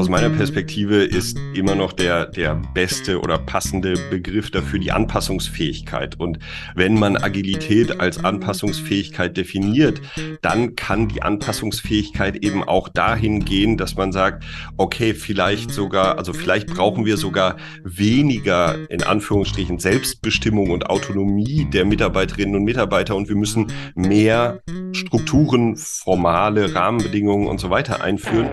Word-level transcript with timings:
aus 0.00 0.08
meiner 0.08 0.30
Perspektive 0.30 1.04
ist 1.04 1.38
immer 1.52 1.74
noch 1.74 1.92
der, 1.92 2.24
der 2.24 2.54
beste 2.72 3.20
oder 3.20 3.36
passende 3.36 3.96
Begriff 4.08 4.50
dafür 4.50 4.78
die 4.78 4.92
Anpassungsfähigkeit. 4.92 6.18
Und 6.18 6.38
wenn 6.74 6.98
man 6.98 7.18
Agilität 7.18 8.00
als 8.00 8.24
Anpassungsfähigkeit 8.24 9.36
definiert, 9.36 10.00
dann 10.40 10.74
kann 10.74 11.08
die 11.08 11.20
Anpassungsfähigkeit 11.20 12.42
eben 12.42 12.64
auch 12.64 12.88
dahin 12.88 13.44
gehen, 13.44 13.76
dass 13.76 13.94
man 13.96 14.10
sagt, 14.10 14.42
okay, 14.78 15.12
vielleicht 15.12 15.70
sogar, 15.70 16.16
also 16.16 16.32
vielleicht 16.32 16.68
brauchen 16.68 17.04
wir 17.04 17.18
sogar 17.18 17.58
weniger 17.84 18.90
in 18.90 19.02
Anführungsstrichen 19.02 19.80
Selbstbestimmung 19.80 20.70
und 20.70 20.88
Autonomie 20.88 21.68
der 21.70 21.84
Mitarbeiterinnen 21.84 22.56
und 22.56 22.64
Mitarbeiter 22.64 23.16
und 23.16 23.28
wir 23.28 23.36
müssen 23.36 23.70
mehr 23.94 24.62
Strukturen, 24.92 25.76
formale 25.76 26.74
Rahmenbedingungen 26.74 27.48
und 27.48 27.60
so 27.60 27.68
weiter 27.68 28.02
einführen. 28.02 28.48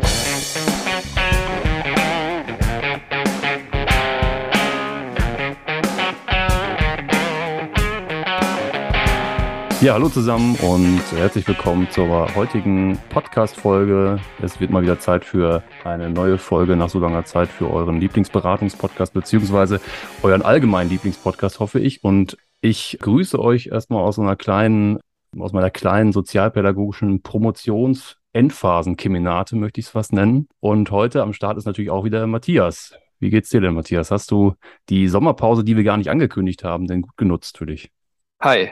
Ja, 9.79 9.93
hallo 9.93 10.09
zusammen 10.09 10.55
und 10.55 11.01
herzlich 11.11 11.47
willkommen 11.47 11.87
zur 11.91 12.33
heutigen 12.33 12.97
Podcast-Folge. 13.09 14.19
Es 14.41 14.59
wird 14.59 14.71
mal 14.71 14.81
wieder 14.81 14.99
Zeit 14.99 15.23
für 15.23 15.61
eine 15.83 16.09
neue 16.09 16.39
Folge 16.39 16.75
nach 16.75 16.89
so 16.89 16.99
langer 16.99 17.25
Zeit 17.25 17.47
für 17.47 17.69
euren 17.69 17.99
Lieblingsberatungspodcast 17.99 19.13
beziehungsweise 19.13 19.79
euren 20.23 20.41
allgemeinen 20.41 20.89
Lieblingspodcast, 20.89 21.59
hoffe 21.59 21.79
ich. 21.79 22.03
Und 22.03 22.37
ich 22.59 22.97
grüße 22.99 23.39
euch 23.39 23.67
erstmal 23.67 24.03
aus 24.03 24.17
einer 24.17 24.35
kleinen, 24.35 24.97
aus 25.37 25.53
meiner 25.53 25.69
kleinen 25.69 26.11
sozialpädagogischen 26.11 27.21
Promotions- 27.21 28.15
Endphasen-Keminate, 28.33 29.55
möchte 29.55 29.79
ich 29.79 29.87
es 29.87 29.91
fast 29.91 30.11
nennen. 30.11 30.47
Und 30.59 30.91
heute 30.91 31.21
am 31.21 31.33
Start 31.33 31.57
ist 31.57 31.65
natürlich 31.65 31.91
auch 31.91 32.03
wieder 32.03 32.25
Matthias. 32.27 32.95
Wie 33.19 33.29
geht's 33.29 33.49
dir 33.49 33.61
denn, 33.61 33.73
Matthias? 33.73 34.11
Hast 34.11 34.29
du 34.31 34.53
die 34.89 35.07
Sommerpause, 35.07 35.63
die 35.63 35.75
wir 35.75 35.83
gar 35.83 35.97
nicht 35.97 36.09
angekündigt 36.09 36.63
haben, 36.63 36.87
denn 36.87 37.01
gut 37.01 37.17
genutzt 37.17 37.57
für 37.57 37.65
dich? 37.65 37.91
Hi, 38.39 38.71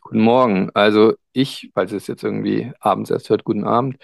Guten 0.00 0.20
Morgen. 0.20 0.70
Also 0.74 1.14
ich, 1.32 1.70
falls 1.74 1.92
es 1.92 2.06
jetzt 2.06 2.22
irgendwie 2.24 2.72
abends 2.80 3.10
erst 3.10 3.30
hört, 3.30 3.44
guten 3.44 3.64
Abend. 3.64 3.96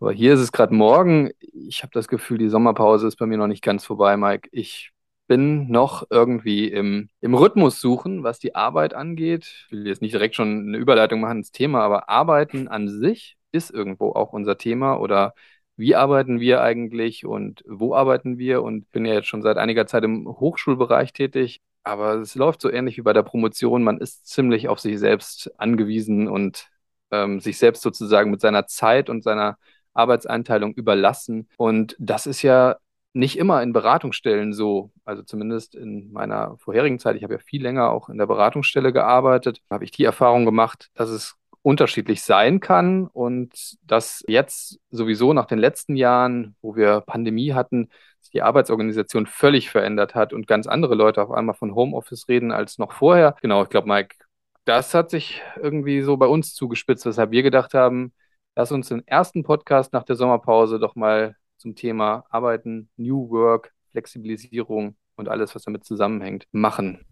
Aber 0.00 0.12
hier 0.12 0.34
ist 0.34 0.40
es 0.40 0.52
gerade 0.52 0.74
morgen. 0.74 1.30
Ich 1.52 1.82
habe 1.82 1.90
das 1.92 2.08
Gefühl, 2.08 2.38
die 2.38 2.48
Sommerpause 2.48 3.06
ist 3.08 3.16
bei 3.16 3.26
mir 3.26 3.38
noch 3.38 3.46
nicht 3.46 3.62
ganz 3.64 3.84
vorbei, 3.84 4.16
Mike. 4.16 4.48
Ich 4.52 4.92
bin 5.26 5.70
noch 5.70 6.04
irgendwie 6.10 6.68
im, 6.68 7.08
im 7.20 7.34
Rhythmus 7.34 7.80
suchen, 7.80 8.22
was 8.22 8.38
die 8.38 8.54
Arbeit 8.54 8.94
angeht. 8.94 9.44
Ich 9.66 9.72
will 9.72 9.86
jetzt 9.86 10.02
nicht 10.02 10.14
direkt 10.14 10.34
schon 10.36 10.68
eine 10.68 10.78
Überleitung 10.78 11.20
machen 11.20 11.38
ins 11.38 11.52
Thema, 11.52 11.82
aber 11.82 12.08
Arbeiten 12.08 12.68
an 12.68 12.88
sich 12.88 13.36
ist 13.52 13.70
irgendwo 13.70 14.12
auch 14.12 14.32
unser 14.32 14.56
Thema 14.58 14.96
oder 15.00 15.34
wie 15.76 15.94
arbeiten 15.94 16.40
wir 16.40 16.60
eigentlich 16.62 17.24
und 17.24 17.62
wo 17.66 17.94
arbeiten 17.94 18.38
wir 18.38 18.62
und 18.62 18.90
bin 18.90 19.04
ja 19.06 19.14
jetzt 19.14 19.28
schon 19.28 19.42
seit 19.42 19.58
einiger 19.58 19.86
Zeit 19.86 20.04
im 20.04 20.26
Hochschulbereich 20.28 21.12
tätig. 21.12 21.60
Aber 21.88 22.16
es 22.16 22.34
läuft 22.34 22.60
so 22.60 22.70
ähnlich 22.70 22.98
wie 22.98 23.02
bei 23.02 23.14
der 23.14 23.22
Promotion. 23.22 23.82
Man 23.82 23.96
ist 23.96 24.26
ziemlich 24.26 24.68
auf 24.68 24.78
sich 24.78 24.98
selbst 24.98 25.50
angewiesen 25.58 26.28
und 26.28 26.68
ähm, 27.10 27.40
sich 27.40 27.56
selbst 27.56 27.82
sozusagen 27.82 28.30
mit 28.30 28.42
seiner 28.42 28.66
Zeit 28.66 29.08
und 29.08 29.24
seiner 29.24 29.56
Arbeitseinteilung 29.94 30.74
überlassen. 30.74 31.48
Und 31.56 31.96
das 31.98 32.26
ist 32.26 32.42
ja 32.42 32.76
nicht 33.14 33.38
immer 33.38 33.62
in 33.62 33.72
Beratungsstellen 33.72 34.52
so. 34.52 34.92
Also 35.06 35.22
zumindest 35.22 35.74
in 35.74 36.12
meiner 36.12 36.58
vorherigen 36.58 36.98
Zeit, 36.98 37.16
ich 37.16 37.22
habe 37.22 37.32
ja 37.34 37.40
viel 37.40 37.62
länger 37.62 37.90
auch 37.90 38.10
in 38.10 38.18
der 38.18 38.26
Beratungsstelle 38.26 38.92
gearbeitet, 38.92 39.62
habe 39.70 39.84
ich 39.84 39.90
die 39.90 40.04
Erfahrung 40.04 40.44
gemacht, 40.44 40.90
dass 40.92 41.08
es 41.08 41.37
unterschiedlich 41.62 42.22
sein 42.22 42.60
kann 42.60 43.06
und 43.06 43.76
dass 43.82 44.24
jetzt 44.26 44.80
sowieso 44.90 45.32
nach 45.32 45.46
den 45.46 45.58
letzten 45.58 45.96
Jahren, 45.96 46.56
wo 46.62 46.76
wir 46.76 47.00
Pandemie 47.00 47.52
hatten, 47.52 47.88
sich 48.20 48.30
die 48.30 48.42
Arbeitsorganisation 48.42 49.26
völlig 49.26 49.70
verändert 49.70 50.14
hat 50.14 50.32
und 50.32 50.46
ganz 50.46 50.66
andere 50.66 50.94
Leute 50.94 51.22
auf 51.22 51.30
einmal 51.30 51.54
von 51.54 51.74
Homeoffice 51.74 52.28
reden 52.28 52.52
als 52.52 52.78
noch 52.78 52.92
vorher. 52.92 53.36
Genau, 53.42 53.62
ich 53.62 53.68
glaube, 53.68 53.88
Mike, 53.88 54.16
das 54.64 54.94
hat 54.94 55.10
sich 55.10 55.42
irgendwie 55.56 56.02
so 56.02 56.16
bei 56.16 56.26
uns 56.26 56.54
zugespitzt, 56.54 57.06
weshalb 57.06 57.30
wir 57.30 57.42
gedacht 57.42 57.74
haben, 57.74 58.12
lass 58.54 58.72
uns 58.72 58.88
den 58.88 59.06
ersten 59.06 59.42
Podcast 59.42 59.92
nach 59.92 60.04
der 60.04 60.16
Sommerpause 60.16 60.78
doch 60.78 60.94
mal 60.94 61.36
zum 61.56 61.74
Thema 61.74 62.24
Arbeiten, 62.30 62.88
New 62.96 63.30
Work, 63.30 63.72
Flexibilisierung 63.90 64.96
und 65.16 65.28
alles, 65.28 65.54
was 65.54 65.62
damit 65.62 65.84
zusammenhängt, 65.84 66.46
machen. 66.52 67.04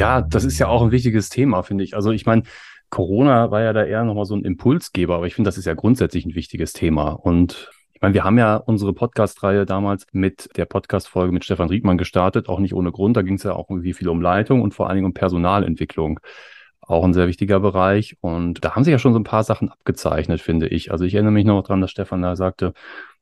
Ja, 0.00 0.22
das 0.22 0.44
ist 0.44 0.58
ja 0.58 0.66
auch 0.66 0.80
ein 0.80 0.92
wichtiges 0.92 1.28
Thema, 1.28 1.62
finde 1.62 1.84
ich. 1.84 1.94
Also 1.94 2.10
ich 2.10 2.24
meine, 2.24 2.44
Corona 2.88 3.50
war 3.50 3.60
ja 3.60 3.74
da 3.74 3.84
eher 3.84 4.02
nochmal 4.02 4.24
so 4.24 4.34
ein 4.34 4.46
Impulsgeber, 4.46 5.16
aber 5.16 5.26
ich 5.26 5.34
finde, 5.34 5.48
das 5.48 5.58
ist 5.58 5.66
ja 5.66 5.74
grundsätzlich 5.74 6.24
ein 6.24 6.34
wichtiges 6.34 6.72
Thema. 6.72 7.10
Und 7.10 7.70
ich 7.92 8.00
meine, 8.00 8.14
wir 8.14 8.24
haben 8.24 8.38
ja 8.38 8.56
unsere 8.56 8.94
Podcast-Reihe 8.94 9.66
damals 9.66 10.06
mit 10.12 10.48
der 10.56 10.64
Podcast-Folge 10.64 11.32
mit 11.32 11.44
Stefan 11.44 11.68
Riedmann 11.68 11.98
gestartet, 11.98 12.48
auch 12.48 12.60
nicht 12.60 12.72
ohne 12.72 12.92
Grund. 12.92 13.14
Da 13.14 13.20
ging 13.20 13.34
es 13.34 13.42
ja 13.42 13.52
auch 13.52 13.68
irgendwie 13.68 13.92
viel 13.92 14.08
um 14.08 14.22
Leitung 14.22 14.62
und 14.62 14.72
vor 14.72 14.86
allen 14.86 14.96
Dingen 14.96 15.06
um 15.06 15.12
Personalentwicklung. 15.12 16.18
Auch 16.80 17.04
ein 17.04 17.12
sehr 17.12 17.28
wichtiger 17.28 17.60
Bereich. 17.60 18.16
Und 18.22 18.64
da 18.64 18.74
haben 18.74 18.84
sich 18.84 18.92
ja 18.92 18.98
schon 18.98 19.12
so 19.12 19.20
ein 19.20 19.24
paar 19.24 19.44
Sachen 19.44 19.68
abgezeichnet, 19.68 20.40
finde 20.40 20.68
ich. 20.68 20.90
Also 20.92 21.04
ich 21.04 21.12
erinnere 21.12 21.34
mich 21.34 21.44
noch 21.44 21.62
dran, 21.62 21.82
dass 21.82 21.90
Stefan 21.90 22.22
da 22.22 22.36
sagte, 22.36 22.72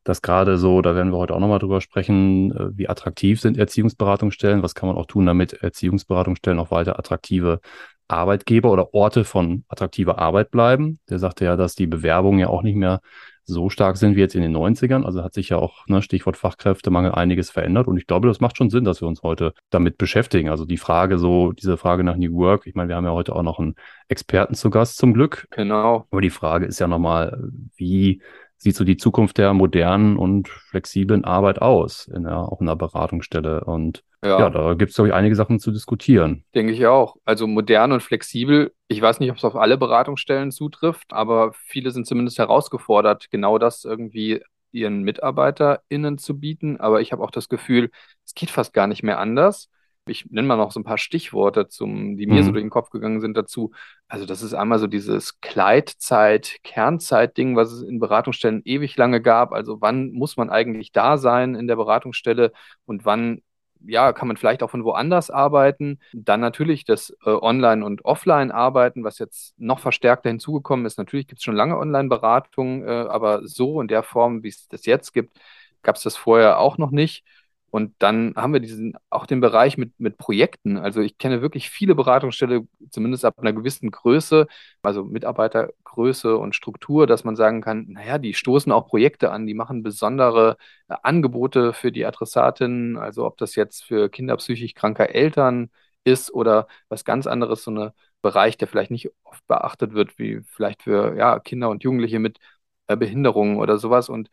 dass 0.03 0.21
gerade 0.21 0.57
so, 0.57 0.81
da 0.81 0.95
werden 0.95 1.11
wir 1.11 1.17
heute 1.17 1.35
auch 1.35 1.39
nochmal 1.39 1.59
drüber 1.59 1.81
sprechen, 1.81 2.51
äh, 2.51 2.77
wie 2.77 2.89
attraktiv 2.89 3.41
sind 3.41 3.57
Erziehungsberatungsstellen, 3.57 4.63
was 4.63 4.75
kann 4.75 4.87
man 4.87 4.97
auch 4.97 5.05
tun, 5.05 5.25
damit 5.25 5.53
Erziehungsberatungsstellen 5.53 6.59
auch 6.59 6.71
weiter 6.71 6.97
attraktive 6.97 7.59
Arbeitgeber 8.07 8.71
oder 8.71 8.93
Orte 8.93 9.23
von 9.23 9.65
attraktiver 9.67 10.17
Arbeit 10.17 10.51
bleiben. 10.51 10.99
Der 11.09 11.19
sagte 11.19 11.45
ja, 11.45 11.55
dass 11.55 11.75
die 11.75 11.87
Bewerbungen 11.87 12.39
ja 12.39 12.47
auch 12.47 12.63
nicht 12.63 12.75
mehr 12.75 13.01
so 13.49 13.69
stark 13.69 13.97
sind 13.97 14.15
wie 14.15 14.19
jetzt 14.19 14.35
in 14.35 14.41
den 14.41 14.55
90ern. 14.55 15.03
Also 15.03 15.23
hat 15.23 15.33
sich 15.33 15.49
ja 15.49 15.57
auch, 15.57 15.85
ne, 15.87 16.01
Stichwort 16.01 16.37
Fachkräftemangel, 16.37 17.11
einiges 17.11 17.49
verändert. 17.49 17.87
Und 17.87 17.97
ich 17.97 18.07
glaube, 18.07 18.27
das 18.27 18.39
macht 18.39 18.57
schon 18.57 18.69
Sinn, 18.69 18.83
dass 18.83 19.01
wir 19.01 19.07
uns 19.07 19.23
heute 19.23 19.53
damit 19.69 19.97
beschäftigen. 19.97 20.49
Also 20.49 20.65
die 20.65 20.77
Frage 20.77 21.17
so, 21.17 21.51
diese 21.51 21.77
Frage 21.77 22.03
nach 22.03 22.15
New 22.15 22.33
Work, 22.35 22.67
ich 22.67 22.75
meine, 22.75 22.89
wir 22.89 22.95
haben 22.95 23.05
ja 23.05 23.11
heute 23.11 23.35
auch 23.35 23.43
noch 23.43 23.59
einen 23.59 23.75
Experten 24.07 24.53
zu 24.53 24.69
Gast 24.69 24.97
zum 24.97 25.13
Glück. 25.13 25.47
Genau. 25.51 26.07
Aber 26.11 26.21
die 26.21 26.29
Frage 26.29 26.65
ist 26.65 26.79
ja 26.79 26.87
nochmal, 26.87 27.37
wie 27.75 28.21
sieht 28.59 28.75
so 28.75 28.83
die 28.83 28.97
Zukunft 28.97 29.37
der 29.37 29.53
modernen 29.53 30.17
und 30.17 30.49
flexiblen 30.49 31.23
Arbeit 31.23 31.61
aus, 31.61 32.07
in 32.13 32.23
der, 32.23 32.37
auch 32.37 32.59
in 32.59 32.67
einer 32.67 32.75
Beratungsstelle. 32.75 33.63
Und 33.63 34.03
ja, 34.23 34.37
ja 34.37 34.49
da 34.49 34.73
gibt 34.73 34.89
es, 34.89 34.95
glaube 34.95 35.07
ich, 35.07 35.13
einige 35.13 35.35
Sachen 35.35 35.59
zu 35.59 35.71
diskutieren. 35.71 36.43
Denke 36.53 36.73
ich 36.73 36.85
auch. 36.85 37.15
Also 37.23 37.47
modern 37.47 37.93
und 37.93 38.03
flexibel, 38.03 38.73
ich 38.89 39.01
weiß 39.01 39.21
nicht, 39.21 39.31
ob 39.31 39.37
es 39.37 39.45
auf 39.45 39.55
alle 39.55 39.77
Beratungsstellen 39.77 40.51
zutrifft, 40.51 41.13
aber 41.13 41.53
viele 41.53 41.91
sind 41.91 42.05
zumindest 42.05 42.37
herausgefordert, 42.37 43.31
genau 43.31 43.57
das 43.57 43.85
irgendwie 43.85 44.41
ihren 44.71 45.03
MitarbeiterInnen 45.03 46.17
zu 46.17 46.37
bieten. 46.37 46.77
Aber 46.81 46.99
ich 46.99 47.13
habe 47.13 47.23
auch 47.23 47.31
das 47.31 47.47
Gefühl, 47.47 47.89
es 48.25 48.33
geht 48.33 48.51
fast 48.51 48.73
gar 48.73 48.87
nicht 48.87 49.03
mehr 49.03 49.19
anders 49.19 49.69
ich 50.09 50.25
nenne 50.29 50.47
mal 50.47 50.57
noch 50.57 50.71
so 50.71 50.79
ein 50.79 50.83
paar 50.83 50.97
Stichworte, 50.97 51.67
zum, 51.67 52.17
die 52.17 52.27
mir 52.27 52.41
mhm. 52.41 52.45
so 52.45 52.51
durch 52.51 52.63
den 52.63 52.69
Kopf 52.69 52.89
gegangen 52.89 53.21
sind 53.21 53.37
dazu. 53.37 53.71
Also 54.07 54.25
das 54.25 54.41
ist 54.41 54.53
einmal 54.53 54.79
so 54.79 54.87
dieses 54.87 55.39
Kleidzeit, 55.41 56.57
Kernzeit-Ding, 56.63 57.55
was 57.55 57.71
es 57.71 57.83
in 57.83 57.99
Beratungsstellen 57.99 58.61
ewig 58.65 58.97
lange 58.97 59.21
gab. 59.21 59.53
Also 59.53 59.81
wann 59.81 60.11
muss 60.11 60.37
man 60.37 60.49
eigentlich 60.49 60.91
da 60.91 61.17
sein 61.17 61.55
in 61.55 61.67
der 61.67 61.75
Beratungsstelle 61.75 62.51
und 62.85 63.05
wann 63.05 63.41
ja, 63.85 64.13
kann 64.13 64.27
man 64.27 64.37
vielleicht 64.37 64.63
auch 64.63 64.69
von 64.69 64.83
woanders 64.83 65.29
arbeiten. 65.29 65.99
Dann 66.13 66.41
natürlich 66.41 66.85
das 66.85 67.15
äh, 67.25 67.29
Online- 67.29 67.85
und 67.85 68.03
Offline-Arbeiten, 68.05 69.03
was 69.03 69.19
jetzt 69.19 69.59
noch 69.59 69.79
verstärkter 69.79 70.29
hinzugekommen 70.29 70.85
ist. 70.85 70.97
Natürlich 70.97 71.27
gibt 71.27 71.39
es 71.39 71.43
schon 71.45 71.55
lange 71.55 71.77
Online-Beratungen, 71.77 72.83
äh, 72.85 73.07
aber 73.09 73.47
so 73.47 73.79
in 73.81 73.87
der 73.87 74.03
Form, 74.03 74.43
wie 74.43 74.49
es 74.49 74.67
das 74.67 74.85
jetzt 74.85 75.13
gibt, 75.13 75.37
gab 75.81 75.95
es 75.95 76.03
das 76.03 76.17
vorher 76.17 76.59
auch 76.59 76.77
noch 76.77 76.91
nicht. 76.91 77.23
Und 77.71 77.93
dann 77.99 78.33
haben 78.35 78.53
wir 78.53 78.59
diesen, 78.59 78.93
auch 79.09 79.25
den 79.25 79.41
Bereich 79.41 79.77
mit, 79.77 79.99
mit 79.99 80.17
Projekten. 80.17 80.77
Also 80.77 81.01
ich 81.01 81.17
kenne 81.17 81.41
wirklich 81.41 81.69
viele 81.69 81.95
Beratungsstellen, 81.95 82.69
zumindest 82.89 83.25
ab 83.25 83.35
einer 83.39 83.53
gewissen 83.53 83.91
Größe, 83.91 84.47
also 84.81 85.03
Mitarbeitergröße 85.03 86.37
und 86.37 86.55
Struktur, 86.55 87.07
dass 87.07 87.23
man 87.23 87.35
sagen 87.35 87.61
kann, 87.61 87.85
naja, 87.89 88.17
die 88.17 88.33
stoßen 88.33 88.71
auch 88.71 88.87
Projekte 88.87 89.31
an, 89.31 89.45
die 89.47 89.53
machen 89.53 89.83
besondere 89.83 90.57
äh, 90.89 90.95
Angebote 91.03 91.73
für 91.73 91.91
die 91.91 92.05
Adressatinnen, 92.05 92.97
also 92.97 93.25
ob 93.25 93.37
das 93.37 93.55
jetzt 93.55 93.83
für 93.83 94.09
kinderpsychisch 94.09 94.73
kranker 94.73 95.09
Eltern 95.13 95.69
ist 96.03 96.33
oder 96.33 96.67
was 96.89 97.05
ganz 97.05 97.27
anderes, 97.27 97.63
so 97.63 97.71
ein 97.71 97.91
Bereich, 98.21 98.57
der 98.57 98.67
vielleicht 98.67 98.91
nicht 98.91 99.09
oft 99.23 99.45
beachtet 99.47 99.93
wird, 99.93 100.17
wie 100.19 100.41
vielleicht 100.43 100.83
für 100.83 101.15
ja, 101.17 101.39
Kinder 101.39 101.69
und 101.69 101.83
Jugendliche 101.83 102.19
mit 102.19 102.39
äh, 102.87 102.97
Behinderungen 102.97 103.57
oder 103.57 103.77
sowas. 103.77 104.09
Und 104.09 104.29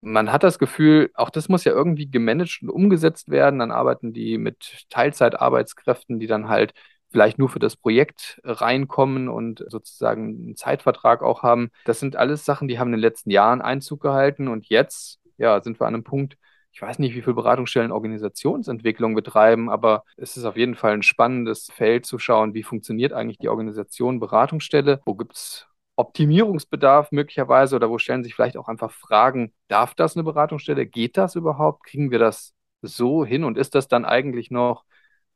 man 0.00 0.32
hat 0.32 0.42
das 0.44 0.58
Gefühl, 0.58 1.10
auch 1.14 1.30
das 1.30 1.48
muss 1.48 1.64
ja 1.64 1.72
irgendwie 1.72 2.10
gemanagt 2.10 2.60
und 2.62 2.70
umgesetzt 2.70 3.30
werden. 3.30 3.58
Dann 3.58 3.70
arbeiten 3.70 4.12
die 4.12 4.38
mit 4.38 4.86
Teilzeitarbeitskräften, 4.90 6.20
die 6.20 6.26
dann 6.26 6.48
halt 6.48 6.72
vielleicht 7.10 7.38
nur 7.38 7.48
für 7.48 7.58
das 7.58 7.76
Projekt 7.76 8.40
reinkommen 8.44 9.28
und 9.28 9.64
sozusagen 9.68 10.28
einen 10.28 10.56
Zeitvertrag 10.56 11.22
auch 11.22 11.42
haben. 11.42 11.70
Das 11.84 12.00
sind 12.00 12.16
alles 12.16 12.44
Sachen, 12.44 12.68
die 12.68 12.78
haben 12.78 12.88
in 12.88 12.92
den 12.92 13.00
letzten 13.00 13.30
Jahren 13.30 13.62
Einzug 13.62 14.00
gehalten 14.02 14.48
und 14.48 14.66
jetzt, 14.66 15.18
ja, 15.38 15.60
sind 15.62 15.80
wir 15.80 15.86
an 15.86 15.94
einem 15.94 16.04
Punkt, 16.04 16.36
ich 16.70 16.82
weiß 16.82 16.98
nicht, 16.98 17.14
wie 17.14 17.22
viele 17.22 17.34
Beratungsstellen 17.34 17.92
Organisationsentwicklung 17.92 19.14
betreiben, 19.14 19.70
aber 19.70 20.04
es 20.16 20.36
ist 20.36 20.44
auf 20.44 20.56
jeden 20.56 20.74
Fall 20.74 20.92
ein 20.92 21.02
spannendes 21.02 21.70
Feld 21.72 22.06
zu 22.06 22.18
schauen, 22.18 22.54
wie 22.54 22.62
funktioniert 22.62 23.12
eigentlich 23.12 23.38
die 23.38 23.48
Organisation 23.48 24.20
Beratungsstelle, 24.20 25.00
wo 25.04 25.14
gibt 25.14 25.34
es 25.34 25.66
Optimierungsbedarf 25.98 27.12
möglicherweise 27.12 27.76
oder 27.76 27.90
wo 27.90 27.98
stellen 27.98 28.24
sich 28.24 28.34
vielleicht 28.34 28.56
auch 28.56 28.68
einfach 28.68 28.92
Fragen, 28.92 29.52
darf 29.68 29.94
das 29.94 30.16
eine 30.16 30.24
Beratungsstelle? 30.24 30.86
Geht 30.86 31.16
das 31.16 31.34
überhaupt? 31.34 31.84
Kriegen 31.84 32.10
wir 32.10 32.18
das 32.20 32.54
so 32.82 33.24
hin 33.24 33.44
und 33.44 33.58
ist 33.58 33.74
das 33.74 33.88
dann 33.88 34.04
eigentlich 34.04 34.50
noch 34.50 34.84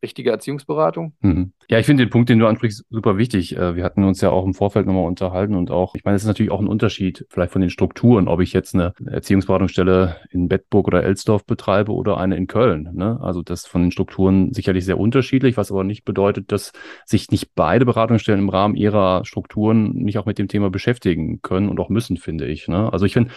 richtige 0.02 0.30
Erziehungsberatung. 0.30 1.14
Mhm. 1.20 1.52
Ja, 1.68 1.78
ich 1.78 1.86
finde 1.86 2.04
den 2.04 2.10
Punkt, 2.10 2.28
den 2.28 2.38
du 2.38 2.46
ansprichst, 2.46 2.84
super 2.90 3.16
wichtig. 3.18 3.56
Äh, 3.56 3.76
wir 3.76 3.84
hatten 3.84 4.04
uns 4.04 4.20
ja 4.20 4.30
auch 4.30 4.44
im 4.44 4.54
Vorfeld 4.54 4.86
nochmal 4.86 5.06
unterhalten 5.06 5.54
und 5.54 5.70
auch, 5.70 5.94
ich 5.94 6.04
meine, 6.04 6.16
es 6.16 6.22
ist 6.22 6.28
natürlich 6.28 6.50
auch 6.50 6.60
ein 6.60 6.66
Unterschied 6.66 7.26
vielleicht 7.30 7.52
von 7.52 7.60
den 7.60 7.70
Strukturen, 7.70 8.28
ob 8.28 8.40
ich 8.40 8.52
jetzt 8.52 8.74
eine 8.74 8.92
Erziehungsberatungsstelle 9.06 10.16
in 10.30 10.48
Bettburg 10.48 10.88
oder 10.88 11.04
Elsdorf 11.04 11.46
betreibe 11.46 11.92
oder 11.92 12.18
eine 12.18 12.36
in 12.36 12.46
Köln. 12.46 12.90
Ne? 12.92 13.18
Also 13.22 13.42
das 13.42 13.66
von 13.66 13.82
den 13.82 13.92
Strukturen 13.92 14.52
sicherlich 14.52 14.84
sehr 14.84 14.98
unterschiedlich, 14.98 15.56
was 15.56 15.70
aber 15.70 15.84
nicht 15.84 16.04
bedeutet, 16.04 16.52
dass 16.52 16.72
sich 17.06 17.30
nicht 17.30 17.54
beide 17.54 17.86
Beratungsstellen 17.86 18.40
im 18.40 18.48
Rahmen 18.48 18.74
ihrer 18.74 19.24
Strukturen 19.24 19.92
nicht 19.92 20.18
auch 20.18 20.26
mit 20.26 20.38
dem 20.38 20.48
Thema 20.48 20.70
beschäftigen 20.70 21.40
können 21.42 21.68
und 21.68 21.78
auch 21.78 21.88
müssen, 21.88 22.16
finde 22.16 22.46
ich. 22.46 22.68
Ne? 22.68 22.92
Also 22.92 23.06
ich 23.06 23.12
finde, 23.12 23.30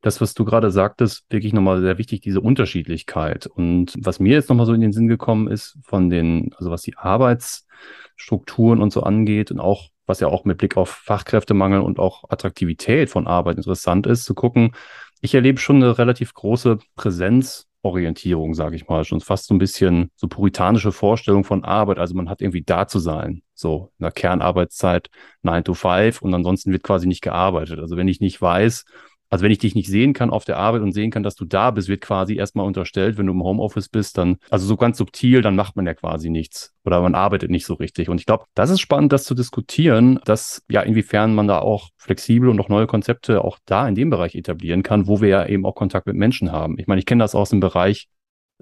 das, 0.00 0.20
was 0.20 0.34
du 0.34 0.44
gerade 0.44 0.70
sagtest, 0.70 1.24
wirklich 1.30 1.52
nochmal 1.52 1.80
sehr 1.80 1.98
wichtig, 1.98 2.20
diese 2.20 2.40
Unterschiedlichkeit. 2.40 3.46
Und 3.46 3.94
was 3.98 4.18
mir 4.18 4.32
jetzt 4.32 4.48
nochmal 4.48 4.66
so 4.66 4.72
in 4.72 4.80
den 4.80 4.92
Sinn 4.92 5.08
gekommen 5.08 5.48
ist, 5.48 5.78
von 5.82 6.08
den, 6.08 6.52
also 6.56 6.70
was 6.70 6.82
die 6.82 6.96
Arbeitsstrukturen 6.96 8.80
und 8.80 8.92
so 8.92 9.02
angeht 9.02 9.50
und 9.50 9.60
auch, 9.60 9.88
was 10.06 10.20
ja 10.20 10.28
auch 10.28 10.44
mit 10.44 10.58
Blick 10.58 10.76
auf 10.76 10.88
Fachkräftemangel 10.90 11.80
und 11.80 11.98
auch 11.98 12.24
Attraktivität 12.30 13.10
von 13.10 13.26
Arbeit 13.26 13.58
interessant 13.58 14.06
ist, 14.06 14.24
zu 14.24 14.34
gucken, 14.34 14.72
ich 15.20 15.34
erlebe 15.34 15.58
schon 15.58 15.76
eine 15.76 15.98
relativ 15.98 16.32
große 16.32 16.78
Präsenzorientierung, 16.96 18.54
sage 18.54 18.76
ich 18.76 18.88
mal, 18.88 19.04
schon 19.04 19.20
fast 19.20 19.46
so 19.48 19.54
ein 19.54 19.58
bisschen 19.58 20.10
so 20.16 20.28
puritanische 20.28 20.92
Vorstellung 20.92 21.44
von 21.44 21.62
Arbeit. 21.62 21.98
Also 21.98 22.14
man 22.14 22.30
hat 22.30 22.40
irgendwie 22.40 22.62
da 22.62 22.88
zu 22.88 22.98
sein, 22.98 23.42
so 23.52 23.92
in 23.98 24.04
der 24.04 24.12
Kernarbeitszeit 24.12 25.10
9 25.42 25.64
to 25.64 25.74
5 25.74 26.22
und 26.22 26.32
ansonsten 26.32 26.72
wird 26.72 26.82
quasi 26.82 27.06
nicht 27.06 27.20
gearbeitet. 27.20 27.78
Also 27.80 27.98
wenn 27.98 28.08
ich 28.08 28.20
nicht 28.20 28.40
weiß, 28.40 28.86
also 29.30 29.44
wenn 29.44 29.52
ich 29.52 29.58
dich 29.58 29.74
nicht 29.76 29.88
sehen 29.88 30.12
kann 30.12 30.30
auf 30.30 30.44
der 30.44 30.58
Arbeit 30.58 30.82
und 30.82 30.92
sehen 30.92 31.10
kann, 31.10 31.22
dass 31.22 31.36
du 31.36 31.44
da 31.44 31.70
bist, 31.70 31.88
wird 31.88 32.00
quasi 32.00 32.34
erstmal 32.34 32.66
unterstellt, 32.66 33.16
wenn 33.16 33.26
du 33.26 33.32
im 33.32 33.44
Homeoffice 33.44 33.88
bist, 33.88 34.18
dann, 34.18 34.36
also 34.50 34.66
so 34.66 34.76
ganz 34.76 34.98
subtil, 34.98 35.40
dann 35.40 35.54
macht 35.54 35.76
man 35.76 35.86
ja 35.86 35.94
quasi 35.94 36.30
nichts 36.30 36.74
oder 36.84 37.00
man 37.00 37.14
arbeitet 37.14 37.50
nicht 37.50 37.64
so 37.64 37.74
richtig. 37.74 38.08
Und 38.08 38.18
ich 38.18 38.26
glaube, 38.26 38.44
das 38.54 38.70
ist 38.70 38.80
spannend, 38.80 39.12
das 39.12 39.24
zu 39.24 39.34
diskutieren, 39.34 40.18
dass 40.24 40.64
ja 40.68 40.82
inwiefern 40.82 41.34
man 41.34 41.46
da 41.46 41.60
auch 41.60 41.90
flexibel 41.96 42.48
und 42.48 42.60
auch 42.60 42.68
neue 42.68 42.88
Konzepte 42.88 43.44
auch 43.44 43.58
da 43.66 43.86
in 43.86 43.94
dem 43.94 44.10
Bereich 44.10 44.34
etablieren 44.34 44.82
kann, 44.82 45.06
wo 45.06 45.20
wir 45.20 45.28
ja 45.28 45.46
eben 45.46 45.64
auch 45.64 45.74
Kontakt 45.74 46.06
mit 46.06 46.16
Menschen 46.16 46.50
haben. 46.50 46.78
Ich 46.78 46.88
meine, 46.88 46.98
ich 46.98 47.06
kenne 47.06 47.22
das 47.22 47.36
aus 47.36 47.50
dem 47.50 47.60
Bereich 47.60 48.08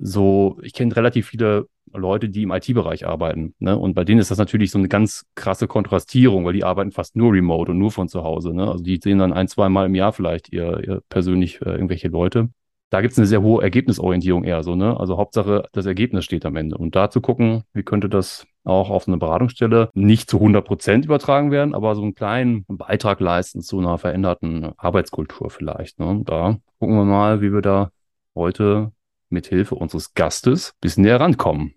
so, 0.00 0.58
ich 0.62 0.72
kenne 0.72 0.94
relativ 0.96 1.28
viele 1.28 1.66
Leute, 1.92 2.28
die 2.28 2.42
im 2.42 2.50
IT-Bereich 2.50 3.06
arbeiten. 3.06 3.54
Ne? 3.58 3.76
Und 3.76 3.94
bei 3.94 4.04
denen 4.04 4.20
ist 4.20 4.30
das 4.30 4.38
natürlich 4.38 4.70
so 4.70 4.78
eine 4.78 4.88
ganz 4.88 5.24
krasse 5.34 5.66
Kontrastierung, 5.66 6.44
weil 6.44 6.52
die 6.52 6.64
arbeiten 6.64 6.92
fast 6.92 7.16
nur 7.16 7.32
remote 7.32 7.70
und 7.72 7.78
nur 7.78 7.90
von 7.90 8.08
zu 8.08 8.22
Hause. 8.22 8.54
Ne? 8.54 8.68
Also 8.68 8.84
die 8.84 9.00
sehen 9.02 9.18
dann 9.18 9.32
ein, 9.32 9.48
zwei 9.48 9.68
Mal 9.68 9.86
im 9.86 9.94
Jahr 9.94 10.12
vielleicht 10.12 10.52
ihr, 10.52 10.82
ihr 10.86 11.02
persönlich 11.08 11.60
äh, 11.62 11.70
irgendwelche 11.70 12.08
Leute. 12.08 12.50
Da 12.90 13.02
gibt 13.02 13.12
es 13.12 13.18
eine 13.18 13.26
sehr 13.26 13.42
hohe 13.42 13.62
Ergebnisorientierung 13.62 14.44
eher 14.44 14.62
so, 14.62 14.74
ne? 14.74 14.98
Also 14.98 15.18
Hauptsache, 15.18 15.68
das 15.72 15.84
Ergebnis 15.84 16.24
steht 16.24 16.46
am 16.46 16.56
Ende. 16.56 16.78
Und 16.78 16.96
da 16.96 17.10
zu 17.10 17.20
gucken, 17.20 17.64
wie 17.74 17.82
könnte 17.82 18.08
das 18.08 18.46
auch 18.64 18.88
auf 18.88 19.06
eine 19.06 19.18
Beratungsstelle 19.18 19.90
nicht 19.92 20.30
zu 20.30 20.38
100 20.38 20.64
Prozent 20.64 21.04
übertragen 21.04 21.50
werden, 21.50 21.74
aber 21.74 21.94
so 21.94 22.02
einen 22.02 22.14
kleinen 22.14 22.64
Beitrag 22.66 23.20
leisten 23.20 23.60
zu 23.60 23.78
einer 23.78 23.98
veränderten 23.98 24.72
Arbeitskultur 24.78 25.50
vielleicht. 25.50 25.98
Ne? 25.98 26.22
Da 26.24 26.56
gucken 26.78 26.96
wir 26.96 27.04
mal, 27.04 27.42
wie 27.42 27.52
wir 27.52 27.60
da 27.60 27.90
heute 28.34 28.92
mit 29.30 29.46
Hilfe 29.46 29.74
unseres 29.74 30.14
Gastes 30.14 30.70
ein 30.70 30.78
bisschen 30.80 31.04
näher 31.04 31.20
rankommen. 31.20 31.74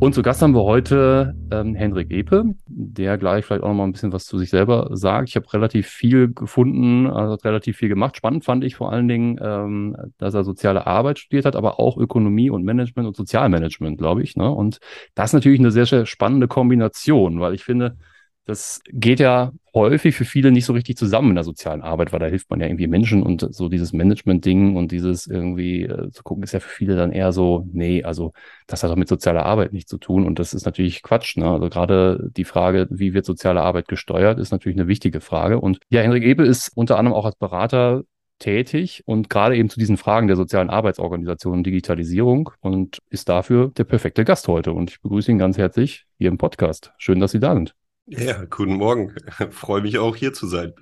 Und 0.00 0.14
zu 0.14 0.22
Gast 0.22 0.40
haben 0.40 0.54
wir 0.54 0.62
heute 0.62 1.34
ähm, 1.52 1.74
Hendrik 1.74 2.10
Epe, 2.10 2.44
der 2.66 3.18
gleich 3.18 3.44
vielleicht 3.44 3.62
auch 3.62 3.68
noch 3.68 3.74
mal 3.74 3.84
ein 3.84 3.92
bisschen 3.92 4.14
was 4.14 4.24
zu 4.24 4.38
sich 4.38 4.48
selber 4.48 4.88
sagt. 4.92 5.28
Ich 5.28 5.36
habe 5.36 5.52
relativ 5.52 5.88
viel 5.88 6.32
gefunden, 6.32 7.06
also 7.06 7.34
hat 7.34 7.44
relativ 7.44 7.76
viel 7.76 7.90
gemacht. 7.90 8.16
Spannend 8.16 8.46
fand 8.46 8.64
ich 8.64 8.76
vor 8.76 8.90
allen 8.90 9.08
Dingen, 9.08 9.38
ähm, 9.42 9.94
dass 10.16 10.32
er 10.32 10.42
soziale 10.42 10.86
Arbeit 10.86 11.18
studiert 11.18 11.44
hat, 11.44 11.54
aber 11.54 11.78
auch 11.78 11.98
Ökonomie 11.98 12.48
und 12.48 12.64
Management 12.64 13.08
und 13.08 13.14
Sozialmanagement, 13.14 13.98
glaube 13.98 14.22
ich. 14.22 14.36
Ne? 14.36 14.50
Und 14.50 14.78
das 15.14 15.30
ist 15.30 15.34
natürlich 15.34 15.60
eine 15.60 15.70
sehr, 15.70 15.84
sehr 15.84 16.06
spannende 16.06 16.48
Kombination, 16.48 17.38
weil 17.38 17.52
ich 17.52 17.62
finde, 17.62 17.98
das 18.46 18.80
geht 18.90 19.20
ja 19.20 19.52
häufig 19.74 20.14
für 20.14 20.24
viele 20.24 20.50
nicht 20.50 20.64
so 20.64 20.72
richtig 20.72 20.96
zusammen 20.96 21.30
in 21.30 21.34
der 21.34 21.44
sozialen 21.44 21.82
Arbeit, 21.82 22.12
weil 22.12 22.20
da 22.20 22.26
hilft 22.26 22.50
man 22.50 22.60
ja 22.60 22.66
irgendwie 22.66 22.86
Menschen 22.86 23.22
und 23.22 23.54
so 23.54 23.68
dieses 23.68 23.92
Management-Ding 23.92 24.76
und 24.76 24.92
dieses 24.92 25.26
irgendwie 25.26 25.84
äh, 25.84 26.10
zu 26.10 26.22
gucken, 26.22 26.42
ist 26.42 26.52
ja 26.52 26.60
für 26.60 26.68
viele 26.68 26.96
dann 26.96 27.12
eher 27.12 27.32
so, 27.32 27.66
nee, 27.72 28.02
also 28.02 28.32
das 28.66 28.82
hat 28.82 28.90
doch 28.90 28.96
mit 28.96 29.08
sozialer 29.08 29.46
Arbeit 29.46 29.72
nichts 29.72 29.90
zu 29.90 29.98
tun 29.98 30.26
und 30.26 30.38
das 30.38 30.54
ist 30.54 30.64
natürlich 30.64 31.02
Quatsch. 31.02 31.36
Ne? 31.36 31.48
Also 31.48 31.68
gerade 31.68 32.30
die 32.36 32.44
Frage, 32.44 32.86
wie 32.90 33.14
wird 33.14 33.24
soziale 33.24 33.60
Arbeit 33.62 33.88
gesteuert, 33.88 34.38
ist 34.38 34.52
natürlich 34.52 34.78
eine 34.78 34.88
wichtige 34.88 35.20
Frage. 35.20 35.60
Und 35.60 35.78
ja, 35.90 36.00
Henrik 36.02 36.24
Ebel 36.24 36.46
ist 36.46 36.70
unter 36.74 36.98
anderem 36.98 37.16
auch 37.16 37.24
als 37.24 37.36
Berater 37.36 38.02
tätig 38.40 39.02
und 39.06 39.30
gerade 39.30 39.56
eben 39.56 39.70
zu 39.70 39.78
diesen 39.78 39.96
Fragen 39.96 40.26
der 40.26 40.36
sozialen 40.36 40.70
Arbeitsorganisation 40.70 41.58
und 41.58 41.64
Digitalisierung 41.64 42.50
und 42.60 42.98
ist 43.10 43.28
dafür 43.28 43.70
der 43.76 43.84
perfekte 43.84 44.24
Gast 44.24 44.48
heute. 44.48 44.72
Und 44.72 44.90
ich 44.90 45.00
begrüße 45.00 45.30
ihn 45.30 45.38
ganz 45.38 45.58
herzlich 45.58 46.06
hier 46.18 46.28
im 46.28 46.38
Podcast. 46.38 46.92
Schön, 46.98 47.20
dass 47.20 47.32
Sie 47.32 47.40
da 47.40 47.54
sind. 47.54 47.79
Ja, 48.10 48.44
guten 48.44 48.74
Morgen. 48.74 49.14
Freue 49.52 49.80
mich 49.82 49.98
auch 49.98 50.14
hier 50.16 50.32
zu 50.34 50.46
sein. 50.46 50.74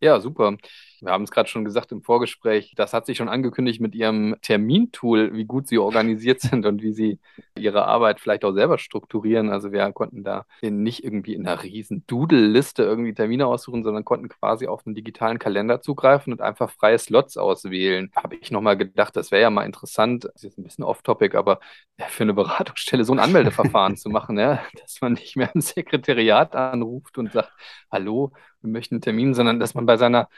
Ja, 0.00 0.20
super. 0.20 0.56
Wir 1.00 1.12
haben 1.12 1.24
es 1.24 1.30
gerade 1.30 1.48
schon 1.48 1.64
gesagt 1.64 1.92
im 1.92 2.02
Vorgespräch, 2.02 2.74
das 2.76 2.92
hat 2.92 3.06
sich 3.06 3.16
schon 3.16 3.28
angekündigt 3.28 3.80
mit 3.80 3.94
Ihrem 3.94 4.36
Termintool, 4.42 5.34
wie 5.34 5.44
gut 5.44 5.68
Sie 5.68 5.78
organisiert 5.78 6.40
sind 6.42 6.66
und 6.66 6.82
wie 6.82 6.92
Sie 6.92 7.18
Ihre 7.56 7.86
Arbeit 7.86 8.20
vielleicht 8.20 8.44
auch 8.44 8.52
selber 8.52 8.78
strukturieren. 8.78 9.50
Also 9.50 9.72
wir 9.72 9.90
konnten 9.92 10.24
da 10.24 10.44
nicht 10.62 11.04
irgendwie 11.04 11.34
in 11.34 11.46
einer 11.46 11.62
riesen 11.62 12.04
Doodle-Liste 12.06 12.82
irgendwie 12.82 13.14
Termine 13.14 13.46
aussuchen, 13.46 13.84
sondern 13.84 14.04
konnten 14.04 14.28
quasi 14.28 14.66
auf 14.66 14.86
einen 14.86 14.94
digitalen 14.94 15.38
Kalender 15.38 15.80
zugreifen 15.80 16.32
und 16.32 16.40
einfach 16.40 16.70
freie 16.70 16.98
Slots 16.98 17.36
auswählen. 17.36 18.10
Habe 18.16 18.36
ich 18.36 18.50
nochmal 18.50 18.76
gedacht, 18.76 19.16
das 19.16 19.30
wäre 19.30 19.42
ja 19.42 19.50
mal 19.50 19.64
interessant, 19.64 20.24
das 20.24 20.36
ist 20.36 20.42
jetzt 20.42 20.58
ein 20.58 20.64
bisschen 20.64 20.84
off-topic, 20.84 21.36
aber 21.36 21.60
für 22.08 22.22
eine 22.22 22.34
Beratungsstelle 22.34 23.04
so 23.04 23.12
ein 23.12 23.18
Anmeldeverfahren 23.18 23.96
zu 23.96 24.08
machen, 24.08 24.38
ja, 24.38 24.62
dass 24.80 25.00
man 25.00 25.14
nicht 25.14 25.36
mehr 25.36 25.50
im 25.54 25.60
Sekretariat 25.60 26.54
anruft 26.54 27.18
und 27.18 27.32
sagt, 27.32 27.52
hallo, 27.90 28.32
wir 28.60 28.70
möchten 28.70 28.96
einen 28.96 29.02
Termin, 29.02 29.34
sondern 29.34 29.60
dass 29.60 29.74
man 29.74 29.86
bei 29.86 29.96
seiner 29.96 30.28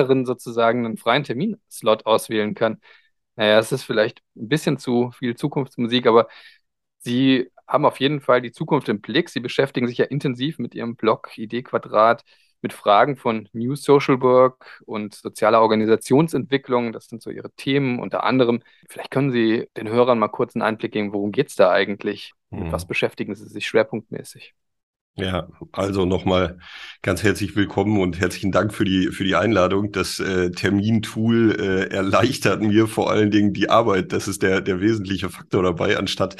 Beraterin 0.00 0.26
sozusagen 0.26 0.86
einen 0.86 0.96
freien 0.96 1.24
Terminslot 1.24 2.06
auswählen 2.06 2.54
kann. 2.54 2.80
Naja, 3.36 3.58
es 3.58 3.72
ist 3.72 3.84
vielleicht 3.84 4.22
ein 4.36 4.48
bisschen 4.48 4.78
zu 4.78 5.10
viel 5.12 5.36
Zukunftsmusik, 5.36 6.06
aber 6.06 6.28
Sie 6.98 7.50
haben 7.66 7.86
auf 7.86 8.00
jeden 8.00 8.20
Fall 8.20 8.42
die 8.42 8.52
Zukunft 8.52 8.88
im 8.88 9.00
Blick. 9.00 9.30
Sie 9.30 9.40
beschäftigen 9.40 9.86
sich 9.86 9.98
ja 9.98 10.04
intensiv 10.06 10.58
mit 10.58 10.74
Ihrem 10.74 10.96
Blog 10.96 11.38
Idee 11.38 11.62
Quadrat 11.62 12.24
mit 12.62 12.74
Fragen 12.74 13.16
von 13.16 13.48
New 13.52 13.74
Social 13.74 14.20
Work 14.20 14.82
und 14.84 15.14
sozialer 15.14 15.62
Organisationsentwicklung. 15.62 16.92
Das 16.92 17.06
sind 17.06 17.22
so 17.22 17.30
Ihre 17.30 17.50
Themen 17.52 17.98
unter 17.98 18.24
anderem. 18.24 18.62
Vielleicht 18.88 19.10
können 19.10 19.30
Sie 19.30 19.68
den 19.76 19.88
Hörern 19.88 20.18
mal 20.18 20.28
kurz 20.28 20.54
einen 20.54 20.62
Einblick 20.62 20.92
geben, 20.92 21.14
worum 21.14 21.32
geht 21.32 21.48
es 21.48 21.56
da 21.56 21.70
eigentlich? 21.70 22.34
Mit 22.50 22.64
mhm. 22.64 22.72
was 22.72 22.86
beschäftigen 22.86 23.34
Sie 23.34 23.46
sich 23.48 23.66
schwerpunktmäßig? 23.66 24.54
Ja, 25.16 25.48
also 25.72 26.06
nochmal 26.06 26.58
ganz 27.02 27.22
herzlich 27.22 27.54
willkommen 27.54 28.00
und 28.00 28.18
herzlichen 28.20 28.52
Dank 28.52 28.72
für 28.72 28.84
die, 28.84 29.08
für 29.08 29.24
die 29.24 29.34
Einladung. 29.34 29.92
Das 29.92 30.18
äh, 30.18 30.50
Termintool 30.50 31.56
äh, 31.60 31.94
erleichtert 31.94 32.62
mir 32.62 32.86
vor 32.86 33.10
allen 33.10 33.30
Dingen 33.30 33.52
die 33.52 33.68
Arbeit. 33.68 34.12
Das 34.12 34.28
ist 34.28 34.42
der, 34.42 34.62
der 34.62 34.80
wesentliche 34.80 35.28
Faktor 35.28 35.62
dabei, 35.62 35.98
anstatt 35.98 36.36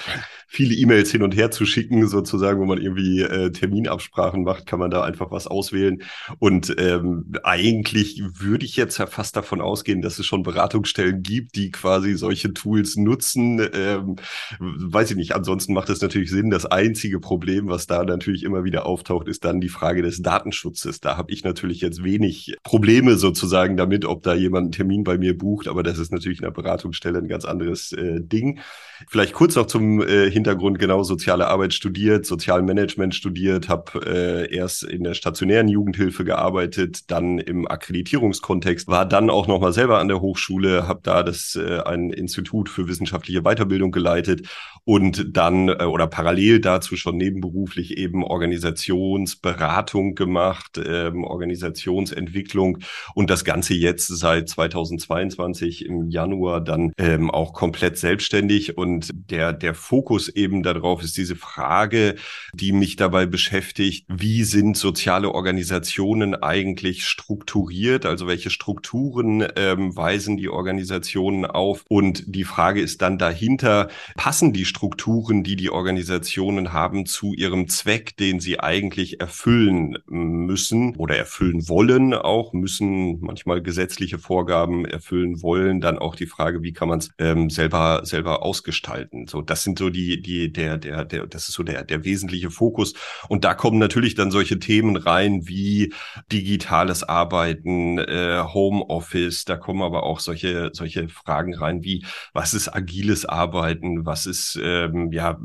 viele 0.46 0.74
E-Mails 0.74 1.10
hin 1.10 1.22
und 1.22 1.36
her 1.36 1.50
zu 1.50 1.66
schicken, 1.66 2.06
sozusagen, 2.08 2.60
wo 2.60 2.64
man 2.64 2.80
irgendwie 2.80 3.20
äh, 3.20 3.50
Terminabsprachen 3.52 4.44
macht, 4.44 4.66
kann 4.66 4.78
man 4.78 4.90
da 4.90 5.02
einfach 5.02 5.30
was 5.30 5.46
auswählen. 5.46 6.02
Und 6.38 6.74
ähm, 6.78 7.32
eigentlich 7.42 8.22
würde 8.38 8.64
ich 8.64 8.76
jetzt 8.76 8.98
ja 8.98 9.06
fast 9.06 9.36
davon 9.36 9.60
ausgehen, 9.60 10.00
dass 10.00 10.18
es 10.18 10.26
schon 10.26 10.42
Beratungsstellen 10.42 11.22
gibt, 11.22 11.54
die 11.54 11.70
quasi 11.70 12.14
solche 12.14 12.52
Tools 12.52 12.96
nutzen. 12.96 13.60
Ähm, 13.74 14.16
weiß 14.58 15.10
ich 15.10 15.16
nicht. 15.16 15.34
Ansonsten 15.34 15.74
macht 15.74 15.90
es 15.90 16.00
natürlich 16.00 16.30
Sinn. 16.30 16.50
Das 16.50 16.66
einzige 16.66 17.20
Problem, 17.20 17.68
was 17.68 17.86
da 17.86 18.04
natürlich 18.04 18.42
immer 18.42 18.60
wieder 18.64 18.87
auftaucht, 18.87 19.29
ist 19.29 19.45
dann 19.45 19.61
die 19.61 19.69
Frage 19.69 20.02
des 20.02 20.23
Datenschutzes. 20.23 21.00
Da 21.00 21.17
habe 21.17 21.33
ich 21.33 21.45
natürlich 21.45 21.81
jetzt 21.81 22.02
wenig 22.02 22.57
Probleme 22.62 23.17
sozusagen 23.17 23.76
damit, 23.76 24.05
ob 24.05 24.23
da 24.23 24.35
jemand 24.35 24.64
einen 24.64 24.73
Termin 24.73 25.05
bei 25.05 25.19
mir 25.19 25.37
bucht, 25.37 25.69
aber 25.69 25.83
das 25.83 25.99
ist 25.99 26.12
natürlich 26.12 26.38
in 26.38 26.45
der 26.45 26.50
Beratungsstelle 26.50 27.19
ein 27.19 27.29
ganz 27.29 27.45
anderes 27.45 27.93
äh, 27.93 28.21
Ding. 28.21 28.61
Vielleicht 29.09 29.33
kurz 29.33 29.57
noch 29.57 29.66
zum 29.66 30.00
äh, 30.00 30.30
Hintergrund 30.30 30.78
genau 30.78 31.02
soziale 31.02 31.49
Arbeit 31.49 31.75
studiert, 31.75 32.26
Sozialmanagement 32.26 33.14
studiert, 33.14 33.69
habe 33.69 34.00
äh, 34.07 34.54
erst 34.54 34.83
in 34.83 35.04
der 35.04 35.14
stationären 35.14 35.69
Jugendhilfe 35.69 36.25
gearbeitet, 36.25 37.11
dann 37.11 37.38
im 37.38 37.66
Akkreditierungskontext, 37.66 38.88
war 38.88 39.07
dann 39.07 39.30
auch 39.30 39.47
noch 39.47 39.61
mal 39.61 39.73
selber 39.73 39.99
an 39.99 40.09
der 40.09 40.21
Hochschule, 40.21 40.87
habe 40.87 41.00
da 41.02 41.23
das 41.23 41.57
äh, 41.57 41.80
ein 41.80 42.11
Institut 42.11 42.69
für 42.69 42.88
wissenschaftliche 42.88 43.42
Weiterbildung 43.42 43.90
geleitet 43.90 44.49
und 44.85 45.37
dann 45.37 45.69
äh, 45.69 45.85
oder 45.85 46.07
parallel 46.07 46.61
dazu 46.61 46.97
schon 46.97 47.16
nebenberuflich 47.16 47.97
eben 47.97 48.25
Organisationsberatung 48.25 50.14
gemacht, 50.14 50.80
ähm, 50.85 51.25
Organisationsentwicklung 51.25 52.78
und 53.14 53.30
das 53.30 53.45
Ganze 53.45 53.75
jetzt 53.75 54.09
seit 54.09 54.49
2022 54.49 55.87
im 55.87 56.11
Januar 56.11 56.61
dann 56.61 56.92
ähm, 56.99 57.30
auch 57.30 57.52
komplett 57.52 57.99
selbstständig. 57.99 58.76
Und 58.76 58.89
der, 59.12 59.52
der 59.52 59.75
Fokus 59.75 60.28
eben 60.28 60.62
darauf 60.62 61.02
ist 61.02 61.16
diese 61.16 61.37
Frage, 61.37 62.16
die 62.52 62.73
mich 62.73 62.97
dabei 62.97 63.26
beschäftigt, 63.26 64.06
wie 64.09 64.44
sind 64.44 64.76
soziale 64.76 65.30
Organisationen 65.32 66.35
eigentlich 66.35 67.06
strukturiert? 67.06 68.06
Also 68.06 68.26
welche 68.26 68.50
Strukturen 68.50 69.47
ähm, 69.56 69.97
weisen 69.97 70.37
die 70.37 70.49
Organisationen 70.49 71.47
auf? 71.47 71.85
Und 71.88 72.25
die 72.26 72.44
Frage 72.44 72.80
ist 72.80 73.02
dann 73.02 73.18
dahinter, 73.18 73.88
passen 74.16 74.52
die 74.52 74.64
Strukturen, 74.64 75.42
die 75.42 75.56
die 75.56 75.70
Organisationen 75.70 76.73
haben, 76.73 77.06
zu 77.06 77.35
ihrem 77.35 77.68
Zweck, 77.68 78.16
den 78.16 78.40
sie 78.40 78.61
eigentlich 78.61 79.20
erfüllen 79.20 79.99
müssen 80.06 80.97
oder 80.97 81.16
erfüllen 81.16 81.68
wollen 81.68 82.14
auch, 82.14 82.52
müssen 82.52 83.20
manchmal 83.20 83.62
gesetzliche 83.62 84.18
Vorgaben 84.18 84.85
erfüllen 84.85 85.42
wollen, 85.42 85.80
dann 85.80 85.99
auch 85.99 86.16
die 86.16 86.26
Frage, 86.26 86.62
wie 86.62 86.73
kann 86.73 86.88
man 86.88 86.99
es 86.99 87.11
ähm, 87.18 87.50
selber, 87.50 88.00
selber 88.04 88.42
ausgestalten. 88.42 88.79
So, 89.28 89.42
das 89.42 89.62
sind 89.62 89.78
so 89.78 89.90
die, 89.90 90.20
die, 90.22 90.52
der, 90.52 90.78
der, 90.78 91.04
der, 91.04 91.26
das 91.26 91.49
ist 91.49 91.54
so 91.54 91.62
der, 91.62 91.84
der 91.84 92.04
wesentliche 92.04 92.50
Fokus. 92.50 92.94
Und 93.28 93.44
da 93.44 93.54
kommen 93.54 93.78
natürlich 93.78 94.14
dann 94.14 94.30
solche 94.30 94.58
Themen 94.58 94.96
rein 94.96 95.46
wie 95.46 95.92
digitales 96.32 97.02
Arbeiten, 97.02 97.99
äh, 97.99 98.42
Homeoffice, 98.42 99.44
da 99.44 99.56
kommen 99.56 99.82
aber 99.82 100.04
auch 100.04 100.20
solche, 100.20 100.70
solche 100.72 101.08
Fragen 101.08 101.54
rein 101.54 101.82
wie, 101.84 102.04
was 102.32 102.54
ist 102.54 102.68
agiles 102.68 103.25
Arbeiten, 103.25 104.06
was 104.06 104.26
ist 104.26 104.58
ähm, 104.62 105.12
ja 105.12 105.38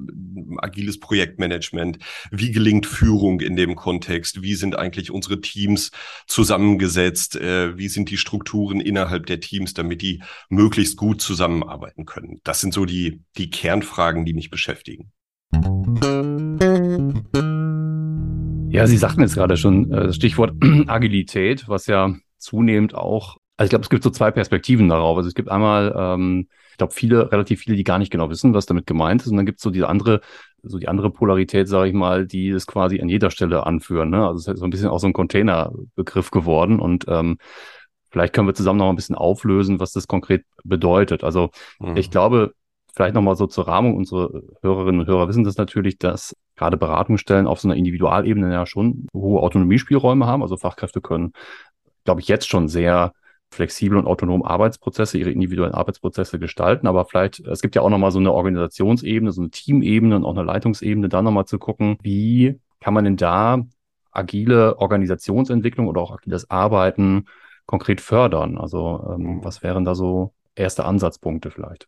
agiles 0.57 0.99
Projektmanagement, 0.99 1.99
wie 2.31 2.51
gelingt 2.51 2.85
Führung 2.85 3.41
in 3.41 3.55
dem 3.55 3.75
Kontext, 3.75 4.41
wie 4.41 4.55
sind 4.55 4.77
eigentlich 4.77 5.11
unsere 5.11 5.41
Teams 5.41 5.91
zusammengesetzt, 6.27 7.35
äh, 7.35 7.77
wie 7.77 7.89
sind 7.89 8.09
die 8.09 8.17
Strukturen 8.17 8.79
innerhalb 8.79 9.25
der 9.25 9.39
Teams, 9.39 9.73
damit 9.73 10.01
die 10.01 10.21
möglichst 10.49 10.97
gut 10.97 11.21
zusammenarbeiten 11.21 12.05
können. 12.05 12.39
Das 12.43 12.61
sind 12.61 12.73
so 12.73 12.85
die, 12.85 13.21
die 13.37 13.49
Kernfragen, 13.49 14.25
die 14.25 14.33
mich 14.33 14.49
beschäftigen. 14.49 15.11
Ja, 18.69 18.87
Sie 18.87 18.97
sagten 18.97 19.21
jetzt 19.21 19.35
gerade 19.35 19.55
schon 19.55 19.91
äh, 19.91 20.07
das 20.07 20.15
Stichwort 20.15 20.53
Agilität, 20.87 21.67
was 21.67 21.87
ja 21.87 22.13
zunehmend 22.37 22.93
auch, 22.93 23.37
also 23.57 23.67
ich 23.67 23.69
glaube, 23.69 23.83
es 23.83 23.89
gibt 23.89 24.03
so 24.03 24.09
zwei 24.09 24.31
Perspektiven 24.31 24.89
darauf. 24.89 25.17
Also 25.17 25.29
es 25.29 25.35
gibt 25.35 25.49
einmal, 25.49 25.95
ähm, 25.97 26.47
ich 26.71 26.77
glaube, 26.77 26.93
viele, 26.93 27.31
relativ 27.31 27.61
viele, 27.61 27.77
die 27.77 27.85
gar 27.85 27.99
nicht 27.99 28.11
genau 28.11 28.29
wissen, 28.29 28.53
was 28.53 28.65
damit 28.65 28.85
gemeint 28.85 29.21
ist. 29.21 29.29
Und 29.29 29.37
dann 29.37 29.45
gibt 29.45 29.59
es 29.59 29.63
so 29.63 29.69
diese 29.69 29.87
andere, 29.87 30.19
so 30.61 30.77
die 30.77 30.89
andere 30.89 31.09
Polarität, 31.09 31.69
sage 31.69 31.87
ich 31.87 31.95
mal, 31.95 32.27
die 32.27 32.49
es 32.49 32.67
quasi 32.67 32.99
an 32.99 33.07
jeder 33.07 33.31
Stelle 33.31 33.65
anführen. 33.65 34.09
Ne? 34.09 34.27
Also 34.27 34.39
es 34.39 34.47
ist 34.47 34.59
so 34.59 34.65
ein 34.65 34.71
bisschen 34.71 34.89
auch 34.89 34.99
so 34.99 35.07
ein 35.07 35.13
Containerbegriff 35.13 36.31
geworden. 36.31 36.81
Und 36.81 37.05
ähm, 37.07 37.37
vielleicht 38.11 38.33
können 38.33 38.47
wir 38.47 38.55
zusammen 38.55 38.79
noch 38.79 38.89
ein 38.89 38.97
bisschen 38.97 39.15
auflösen, 39.15 39.79
was 39.79 39.93
das 39.93 40.07
konkret 40.07 40.43
bedeutet. 40.65 41.23
Also 41.23 41.51
mhm. 41.79 41.95
ich 41.95 42.11
glaube, 42.11 42.53
vielleicht 42.95 43.15
nochmal 43.15 43.35
so 43.35 43.47
zur 43.47 43.67
Rahmung. 43.67 43.95
Unsere 43.95 44.43
Hörerinnen 44.61 45.01
und 45.01 45.07
Hörer 45.07 45.27
wissen 45.27 45.43
das 45.43 45.57
natürlich, 45.57 45.97
dass 45.97 46.35
gerade 46.55 46.77
Beratungsstellen 46.77 47.47
auf 47.47 47.59
so 47.59 47.67
einer 47.67 47.75
Individualebene 47.75 48.51
ja 48.51 48.65
schon 48.65 49.07
hohe 49.13 49.41
Autonomiespielräume 49.41 50.25
haben. 50.25 50.41
Also 50.41 50.57
Fachkräfte 50.57 51.01
können, 51.01 51.33
glaube 52.05 52.21
ich, 52.21 52.27
jetzt 52.27 52.47
schon 52.47 52.67
sehr 52.67 53.13
flexibel 53.51 53.97
und 53.97 54.07
autonom 54.07 54.43
Arbeitsprozesse, 54.43 55.17
ihre 55.17 55.31
individuellen 55.31 55.73
Arbeitsprozesse 55.73 56.39
gestalten. 56.39 56.87
Aber 56.87 57.05
vielleicht, 57.05 57.39
es 57.41 57.61
gibt 57.61 57.75
ja 57.75 57.81
auch 57.81 57.89
nochmal 57.89 58.11
so 58.11 58.19
eine 58.19 58.31
Organisationsebene, 58.31 59.31
so 59.31 59.41
eine 59.41 59.51
Teamebene 59.51 60.15
und 60.15 60.25
auch 60.25 60.35
eine 60.35 60.43
Leitungsebene, 60.43 61.09
da 61.09 61.21
nochmal 61.21 61.45
zu 61.45 61.59
gucken, 61.59 61.97
wie 62.01 62.59
kann 62.79 62.93
man 62.93 63.05
denn 63.05 63.17
da 63.17 63.61
agile 64.11 64.77
Organisationsentwicklung 64.77 65.87
oder 65.87 66.01
auch 66.01 66.11
agiles 66.11 66.49
Arbeiten 66.49 67.25
konkret 67.65 68.01
fördern? 68.01 68.57
Also 68.57 69.15
ähm, 69.15 69.23
mhm. 69.23 69.43
was 69.43 69.63
wären 69.63 69.85
da 69.85 69.95
so 69.95 70.33
erste 70.55 70.85
Ansatzpunkte 70.85 71.51
vielleicht? 71.51 71.87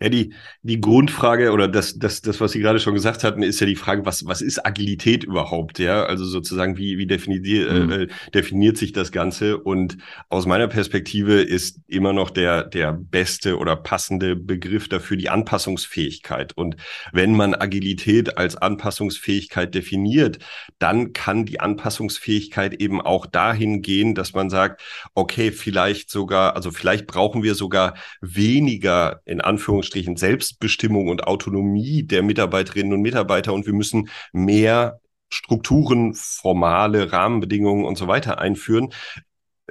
Ja, 0.00 0.08
die, 0.10 0.32
die 0.62 0.80
Grundfrage 0.80 1.50
oder 1.50 1.66
das, 1.66 1.98
das, 1.98 2.22
das, 2.22 2.40
was 2.40 2.52
Sie 2.52 2.60
gerade 2.60 2.78
schon 2.78 2.94
gesagt 2.94 3.24
hatten, 3.24 3.42
ist 3.42 3.58
ja 3.58 3.66
die 3.66 3.74
Frage, 3.74 4.06
was, 4.06 4.24
was 4.26 4.42
ist 4.42 4.64
Agilität 4.64 5.24
überhaupt? 5.24 5.80
Ja, 5.80 6.04
also 6.04 6.24
sozusagen, 6.24 6.76
wie, 6.76 6.98
wie 6.98 7.08
definiert, 7.08 7.72
mhm. 7.72 7.90
äh, 7.90 8.06
definiert 8.32 8.76
sich 8.76 8.92
das 8.92 9.10
Ganze? 9.10 9.58
Und 9.58 9.98
aus 10.28 10.46
meiner 10.46 10.68
Perspektive 10.68 11.42
ist 11.42 11.80
immer 11.88 12.12
noch 12.12 12.30
der, 12.30 12.62
der 12.62 12.92
beste 12.92 13.58
oder 13.58 13.74
passende 13.74 14.36
Begriff 14.36 14.88
dafür 14.88 15.16
die 15.16 15.30
Anpassungsfähigkeit. 15.30 16.56
Und 16.56 16.76
wenn 17.12 17.34
man 17.34 17.56
Agilität 17.56 18.38
als 18.38 18.54
Anpassungsfähigkeit 18.54 19.74
definiert, 19.74 20.38
dann 20.78 21.12
kann 21.12 21.44
die 21.44 21.58
Anpassungsfähigkeit 21.58 22.80
eben 22.80 23.00
auch 23.00 23.26
dahin 23.26 23.82
gehen, 23.82 24.14
dass 24.14 24.32
man 24.32 24.48
sagt, 24.48 24.80
okay, 25.16 25.50
vielleicht 25.50 26.08
sogar, 26.08 26.54
also 26.54 26.70
vielleicht 26.70 27.08
brauchen 27.08 27.42
wir 27.42 27.56
sogar 27.56 27.94
weniger 28.20 29.22
in 29.24 29.40
Anführungszeichen 29.40 29.87
Anführungsstrichen 29.88 30.16
Selbstbestimmung 30.16 31.08
und 31.08 31.26
Autonomie 31.26 32.02
der 32.02 32.22
Mitarbeiterinnen 32.22 32.92
und 32.92 33.00
Mitarbeiter 33.02 33.54
und 33.54 33.66
wir 33.66 33.72
müssen 33.72 34.08
mehr 34.32 35.00
Strukturen, 35.30 36.14
formale 36.14 37.12
Rahmenbedingungen 37.12 37.84
und 37.84 37.98
so 37.98 38.08
weiter 38.08 38.38
einführen, 38.38 38.90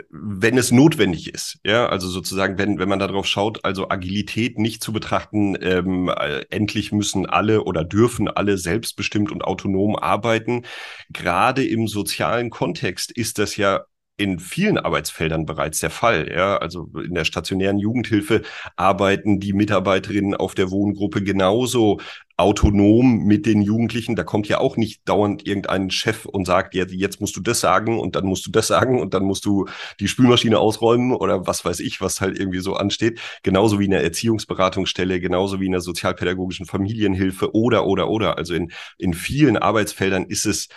wenn 0.09 0.57
es 0.57 0.71
notwendig 0.71 1.33
ist. 1.33 1.57
Ja, 1.63 1.87
also 1.87 2.07
sozusagen, 2.07 2.59
wenn, 2.59 2.77
wenn 2.77 2.89
man 2.89 2.99
darauf 2.99 3.25
schaut, 3.25 3.65
also 3.65 3.89
Agilität 3.89 4.59
nicht 4.59 4.83
zu 4.83 4.93
betrachten, 4.93 5.57
ähm, 5.59 6.09
äh, 6.09 6.45
endlich 6.51 6.91
müssen 6.91 7.25
alle 7.25 7.63
oder 7.63 7.83
dürfen 7.83 8.27
alle 8.27 8.59
selbstbestimmt 8.59 9.31
und 9.31 9.43
autonom 9.43 9.95
arbeiten. 9.95 10.63
Gerade 11.09 11.65
im 11.65 11.87
sozialen 11.87 12.51
Kontext 12.51 13.11
ist 13.11 13.39
das 13.39 13.57
ja 13.57 13.85
in 14.17 14.39
vielen 14.39 14.79
Arbeitsfeldern 14.79 15.45
bereits 15.45 15.79
der 15.79 15.91
Fall. 15.91 16.31
Ja? 16.33 16.57
Also 16.57 16.89
in 16.95 17.13
der 17.13 17.23
stationären 17.23 17.77
Jugendhilfe 17.77 18.41
arbeiten 18.75 19.39
die 19.39 19.53
Mitarbeiterinnen 19.53 20.35
auf 20.35 20.55
der 20.55 20.71
Wohngruppe 20.71 21.23
genauso 21.23 21.99
autonom 22.35 23.23
mit 23.25 23.45
den 23.45 23.61
Jugendlichen. 23.61 24.15
Da 24.15 24.23
kommt 24.23 24.47
ja 24.47 24.59
auch 24.59 24.75
nicht 24.75 25.07
dauernd 25.07 25.45
irgendein 25.47 25.89
Chef 25.91 26.25
und 26.25 26.45
sagt, 26.45 26.75
ja, 26.75 26.85
jetzt 26.85 27.21
musst 27.21 27.35
du 27.35 27.41
das 27.41 27.59
sagen 27.59 27.99
und 27.99 28.15
dann 28.15 28.25
musst 28.25 28.45
du 28.45 28.51
das 28.51 28.67
sagen 28.67 28.99
und 29.01 29.13
dann 29.13 29.23
musst 29.23 29.45
du 29.45 29.65
die 29.99 30.07
Spülmaschine 30.07 30.59
ausräumen 30.59 31.13
oder 31.13 31.45
was 31.47 31.65
weiß 31.65 31.79
ich, 31.79 32.01
was 32.01 32.21
halt 32.21 32.39
irgendwie 32.39 32.59
so 32.59 32.75
ansteht. 32.75 33.19
Genauso 33.43 33.79
wie 33.79 33.85
in 33.85 33.91
der 33.91 34.03
Erziehungsberatungsstelle, 34.03 35.19
genauso 35.19 35.59
wie 35.59 35.65
in 35.67 35.71
der 35.71 35.81
sozialpädagogischen 35.81 36.65
Familienhilfe 36.65 37.55
oder, 37.55 37.85
oder, 37.85 38.09
oder. 38.09 38.37
Also 38.37 38.53
in, 38.53 38.71
in 38.97 39.13
vielen 39.13 39.57
Arbeitsfeldern 39.57 40.25
ist 40.25 40.45
es 40.45 40.69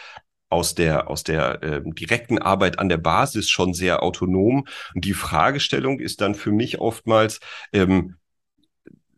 aus 0.51 0.75
der, 0.75 1.09
aus 1.09 1.25
der 1.25 1.63
äh, 1.63 1.83
direkten 1.85 2.39
Arbeit 2.39 2.79
an 2.79 2.89
der 2.89 2.99
Basis 2.99 3.49
schon 3.49 3.73
sehr 3.73 4.03
autonom. 4.03 4.67
Und 4.95 5.05
die 5.05 5.15
Fragestellung 5.15 6.01
ist 6.01 6.21
dann 6.21 6.35
für 6.35 6.53
mich 6.53 6.81
oftmals, 6.81 7.41
ähm, 7.73 8.17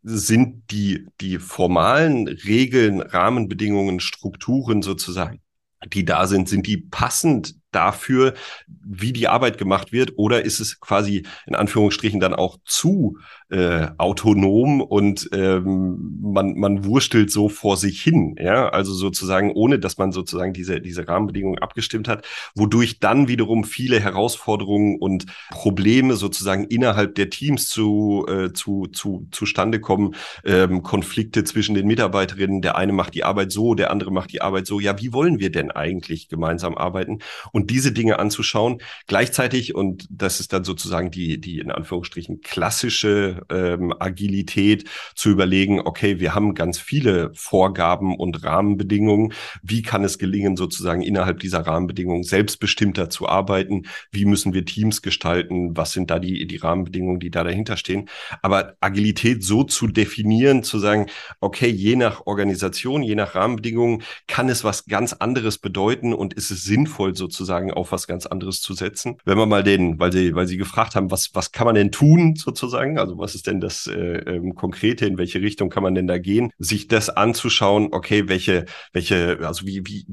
sind 0.04 0.70
die, 0.70 1.06
die 1.20 1.38
formalen 1.38 2.28
Regeln, 2.28 3.00
Rahmenbedingungen, 3.00 4.00
Strukturen 4.00 4.82
sozusagen, 4.82 5.40
die 5.86 6.04
da 6.04 6.26
sind, 6.26 6.48
sind 6.48 6.66
die 6.66 6.78
passend 6.78 7.54
dafür, 7.72 8.34
wie 8.66 9.12
die 9.12 9.28
Arbeit 9.28 9.58
gemacht 9.58 9.92
wird, 9.92 10.12
oder 10.16 10.44
ist 10.44 10.60
es 10.60 10.80
quasi 10.80 11.24
in 11.46 11.54
Anführungsstrichen 11.54 12.20
dann 12.20 12.34
auch 12.34 12.58
zu 12.64 13.18
äh, 13.52 13.88
autonom 13.98 14.80
und 14.80 15.28
ähm, 15.32 16.18
man, 16.22 16.54
man 16.54 16.84
wurstelt 16.86 17.30
so 17.30 17.50
vor 17.50 17.76
sich 17.76 18.00
hin, 18.00 18.36
ja, 18.38 18.70
also 18.70 18.94
sozusagen, 18.94 19.52
ohne 19.52 19.78
dass 19.78 19.98
man 19.98 20.10
sozusagen 20.10 20.54
diese, 20.54 20.80
diese 20.80 21.06
Rahmenbedingungen 21.06 21.58
abgestimmt 21.58 22.08
hat, 22.08 22.24
wodurch 22.54 22.98
dann 22.98 23.28
wiederum 23.28 23.64
viele 23.64 24.00
Herausforderungen 24.00 24.98
und 24.98 25.26
Probleme 25.50 26.14
sozusagen 26.14 26.64
innerhalb 26.64 27.14
der 27.14 27.28
Teams 27.28 27.66
zu, 27.66 28.26
äh, 28.26 28.52
zu, 28.54 28.86
zu, 28.86 29.26
zustande 29.30 29.80
kommen, 29.80 30.14
ähm, 30.44 30.82
Konflikte 30.82 31.44
zwischen 31.44 31.74
den 31.74 31.86
Mitarbeiterinnen, 31.86 32.62
der 32.62 32.76
eine 32.76 32.92
macht 32.92 33.14
die 33.14 33.24
Arbeit 33.24 33.52
so, 33.52 33.74
der 33.74 33.90
andere 33.90 34.12
macht 34.12 34.32
die 34.32 34.40
Arbeit 34.40 34.66
so, 34.66 34.80
ja, 34.80 34.98
wie 34.98 35.12
wollen 35.12 35.40
wir 35.40 35.50
denn 35.50 35.70
eigentlich 35.70 36.28
gemeinsam 36.28 36.74
arbeiten? 36.74 37.18
Und 37.52 37.61
diese 37.66 37.92
Dinge 37.92 38.18
anzuschauen, 38.18 38.80
gleichzeitig, 39.06 39.74
und 39.74 40.06
das 40.10 40.40
ist 40.40 40.52
dann 40.52 40.64
sozusagen 40.64 41.10
die, 41.10 41.40
die 41.40 41.58
in 41.58 41.70
Anführungsstrichen 41.70 42.40
klassische 42.40 43.42
ähm, 43.50 43.94
Agilität 43.98 44.88
zu 45.14 45.30
überlegen, 45.30 45.80
okay, 45.80 46.20
wir 46.20 46.34
haben 46.34 46.54
ganz 46.54 46.78
viele 46.78 47.30
Vorgaben 47.34 48.16
und 48.16 48.44
Rahmenbedingungen. 48.44 49.32
Wie 49.62 49.82
kann 49.82 50.04
es 50.04 50.18
gelingen, 50.18 50.56
sozusagen 50.56 51.02
innerhalb 51.02 51.40
dieser 51.40 51.66
Rahmenbedingungen 51.66 52.22
selbstbestimmter 52.22 53.10
zu 53.10 53.28
arbeiten? 53.28 53.84
Wie 54.10 54.24
müssen 54.24 54.54
wir 54.54 54.64
Teams 54.64 55.02
gestalten? 55.02 55.76
Was 55.76 55.92
sind 55.92 56.10
da 56.10 56.18
die, 56.18 56.46
die 56.46 56.56
Rahmenbedingungen, 56.56 57.20
die 57.20 57.30
da 57.30 57.44
dahinter 57.44 57.76
stehen? 57.76 58.08
Aber 58.42 58.74
Agilität 58.80 59.44
so 59.44 59.64
zu 59.64 59.86
definieren, 59.86 60.62
zu 60.62 60.78
sagen, 60.78 61.06
okay, 61.40 61.68
je 61.68 61.96
nach 61.96 62.26
Organisation, 62.26 63.02
je 63.02 63.14
nach 63.14 63.34
Rahmenbedingungen 63.34 64.02
kann 64.26 64.48
es 64.48 64.64
was 64.64 64.86
ganz 64.86 65.12
anderes 65.12 65.58
bedeuten 65.58 66.12
und 66.12 66.34
ist 66.34 66.50
es 66.50 66.64
sinnvoll, 66.64 67.14
sozusagen 67.14 67.51
auf 67.52 67.92
was 67.92 68.06
ganz 68.06 68.26
anderes 68.26 68.60
zu 68.60 68.74
setzen. 68.74 69.18
Wenn 69.24 69.38
man 69.38 69.48
mal 69.48 69.62
den, 69.62 69.98
weil 69.98 70.12
sie, 70.12 70.34
weil 70.34 70.46
sie 70.46 70.56
gefragt 70.56 70.94
haben, 70.94 71.10
was, 71.10 71.34
was 71.34 71.52
kann 71.52 71.66
man 71.66 71.74
denn 71.74 71.92
tun, 71.92 72.34
sozusagen? 72.36 72.98
Also 72.98 73.18
was 73.18 73.34
ist 73.34 73.46
denn 73.46 73.60
das 73.60 73.86
äh, 73.86 73.94
ähm, 73.96 74.54
Konkrete, 74.54 75.06
in 75.06 75.18
welche 75.18 75.40
Richtung 75.40 75.70
kann 75.70 75.82
man 75.82 75.94
denn 75.94 76.06
da 76.06 76.18
gehen? 76.18 76.52
Sich 76.58 76.88
das 76.88 77.10
anzuschauen, 77.10 77.88
okay, 77.92 78.28
welche, 78.28 78.66
welche, 78.92 79.38
also 79.42 79.66
wie, 79.66 79.82
wie, 79.86 80.06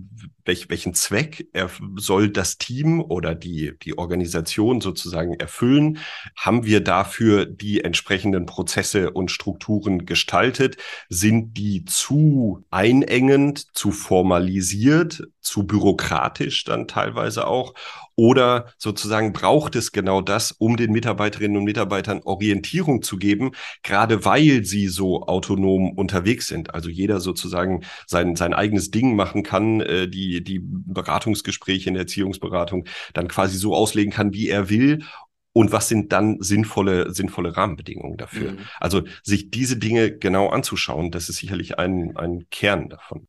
welch, 0.50 0.70
welchen 0.70 0.96
Zweck 0.96 1.48
er, 1.54 1.70
soll 1.96 2.32
das 2.32 2.58
Team 2.58 3.02
oder 3.02 3.36
die, 3.36 3.74
die 3.84 3.98
Organisation 3.98 4.82
sozusagen 4.82 5.36
erfüllen? 5.36 6.00
Haben 6.36 6.66
wir 6.66 6.82
dafür 6.82 7.46
die 7.46 7.84
entsprechenden 7.84 8.48
Prozesse 8.48 9.12
und 9.12 9.30
Strukturen 9.30 10.08
gestaltet? 10.08 10.78
Sind 11.08 11.56
die 11.56 11.86
zu 11.86 12.66
einengend, 12.72 13.68
zu 13.78 13.92
formalisiert, 13.92 15.28
zu 15.40 15.68
bürokratisch 15.68 16.64
dann 16.64 16.88
teilweise 16.88 17.46
auch? 17.46 17.76
Oder 18.20 18.74
sozusagen 18.78 19.32
braucht 19.32 19.78
es 19.78 19.94
genau 19.94 20.20
das, 20.20 20.52
um 20.52 20.76
den 20.76 20.92
Mitarbeiterinnen 20.92 21.56
und 21.56 21.64
Mitarbeitern 21.64 22.20
Orientierung 22.26 23.02
zu 23.02 23.16
geben, 23.16 23.52
gerade 23.82 24.26
weil 24.26 24.66
sie 24.66 24.90
so 24.90 25.24
autonom 25.24 25.94
unterwegs 25.94 26.48
sind. 26.48 26.74
Also 26.74 26.90
jeder 26.90 27.22
sozusagen 27.22 27.86
sein, 28.08 28.36
sein 28.36 28.54
eigenes 28.54 28.92
Ding 28.92 29.16
machen 29.16 29.44
kann, 29.44 29.80
äh, 29.80 30.10
die, 30.10 30.44
die 30.44 30.60
Beratungsgespräche 30.62 31.88
in 31.88 31.94
der 31.94 32.02
Erziehungsberatung 32.02 32.84
dann 33.14 33.30
quasi 33.30 33.58
so 33.58 33.74
auslegen 33.74 34.12
kann, 34.12 34.34
wie 34.34 34.50
er 34.50 34.70
will 34.70 35.06
und 35.54 35.72
was 35.72 35.88
sind 35.88 36.12
dann 36.12 36.42
sinnvolle, 36.42 37.14
sinnvolle 37.14 37.56
Rahmenbedingungen 37.56 38.18
dafür? 38.18 38.52
Mhm. 38.52 38.60
Also 38.82 39.04
sich 39.24 39.50
diese 39.50 39.78
Dinge 39.78 40.12
genau 40.12 40.50
anzuschauen, 40.50 41.12
das 41.12 41.30
ist 41.30 41.38
sicherlich 41.38 41.80
ein, 41.80 42.18
ein 42.18 42.48
Kern 42.52 42.90
davon. 42.90 43.28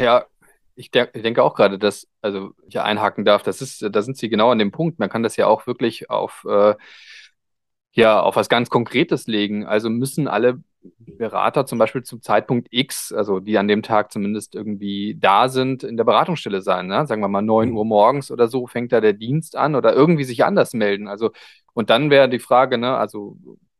Ja, 0.00 0.24
ich, 0.80 0.90
de 0.90 1.08
ich 1.12 1.22
denke 1.22 1.42
auch 1.44 1.54
gerade, 1.54 1.78
dass, 1.78 2.08
also 2.22 2.52
ich 2.66 2.80
einhaken 2.80 3.24
darf, 3.26 3.42
das 3.42 3.60
ist, 3.60 3.86
da 3.90 4.02
sind 4.02 4.16
Sie 4.16 4.30
genau 4.30 4.50
an 4.50 4.58
dem 4.58 4.72
Punkt. 4.72 4.98
Man 4.98 5.10
kann 5.10 5.22
das 5.22 5.36
ja 5.36 5.46
auch 5.46 5.66
wirklich 5.66 6.08
auf, 6.08 6.46
äh, 6.48 6.74
ja, 7.92 8.20
auf 8.20 8.36
was 8.36 8.48
ganz 8.48 8.70
Konkretes 8.70 9.26
legen. 9.26 9.66
Also 9.66 9.90
müssen 9.90 10.26
alle 10.26 10.62
Berater 10.96 11.66
zum 11.66 11.78
Beispiel 11.78 12.02
zum 12.02 12.22
Zeitpunkt 12.22 12.68
X, 12.70 13.12
also 13.12 13.40
die 13.40 13.58
an 13.58 13.68
dem 13.68 13.82
Tag 13.82 14.10
zumindest 14.10 14.54
irgendwie 14.54 15.16
da 15.20 15.48
sind, 15.48 15.82
in 15.82 15.98
der 15.98 16.04
Beratungsstelle 16.04 16.62
sein. 16.62 16.86
Ne? 16.86 17.06
Sagen 17.06 17.20
wir 17.20 17.28
mal 17.28 17.42
9 17.42 17.68
mhm. 17.70 17.76
Uhr 17.76 17.84
morgens 17.84 18.30
oder 18.30 18.48
so 18.48 18.66
fängt 18.66 18.92
da 18.92 19.02
der 19.02 19.12
Dienst 19.12 19.56
an 19.56 19.74
oder 19.74 19.92
irgendwie 19.92 20.24
sich 20.24 20.44
anders 20.44 20.72
melden. 20.72 21.08
Also, 21.08 21.30
und 21.74 21.90
dann 21.90 22.08
wäre 22.08 22.30
die 22.30 22.38
Frage, 22.38 22.78
ne, 22.78 22.96
also 22.96 23.36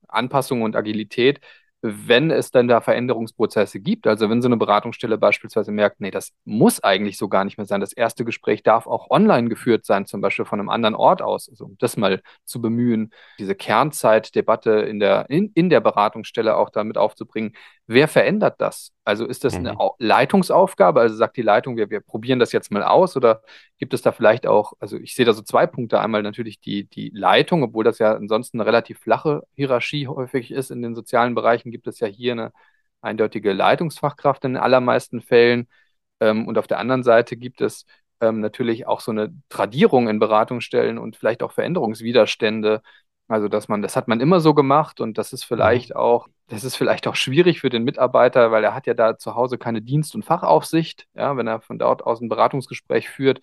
Anpassung 0.06 0.60
und 0.62 0.76
Agilität, 0.76 1.40
wenn 1.82 2.30
es 2.30 2.50
dann 2.50 2.68
da 2.68 2.80
Veränderungsprozesse 2.80 3.80
gibt, 3.80 4.06
also 4.06 4.28
wenn 4.28 4.42
so 4.42 4.48
eine 4.48 4.56
Beratungsstelle 4.56 5.16
beispielsweise 5.16 5.72
merkt, 5.72 6.00
nee, 6.00 6.10
das 6.10 6.32
muss 6.44 6.82
eigentlich 6.82 7.16
so 7.16 7.28
gar 7.28 7.44
nicht 7.44 7.56
mehr 7.56 7.66
sein, 7.66 7.80
das 7.80 7.92
erste 7.92 8.24
Gespräch 8.24 8.62
darf 8.62 8.86
auch 8.86 9.10
online 9.10 9.48
geführt 9.48 9.86
sein, 9.86 10.06
zum 10.06 10.20
Beispiel 10.20 10.44
von 10.44 10.60
einem 10.60 10.68
anderen 10.68 10.94
Ort 10.94 11.22
aus, 11.22 11.48
also 11.48 11.64
um 11.64 11.76
das 11.78 11.96
mal 11.96 12.20
zu 12.44 12.60
bemühen, 12.60 13.12
diese 13.38 13.54
Kernzeitdebatte 13.54 14.70
in 14.72 15.00
der, 15.00 15.26
in, 15.30 15.52
in 15.54 15.70
der 15.70 15.80
Beratungsstelle 15.80 16.56
auch 16.56 16.70
damit 16.70 16.98
aufzubringen, 16.98 17.54
wer 17.86 18.06
verändert 18.08 18.60
das? 18.60 18.92
Also 19.04 19.26
ist 19.26 19.42
das 19.42 19.54
eine 19.54 19.72
mhm. 19.72 19.78
Leitungsaufgabe? 19.98 21.00
Also 21.00 21.16
sagt 21.16 21.36
die 21.36 21.42
Leitung, 21.42 21.76
wir, 21.76 21.90
wir 21.90 22.00
probieren 22.00 22.38
das 22.38 22.52
jetzt 22.52 22.70
mal 22.70 22.84
aus 22.84 23.16
oder 23.16 23.42
gibt 23.78 23.92
es 23.92 24.02
da 24.02 24.12
vielleicht 24.12 24.46
auch, 24.46 24.74
also 24.78 24.96
ich 24.96 25.16
sehe 25.16 25.24
da 25.24 25.32
so 25.32 25.42
zwei 25.42 25.66
Punkte. 25.66 26.00
Einmal 26.00 26.22
natürlich 26.22 26.60
die, 26.60 26.84
die 26.84 27.10
Leitung, 27.12 27.64
obwohl 27.64 27.82
das 27.82 27.98
ja 27.98 28.14
ansonsten 28.14 28.60
eine 28.60 28.66
relativ 28.68 29.00
flache 29.00 29.42
Hierarchie 29.54 30.06
häufig 30.06 30.52
ist 30.52 30.70
in 30.70 30.82
den 30.82 30.94
sozialen 30.94 31.34
Bereichen, 31.34 31.69
gibt 31.70 31.86
es 31.86 32.00
ja 32.00 32.06
hier 32.06 32.32
eine 32.32 32.52
eindeutige 33.00 33.52
Leitungsfachkraft 33.52 34.44
in 34.44 34.54
den 34.54 34.62
allermeisten 34.62 35.20
Fällen. 35.20 35.68
Ähm, 36.20 36.46
und 36.46 36.58
auf 36.58 36.66
der 36.66 36.78
anderen 36.78 37.02
Seite 37.02 37.36
gibt 37.36 37.60
es 37.60 37.86
ähm, 38.20 38.40
natürlich 38.40 38.86
auch 38.86 39.00
so 39.00 39.10
eine 39.10 39.34
Tradierung 39.48 40.08
in 40.08 40.18
Beratungsstellen 40.18 40.98
und 40.98 41.16
vielleicht 41.16 41.42
auch 41.42 41.52
Veränderungswiderstände, 41.52 42.82
also, 43.30 43.46
dass 43.46 43.68
man, 43.68 43.80
das 43.80 43.94
hat 43.94 44.08
man 44.08 44.20
immer 44.20 44.40
so 44.40 44.54
gemacht 44.54 45.00
und 45.00 45.16
das 45.16 45.32
ist 45.32 45.44
vielleicht 45.44 45.90
mhm. 45.90 45.96
auch, 45.96 46.26
das 46.48 46.64
ist 46.64 46.74
vielleicht 46.74 47.06
auch 47.06 47.14
schwierig 47.14 47.60
für 47.60 47.70
den 47.70 47.84
Mitarbeiter, 47.84 48.50
weil 48.50 48.64
er 48.64 48.74
hat 48.74 48.88
ja 48.88 48.94
da 48.94 49.16
zu 49.18 49.36
Hause 49.36 49.56
keine 49.56 49.82
Dienst- 49.82 50.16
und 50.16 50.24
Fachaufsicht. 50.24 51.06
Ja, 51.14 51.36
wenn 51.36 51.46
er 51.46 51.60
von 51.60 51.78
dort 51.78 52.02
aus 52.02 52.20
ein 52.20 52.28
Beratungsgespräch 52.28 53.08
führt, 53.08 53.40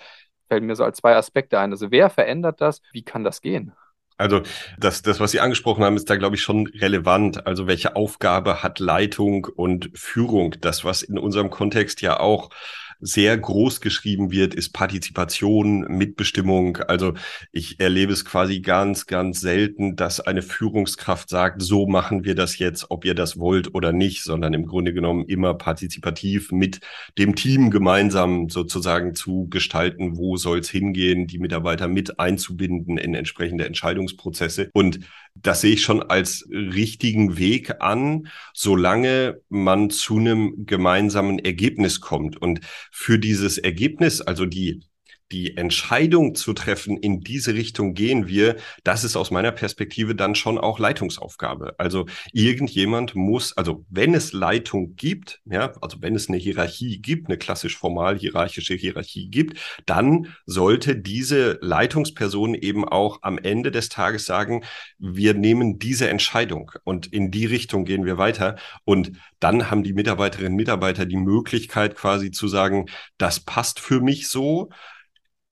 fällt 0.49 0.63
mir 0.63 0.75
so 0.75 0.83
als 0.83 0.97
zwei 0.97 1.15
Aspekte 1.15 1.57
ein. 1.59 1.71
Also, 1.71 1.89
wer 1.89 2.09
verändert 2.09 2.59
das? 2.59 2.81
Wie 2.91 3.03
kann 3.03 3.23
das 3.23 3.41
gehen? 3.41 3.73
Also 4.17 4.41
das, 4.79 5.03
das, 5.03 5.19
was 5.19 5.31
Sie 5.31 5.39
angesprochen 5.39 5.83
haben, 5.83 5.95
ist 5.95 6.09
da, 6.09 6.15
glaube 6.15 6.35
ich, 6.35 6.41
schon 6.41 6.67
relevant. 6.67 7.45
Also 7.45 7.67
welche 7.67 7.95
Aufgabe 7.95 8.63
hat 8.63 8.79
Leitung 8.79 9.45
und 9.45 9.91
Führung? 9.93 10.55
Das, 10.61 10.83
was 10.83 11.03
in 11.03 11.19
unserem 11.19 11.49
Kontext 11.49 12.01
ja 12.01 12.19
auch 12.19 12.49
sehr 12.99 13.37
groß 13.37 13.81
geschrieben 13.81 14.31
wird, 14.31 14.53
ist 14.53 14.69
Partizipation, 14.73 15.81
Mitbestimmung. 15.81 16.77
Also 16.77 17.13
ich 17.51 17.79
erlebe 17.79 18.13
es 18.13 18.25
quasi 18.25 18.61
ganz, 18.61 19.05
ganz 19.05 19.39
selten, 19.39 19.95
dass 19.95 20.19
eine 20.19 20.41
Führungskraft 20.41 21.29
sagt, 21.29 21.61
so 21.61 21.87
machen 21.87 22.23
wir 22.23 22.35
das 22.35 22.57
jetzt, 22.57 22.89
ob 22.89 23.05
ihr 23.05 23.15
das 23.15 23.37
wollt 23.37 23.73
oder 23.75 23.91
nicht, 23.91 24.23
sondern 24.23 24.53
im 24.53 24.65
Grunde 24.65 24.93
genommen 24.93 25.25
immer 25.25 25.53
partizipativ 25.53 26.51
mit 26.51 26.79
dem 27.17 27.35
Team 27.35 27.69
gemeinsam 27.69 28.49
sozusagen 28.49 29.15
zu 29.15 29.47
gestalten, 29.49 30.17
wo 30.17 30.37
soll 30.37 30.59
es 30.59 30.69
hingehen, 30.69 31.27
die 31.27 31.39
Mitarbeiter 31.39 31.87
mit 31.87 32.19
einzubinden 32.19 32.97
in 32.97 33.13
entsprechende 33.13 33.65
Entscheidungsprozesse. 33.65 34.69
Und 34.73 34.99
das 35.35 35.61
sehe 35.61 35.73
ich 35.73 35.83
schon 35.83 36.01
als 36.01 36.47
richtigen 36.51 37.37
Weg 37.37 37.81
an, 37.81 38.27
solange 38.53 39.39
man 39.49 39.89
zu 39.89 40.17
einem 40.17 40.65
gemeinsamen 40.65 41.39
Ergebnis 41.39 42.01
kommt. 42.01 42.41
Und 42.41 42.61
für 42.91 43.19
dieses 43.19 43.57
Ergebnis, 43.57 44.21
also 44.21 44.45
die 44.45 44.83
die 45.31 45.57
Entscheidung 45.57 46.35
zu 46.35 46.53
treffen, 46.53 46.97
in 46.97 47.21
diese 47.21 47.53
Richtung 47.53 47.93
gehen 47.93 48.27
wir, 48.27 48.55
das 48.83 49.03
ist 49.03 49.15
aus 49.15 49.31
meiner 49.31 49.51
Perspektive 49.51 50.15
dann 50.15 50.35
schon 50.35 50.57
auch 50.57 50.79
Leitungsaufgabe. 50.79 51.75
Also 51.77 52.05
irgendjemand 52.31 53.15
muss, 53.15 53.55
also 53.57 53.85
wenn 53.89 54.13
es 54.13 54.33
Leitung 54.33 54.95
gibt, 54.95 55.41
ja, 55.45 55.73
also 55.81 56.01
wenn 56.01 56.15
es 56.15 56.29
eine 56.29 56.37
Hierarchie 56.37 56.99
gibt, 57.01 57.27
eine 57.27 57.37
klassisch 57.37 57.77
formal 57.77 58.17
hierarchische 58.17 58.75
Hierarchie 58.75 59.29
gibt, 59.29 59.59
dann 59.85 60.33
sollte 60.45 60.95
diese 60.95 61.59
Leitungsperson 61.61 62.55
eben 62.55 62.85
auch 62.85 63.19
am 63.21 63.37
Ende 63.37 63.71
des 63.71 63.89
Tages 63.89 64.25
sagen, 64.25 64.63
wir 64.97 65.33
nehmen 65.33 65.79
diese 65.79 66.09
Entscheidung 66.09 66.71
und 66.83 67.07
in 67.07 67.31
die 67.31 67.45
Richtung 67.45 67.85
gehen 67.85 68.05
wir 68.05 68.17
weiter. 68.17 68.55
Und 68.85 69.11
dann 69.39 69.69
haben 69.69 69.83
die 69.83 69.93
Mitarbeiterinnen 69.93 70.53
und 70.53 70.57
Mitarbeiter 70.57 71.05
die 71.05 71.17
Möglichkeit 71.17 71.95
quasi 71.95 72.31
zu 72.31 72.47
sagen, 72.47 72.85
das 73.17 73.39
passt 73.39 73.79
für 73.79 74.01
mich 74.01 74.27
so 74.27 74.69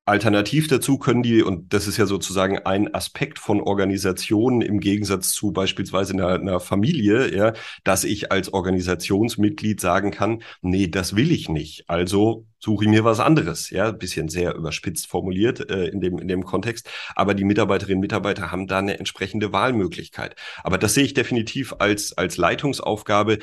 Alternativ 0.07 0.67
dazu 0.67 0.99
können 0.99 1.23
die, 1.23 1.41
und 1.41 1.73
das 1.73 1.87
ist 1.87 1.97
ja 1.97 2.05
sozusagen 2.05 2.59
ein 2.59 2.93
Aspekt 2.93 3.39
von 3.39 3.59
Organisationen 3.59 4.61
im 4.61 4.79
Gegensatz 4.79 5.31
zu 5.31 5.51
beispielsweise 5.51 6.13
einer, 6.13 6.35
einer, 6.35 6.59
Familie, 6.59 7.35
ja, 7.35 7.53
dass 7.83 8.03
ich 8.03 8.31
als 8.31 8.53
Organisationsmitglied 8.53 9.81
sagen 9.81 10.11
kann, 10.11 10.43
nee, 10.61 10.87
das 10.87 11.15
will 11.15 11.31
ich 11.31 11.49
nicht. 11.49 11.89
Also 11.89 12.45
suche 12.59 12.85
ich 12.85 12.89
mir 12.91 13.03
was 13.03 13.19
anderes. 13.19 13.71
Ja, 13.71 13.89
bisschen 13.91 14.29
sehr 14.29 14.53
überspitzt 14.53 15.07
formuliert 15.07 15.71
äh, 15.71 15.87
in, 15.87 16.01
dem, 16.01 16.19
in 16.19 16.27
dem 16.27 16.45
Kontext. 16.45 16.87
Aber 17.15 17.33
die 17.33 17.43
Mitarbeiterinnen 17.43 17.97
und 17.97 18.01
Mitarbeiter 18.01 18.51
haben 18.51 18.67
da 18.67 18.77
eine 18.79 18.99
entsprechende 18.99 19.53
Wahlmöglichkeit. 19.53 20.35
Aber 20.63 20.77
das 20.77 20.93
sehe 20.93 21.03
ich 21.03 21.15
definitiv 21.15 21.73
als, 21.79 22.15
als 22.15 22.37
Leitungsaufgabe 22.37 23.39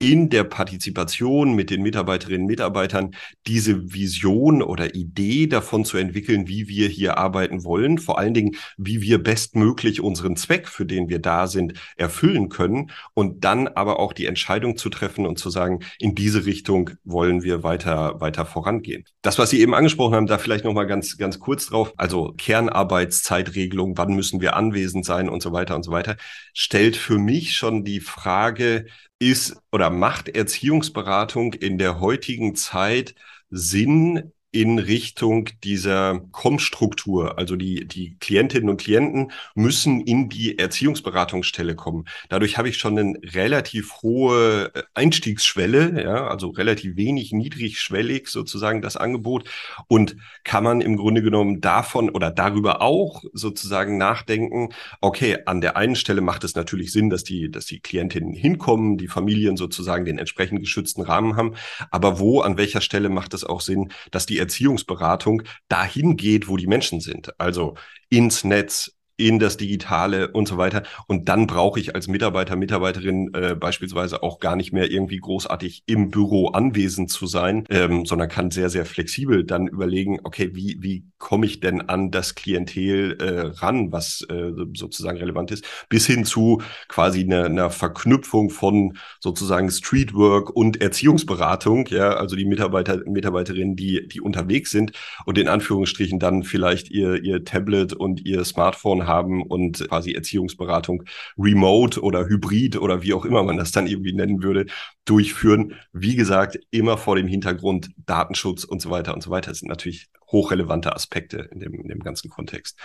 in 0.00 0.30
der 0.30 0.44
Partizipation 0.44 1.54
mit 1.54 1.70
den 1.70 1.82
Mitarbeiterinnen 1.82 2.42
und 2.42 2.46
Mitarbeitern 2.46 3.16
diese 3.46 3.92
Vision 3.92 4.62
oder 4.62 4.94
Idee 4.94 5.48
davon 5.48 5.84
zu 5.84 5.96
entwickeln, 5.96 6.46
wie 6.46 6.68
wir 6.68 6.88
hier 6.88 7.18
arbeiten 7.18 7.64
wollen, 7.64 7.98
vor 7.98 8.18
allen 8.18 8.34
Dingen, 8.34 8.56
wie 8.76 9.00
wir 9.00 9.20
bestmöglich 9.20 10.00
unseren 10.00 10.36
Zweck, 10.36 10.68
für 10.68 10.86
den 10.86 11.08
wir 11.08 11.18
da 11.18 11.48
sind, 11.48 11.74
erfüllen 11.96 12.48
können. 12.48 12.92
Und 13.14 13.44
dann 13.44 13.66
aber 13.66 13.98
auch 13.98 14.12
die 14.12 14.26
Entscheidung 14.26 14.76
zu 14.76 14.88
treffen 14.88 15.26
und 15.26 15.38
zu 15.38 15.50
sagen, 15.50 15.80
in 15.98 16.14
diese 16.14 16.46
Richtung 16.46 16.90
wollen 17.02 17.42
wir 17.42 17.64
weiter, 17.64 18.20
weiter 18.20 18.46
vorangehen. 18.46 19.04
Das, 19.22 19.38
was 19.38 19.50
Sie 19.50 19.60
eben 19.60 19.74
angesprochen 19.74 20.14
haben, 20.14 20.26
da 20.26 20.38
vielleicht 20.38 20.64
nochmal 20.64 20.86
ganz, 20.86 21.16
ganz 21.18 21.40
kurz 21.40 21.66
drauf, 21.66 21.92
also 21.96 22.34
Kernarbeitszeitregelung, 22.38 23.98
wann 23.98 24.14
müssen 24.14 24.40
wir 24.40 24.54
anwesend 24.54 25.04
sein 25.04 25.28
und 25.28 25.42
so 25.42 25.52
weiter 25.52 25.74
und 25.74 25.82
so 25.82 25.90
weiter, 25.90 26.16
stellt 26.52 26.96
für 26.96 27.18
mich 27.18 27.56
schon 27.56 27.82
die 27.82 28.00
Frage, 28.00 28.86
ist 29.18 29.56
oder 29.72 29.90
macht 29.90 30.28
Erziehungsberatung 30.28 31.54
in 31.54 31.78
der 31.78 32.00
heutigen 32.00 32.54
Zeit 32.54 33.14
Sinn 33.50 34.32
in 34.50 34.78
Richtung 34.78 35.50
dieser 35.62 36.20
Com-Struktur. 36.32 37.36
Also 37.36 37.56
die, 37.56 37.86
die 37.86 38.16
Klientinnen 38.18 38.70
und 38.70 38.80
Klienten 38.80 39.30
müssen 39.54 40.00
in 40.00 40.30
die 40.30 40.58
Erziehungsberatungsstelle 40.58 41.74
kommen. 41.74 42.06
Dadurch 42.30 42.56
habe 42.56 42.70
ich 42.70 42.78
schon 42.78 42.98
eine 42.98 43.18
relativ 43.22 44.02
hohe 44.02 44.70
äh, 44.74 44.82
Einstiegsschwelle, 44.94 46.02
ja, 46.02 46.26
also 46.28 46.48
relativ 46.48 46.96
wenig 46.96 47.32
niedrigschwellig 47.32 48.28
sozusagen 48.28 48.80
das 48.80 48.96
Angebot 48.96 49.50
und 49.86 50.16
kann 50.44 50.64
man 50.64 50.80
im 50.80 50.96
Grunde 50.96 51.20
genommen 51.20 51.60
davon 51.60 52.08
oder 52.08 52.30
darüber 52.30 52.80
auch 52.80 53.22
sozusagen 53.34 53.98
nachdenken, 53.98 54.70
okay, 55.02 55.38
an 55.44 55.60
der 55.60 55.76
einen 55.76 55.96
Stelle 55.96 56.22
macht 56.22 56.44
es 56.44 56.54
natürlich 56.54 56.92
Sinn, 56.92 57.10
dass 57.10 57.22
die, 57.22 57.50
dass 57.50 57.66
die 57.66 57.80
Klientinnen 57.80 58.32
hinkommen, 58.32 58.96
die 58.96 59.08
Familien 59.08 59.58
sozusagen 59.58 60.06
den 60.06 60.18
entsprechend 60.18 60.60
geschützten 60.60 61.02
Rahmen 61.02 61.36
haben, 61.36 61.54
aber 61.90 62.18
wo, 62.18 62.40
an 62.40 62.56
welcher 62.56 62.80
Stelle 62.80 63.10
macht 63.10 63.34
es 63.34 63.44
auch 63.44 63.60
Sinn, 63.60 63.92
dass 64.10 64.24
die 64.24 64.37
Erziehungsberatung 64.38 65.42
dahin 65.68 66.16
geht, 66.16 66.48
wo 66.48 66.56
die 66.56 66.66
Menschen 66.66 67.00
sind. 67.00 67.38
Also 67.38 67.74
ins 68.08 68.44
Netz, 68.44 68.97
in 69.18 69.38
das 69.38 69.56
Digitale 69.56 70.28
und 70.28 70.48
so 70.48 70.56
weiter. 70.56 70.84
Und 71.08 71.28
dann 71.28 71.46
brauche 71.46 71.78
ich 71.80 71.94
als 71.94 72.06
Mitarbeiter, 72.06 72.56
Mitarbeiterin 72.56 73.34
äh, 73.34 73.54
beispielsweise 73.54 74.22
auch 74.22 74.38
gar 74.38 74.56
nicht 74.56 74.72
mehr 74.72 74.90
irgendwie 74.90 75.18
großartig 75.18 75.82
im 75.86 76.10
Büro 76.10 76.48
anwesend 76.48 77.10
zu 77.10 77.26
sein, 77.26 77.64
ähm, 77.68 78.06
sondern 78.06 78.28
kann 78.28 78.50
sehr, 78.50 78.70
sehr 78.70 78.86
flexibel 78.86 79.44
dann 79.44 79.66
überlegen, 79.66 80.20
okay, 80.22 80.50
wie, 80.54 80.78
wie 80.80 81.04
komme 81.18 81.46
ich 81.46 81.58
denn 81.58 81.88
an 81.88 82.12
das 82.12 82.36
Klientel 82.36 83.18
äh, 83.20 83.40
ran, 83.58 83.90
was 83.90 84.24
äh, 84.30 84.52
sozusagen 84.74 85.18
relevant 85.18 85.50
ist, 85.50 85.64
bis 85.88 86.06
hin 86.06 86.24
zu 86.24 86.62
quasi 86.86 87.22
einer, 87.22 87.46
einer 87.46 87.70
Verknüpfung 87.70 88.50
von 88.50 88.96
sozusagen 89.18 89.68
Streetwork 89.68 90.54
und 90.54 90.80
Erziehungsberatung, 90.80 91.86
ja, 91.88 92.10
also 92.10 92.36
die 92.36 92.44
Mitarbeiter, 92.44 93.02
Mitarbeiterinnen, 93.04 93.74
die, 93.74 94.06
die 94.06 94.20
unterwegs 94.20 94.70
sind 94.70 94.92
und 95.24 95.38
in 95.38 95.48
Anführungsstrichen 95.48 96.20
dann 96.20 96.44
vielleicht 96.44 96.88
ihr, 96.90 97.20
ihr 97.24 97.44
Tablet 97.44 97.94
und 97.94 98.24
ihr 98.24 98.44
Smartphone 98.44 99.07
haben 99.08 99.42
und 99.42 99.88
quasi 99.88 100.12
Erziehungsberatung 100.12 101.02
remote 101.36 102.00
oder 102.00 102.26
hybrid 102.26 102.76
oder 102.80 103.02
wie 103.02 103.14
auch 103.14 103.24
immer 103.24 103.42
man 103.42 103.56
das 103.56 103.72
dann 103.72 103.88
irgendwie 103.88 104.12
nennen 104.12 104.42
würde, 104.42 104.66
durchführen. 105.04 105.74
Wie 105.92 106.14
gesagt, 106.14 106.60
immer 106.70 106.96
vor 106.96 107.16
dem 107.16 107.26
Hintergrund 107.26 107.90
Datenschutz 107.96 108.62
und 108.64 108.80
so 108.80 108.90
weiter 108.90 109.14
und 109.14 109.22
so 109.22 109.30
weiter. 109.30 109.50
Das 109.50 109.58
sind 109.58 109.68
natürlich 109.68 110.08
hochrelevante 110.30 110.94
Aspekte 110.94 111.48
in 111.50 111.60
dem, 111.60 111.74
in 111.74 111.88
dem 111.88 112.00
ganzen 112.00 112.30
Kontext. 112.30 112.78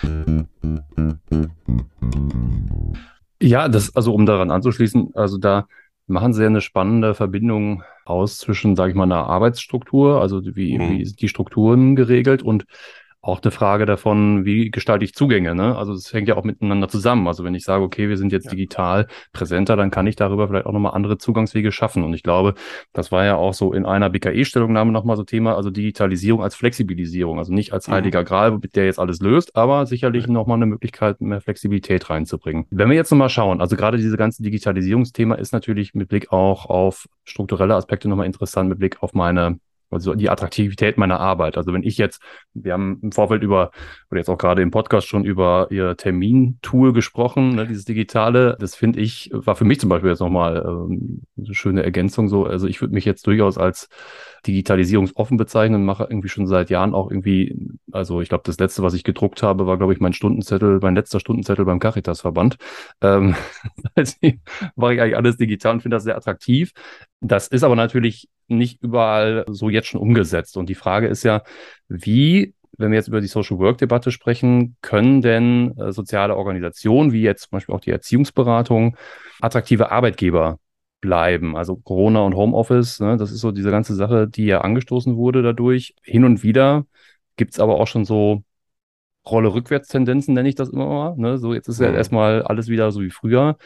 Ja, 3.42 3.68
das, 3.68 3.96
also 3.96 4.14
um 4.14 4.26
daran 4.26 4.52
anzuschließen, 4.52 5.12
also 5.16 5.38
da 5.38 5.68
machen 6.08 6.34
Sie 6.34 6.42
ja 6.42 6.48
eine 6.48 6.62
spannende 6.62 7.14
Verbindung 7.14 7.84
aus 8.06 8.38
zwischen, 8.38 8.76
sage 8.76 8.92
ich 8.92 8.96
mal, 8.96 9.04
einer 9.04 9.28
Arbeitsstruktur, 9.28 10.22
also 10.22 10.42
wie, 10.56 10.78
mhm. 10.78 10.92
wie 10.92 11.06
sind 11.06 11.22
die 11.22 11.30
Strukturen 11.30 11.96
geregelt 11.96 12.42
und 12.42 12.66
auch 13.24 13.42
eine 13.42 13.52
Frage 13.52 13.86
davon, 13.86 14.44
wie 14.44 14.70
gestalte 14.70 15.06
ich 15.06 15.14
Zugänge. 15.14 15.56
Ne? 15.56 15.78
Also 15.78 15.94
es 15.94 16.12
hängt 16.12 16.28
ja 16.28 16.36
auch 16.36 16.44
miteinander 16.44 16.90
zusammen. 16.90 17.26
Also 17.30 17.46
wenn 17.46 17.56
ich 17.56 17.64
sage, 17.64 17.82
okay, 17.82 18.10
wir 18.10 18.18
sind 18.18 18.34
jetzt 18.34 18.46
ja. 18.46 18.52
digital 18.52 19.08
präsenter, 19.32 19.78
dann 19.78 19.92
kann 19.92 20.06
ich 20.08 20.18
darüber 20.18 20.50
vielleicht 20.50 20.66
auch 20.66 20.74
nochmal 20.74 20.94
andere 20.94 21.18
Zugangswege 21.18 21.72
schaffen. 21.72 22.04
Und 22.04 22.14
ich 22.14 22.22
glaube, 22.22 22.54
das 22.92 23.14
war 23.14 23.24
ja 23.24 23.38
auch 23.38 23.54
so 23.54 23.72
in 23.72 23.86
einer 23.86 24.10
BKE-Stellungnahme 24.10 24.92
nochmal 24.92 25.16
so 25.16 25.24
Thema, 25.24 25.56
also 25.56 25.70
Digitalisierung 25.70 26.44
als 26.44 26.56
Flexibilisierung. 26.56 27.40
Also 27.40 27.54
nicht 27.54 27.72
als 27.72 27.88
mhm. 27.88 27.94
heiliger 27.94 28.26
Gral, 28.26 28.60
mit 28.60 28.76
der 28.76 28.86
jetzt 28.86 29.00
alles 29.00 29.22
löst, 29.22 29.56
aber 29.56 29.86
sicherlich 29.86 30.28
mhm. 30.28 30.34
nochmal 30.34 30.58
eine 30.58 30.66
Möglichkeit, 30.66 31.22
mehr 31.22 31.40
Flexibilität 31.40 32.10
reinzubringen. 32.10 32.66
Wenn 32.72 32.90
wir 32.90 32.98
jetzt 32.98 33.10
nochmal 33.10 33.30
schauen, 33.30 33.62
also 33.62 33.78
gerade 33.78 33.98
diese 33.98 34.18
ganze 34.18 34.44
Digitalisierungsthema 34.44 35.36
ist 35.36 35.54
natürlich 35.54 35.94
mit 35.94 36.10
Blick 36.10 36.34
auch 36.34 36.66
auf 36.66 37.08
strukturelle 37.24 37.76
Aspekte 37.76 38.10
nochmal 38.10 38.26
interessant, 38.26 38.68
mit 38.68 38.80
Blick 38.80 39.02
auf 39.02 39.14
meine 39.14 39.60
also 39.94 40.16
die 40.16 40.30
Attraktivität 40.30 40.98
meiner 40.98 41.20
Arbeit. 41.20 41.58
Also 41.58 41.74
wenn 41.74 41.84
ich 41.84 41.98
jetzt, 41.98 42.22
wir 42.54 42.74
haben 42.74 43.00
im 43.02 43.12
Vorfeld 43.12 43.44
über, 43.44 43.72
oder 44.10 44.20
jetzt 44.20 44.30
auch 44.30 44.38
gerade 44.38 44.62
im 44.62 44.72
Podcast 44.72 45.08
schon 45.08 45.24
über 45.24 45.68
ihr 45.70 45.96
Termintool 45.98 46.94
gesprochen, 46.94 47.56
ne, 47.56 47.68
dieses 47.68 47.86
digitale, 47.86 48.58
das 48.60 48.76
finde 48.76 49.00
ich, 49.00 49.30
war 49.34 49.56
für 49.56 49.66
mich 49.66 49.80
zum 49.80 49.90
Beispiel 49.90 50.10
jetzt 50.10 50.20
nochmal 50.20 50.64
ähm, 50.66 51.22
eine 51.38 51.54
schöne 51.54 51.84
Ergänzung 51.84 52.28
so. 52.28 52.46
Also 52.46 52.68
ich 52.68 52.82
würde 52.82 52.94
mich 52.94 53.06
jetzt 53.06 53.28
durchaus 53.28 53.58
als 53.58 53.90
digitalisierungsoffen 54.46 55.38
bezeichnen, 55.38 55.86
mache 55.86 56.04
irgendwie 56.04 56.28
schon 56.28 56.48
seit 56.48 56.70
Jahren 56.70 56.94
auch 56.94 57.10
irgendwie, 57.10 57.58
also 57.92 58.22
ich 58.22 58.30
glaube, 58.30 58.44
das 58.46 58.60
letzte, 58.60 58.84
was 58.84 58.94
ich 58.94 59.04
gedruckt 59.04 59.42
habe, 59.42 59.66
war, 59.68 59.78
glaube 59.78 59.94
ich, 59.94 60.00
mein 60.00 60.14
Stundenzettel, 60.14 60.80
mein 60.82 60.96
letzter 60.96 61.20
Stundenzettel 61.20 61.66
beim 61.66 61.80
Caritas-Verband. 61.80 62.58
Ähm, 63.02 63.36
mache 64.76 64.94
ich 64.94 65.02
eigentlich 65.02 65.16
alles 65.16 65.38
digital 65.38 65.74
und 65.74 65.82
finde 65.82 65.96
das 65.96 66.04
sehr 66.04 66.18
attraktiv. 66.18 66.74
Das 67.24 67.48
ist 67.48 67.64
aber 67.64 67.76
natürlich 67.76 68.30
nicht 68.48 68.82
überall 68.84 69.46
so 69.48 69.70
jetzt 69.70 69.88
schon 69.88 70.02
umgesetzt. 70.02 70.58
Und 70.58 70.68
die 70.68 70.76
Frage 70.76 71.08
ist 71.08 71.24
ja, 71.24 71.44
wie 71.88 72.54
wenn 72.78 72.92
wir 72.92 72.98
jetzt 72.98 73.08
über 73.08 73.22
die 73.22 73.28
Social 73.28 73.60
Work 73.60 73.78
Debatte 73.78 74.12
sprechen, 74.12 74.76
können 74.82 75.22
denn 75.22 75.78
äh, 75.78 75.92
soziale 75.92 76.36
Organisationen, 76.36 77.12
wie 77.12 77.22
jetzt 77.22 77.44
zum 77.44 77.52
Beispiel 77.52 77.76
auch 77.76 77.80
die 77.80 77.92
Erziehungsberatung, 77.92 78.98
attraktive 79.42 79.92
Arbeitgeber 79.92 80.60
bleiben? 81.00 81.56
Also 81.56 81.76
Corona 81.76 82.22
und 82.22 82.36
Homeoffice, 82.36 83.00
ne, 83.00 83.18
das 83.18 83.32
ist 83.32 83.42
so 83.42 83.52
diese 83.52 83.72
ganze 83.72 83.96
Sache, 83.96 84.28
die 84.28 84.46
ja 84.46 84.62
angestoßen 84.62 85.16
wurde 85.16 85.44
dadurch. 85.44 85.96
Hin 86.02 86.24
und 86.24 86.44
wieder 86.44 86.86
gibt 87.36 87.54
es 87.54 87.60
aber 87.60 87.80
auch 87.80 87.88
schon 87.88 88.06
so 88.06 88.44
Rolle-Rückwärts-Tendenzen, 89.26 90.34
nenne 90.34 90.50
ich 90.50 90.56
das 90.56 90.70
immer 90.70 90.88
mal. 90.88 91.16
Ne? 91.18 91.38
So, 91.38 91.54
jetzt 91.54 91.68
ist 91.68 91.80
ja 91.80 91.90
mhm. 91.90 91.96
erstmal 91.96 92.42
alles 92.44 92.68
wieder 92.68 92.92
so 92.92 93.02
wie 93.02 93.12
früher. 93.12 93.58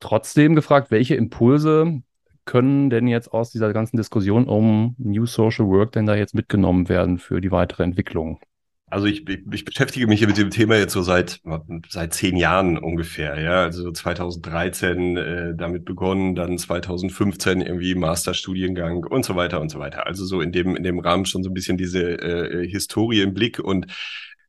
Trotzdem 0.00 0.54
gefragt, 0.54 0.90
welche 0.90 1.14
Impulse 1.14 2.02
können 2.44 2.90
denn 2.90 3.06
jetzt 3.06 3.32
aus 3.32 3.50
dieser 3.50 3.72
ganzen 3.72 3.96
Diskussion 3.96 4.46
um 4.46 4.94
New 4.98 5.26
Social 5.26 5.66
Work 5.66 5.92
denn 5.92 6.06
da 6.06 6.14
jetzt 6.14 6.34
mitgenommen 6.34 6.88
werden 6.88 7.18
für 7.18 7.40
die 7.40 7.50
weitere 7.50 7.82
Entwicklung? 7.82 8.40
Also 8.86 9.06
ich, 9.06 9.28
ich 9.28 9.64
beschäftige 9.64 10.06
mich 10.06 10.24
mit 10.24 10.36
dem 10.36 10.50
Thema 10.50 10.76
jetzt 10.76 10.92
so 10.92 11.02
seit 11.02 11.40
seit 11.88 12.14
zehn 12.14 12.36
Jahren 12.36 12.78
ungefähr, 12.78 13.40
ja. 13.40 13.62
Also 13.62 13.90
2013 13.90 15.16
äh, 15.16 15.54
damit 15.56 15.84
begonnen, 15.84 16.36
dann 16.36 16.58
2015 16.58 17.60
irgendwie 17.60 17.96
Masterstudiengang 17.96 19.04
und 19.04 19.24
so 19.24 19.34
weiter 19.34 19.60
und 19.60 19.70
so 19.70 19.80
weiter. 19.80 20.06
Also 20.06 20.24
so 20.24 20.40
in 20.40 20.52
dem 20.52 20.76
in 20.76 20.84
dem 20.84 21.00
Rahmen 21.00 21.24
schon 21.24 21.42
so 21.42 21.50
ein 21.50 21.54
bisschen 21.54 21.76
diese 21.76 22.02
äh, 22.02 22.68
Historie 22.68 23.22
im 23.22 23.34
Blick 23.34 23.58
und 23.58 23.86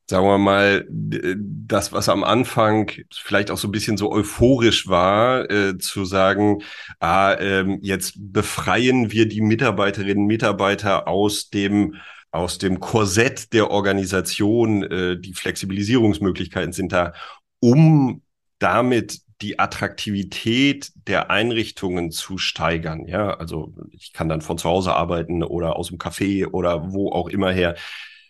sagen 0.08 0.26
wir 0.26 0.38
mal, 0.38 0.86
das, 0.90 1.92
was 1.92 2.10
am 2.10 2.24
Anfang 2.24 2.92
vielleicht 3.12 3.50
auch 3.50 3.58
so 3.58 3.68
ein 3.68 3.72
bisschen 3.72 3.98
so 3.98 4.12
euphorisch 4.12 4.88
war, 4.88 5.50
äh, 5.50 5.78
zu 5.78 6.06
sagen, 6.06 6.62
ah, 7.00 7.36
ähm, 7.40 7.80
jetzt 7.82 8.14
befreien 8.18 9.12
wir 9.12 9.28
die 9.28 9.42
Mitarbeiterinnen 9.42 10.24
und 10.24 10.28
Mitarbeiter 10.28 11.08
aus 11.08 11.50
dem 11.50 11.96
aus 12.32 12.58
dem 12.58 12.82
Korsett 12.82 13.54
der 13.54 13.72
Organisation, 13.72 14.84
äh, 14.84 15.18
die 15.18 15.34
Flexibilisierungsmöglichkeiten 15.34 16.74
sind 16.74 16.92
da, 16.92 17.14
um 17.62 18.24
damit 18.60 19.22
die 19.42 19.58
Attraktivität 19.58 20.92
der 21.08 21.30
Einrichtungen 21.30 22.12
zu 22.12 22.38
steigern. 22.38 23.08
Ja, 23.08 23.32
also 23.36 23.74
ich 23.92 24.12
kann 24.12 24.28
dann 24.28 24.42
von 24.42 24.58
zu 24.58 24.70
Hause 24.70 24.94
arbeiten 24.94 25.44
oder 25.44 25.78
aus 25.78 25.88
dem 25.88 25.98
Café 25.98 26.48
oder 26.48 26.92
wo 26.92 27.12
auch 27.12 27.30
immer 27.30 27.52
her 27.52 27.76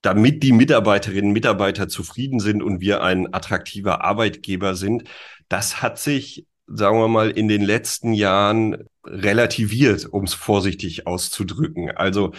damit 0.05 0.43
die 0.43 0.51
Mitarbeiterinnen 0.51 1.29
und 1.29 1.33
Mitarbeiter 1.33 1.87
zufrieden 1.87 2.39
sind 2.39 2.61
und 2.61 2.79
wir 2.79 3.01
ein 3.01 3.33
attraktiver 3.33 4.03
Arbeitgeber 4.03 4.75
sind, 4.75 5.05
das 5.49 5.81
hat 5.81 5.97
sich, 5.97 6.45
sagen 6.67 6.99
wir 6.99 7.07
mal, 7.07 7.31
in 7.31 7.47
den 7.47 7.63
letzten 7.63 8.13
Jahren 8.13 8.83
relativiert, 9.03 10.05
um 10.05 10.25
es 10.25 10.35
vorsichtig 10.35 11.07
auszudrücken. 11.07 11.89
Also 11.89 12.33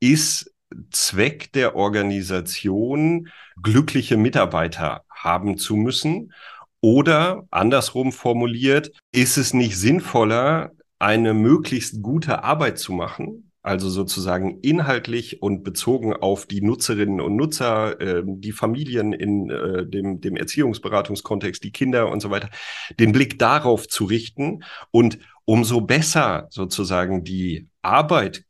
ist 0.00 0.50
Zweck 0.90 1.52
der 1.52 1.76
Organisation, 1.76 3.28
glückliche 3.62 4.16
Mitarbeiter 4.16 5.02
haben 5.10 5.58
zu 5.58 5.76
müssen? 5.76 6.32
Oder 6.80 7.46
andersrum 7.50 8.12
formuliert, 8.12 8.92
ist 9.12 9.36
es 9.36 9.52
nicht 9.52 9.76
sinnvoller, 9.76 10.70
eine 10.98 11.34
möglichst 11.34 12.00
gute 12.00 12.44
Arbeit 12.44 12.78
zu 12.78 12.92
machen, 12.92 13.49
also 13.62 13.90
sozusagen 13.90 14.60
inhaltlich 14.60 15.42
und 15.42 15.64
bezogen 15.64 16.14
auf 16.14 16.46
die 16.46 16.62
Nutzerinnen 16.62 17.20
und 17.20 17.36
Nutzer, 17.36 18.00
äh, 18.00 18.22
die 18.24 18.52
Familien 18.52 19.12
in 19.12 19.50
äh, 19.50 19.86
dem, 19.86 20.20
dem 20.20 20.36
Erziehungsberatungskontext, 20.36 21.62
die 21.62 21.72
Kinder 21.72 22.08
und 22.08 22.20
so 22.20 22.30
weiter, 22.30 22.48
den 22.98 23.12
Blick 23.12 23.38
darauf 23.38 23.86
zu 23.86 24.04
richten 24.04 24.64
und 24.90 25.18
umso 25.44 25.82
besser 25.82 26.46
sozusagen 26.50 27.22
die 27.22 27.68
Arbeit, 27.82 28.44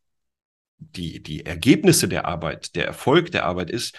die, 0.78 1.22
die 1.22 1.44
Ergebnisse 1.44 2.08
der 2.08 2.26
Arbeit, 2.26 2.76
der 2.76 2.86
Erfolg 2.86 3.32
der 3.32 3.46
Arbeit 3.46 3.70
ist, 3.70 3.98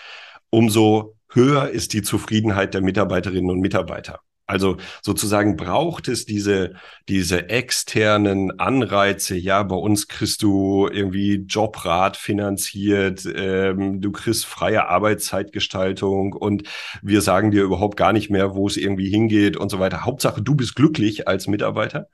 umso 0.50 1.17
höher 1.30 1.69
ist 1.69 1.93
die 1.93 2.02
Zufriedenheit 2.02 2.74
der 2.74 2.82
Mitarbeiterinnen 2.82 3.50
und 3.50 3.60
Mitarbeiter. 3.60 4.21
Also 4.47 4.77
sozusagen 5.01 5.56
braucht 5.56 6.08
es 6.08 6.25
diese, 6.25 6.73
diese 7.08 7.49
externen 7.49 8.60
Anreize. 8.60 9.36
Ja, 9.36 9.63
bei 9.63 9.75
uns 9.75 10.08
kriegst 10.08 10.43
du 10.43 10.88
irgendwie 10.91 11.45
Jobrat 11.47 12.17
finanziert, 12.17 13.25
ähm, 13.34 14.01
du 14.01 14.12
kriegst 14.12 14.45
freie 14.45 14.88
Arbeitszeitgestaltung 14.88 16.34
und 16.34 16.63
wir 17.01 17.21
sagen 17.21 17.51
dir 17.51 17.63
überhaupt 17.63 17.97
gar 17.97 18.13
nicht 18.13 18.30
mehr, 18.30 18.56
wo 18.56 18.67
es 18.67 18.77
irgendwie 18.77 19.10
hingeht 19.10 19.58
und 19.58 19.69
so 19.69 19.80
weiter. 19.80 20.06
Hauptsache, 20.06 20.41
du 20.41 20.56
bist 20.56 20.75
glücklich 20.75 21.27
als 21.27 21.47
Mitarbeiter. 21.47 22.08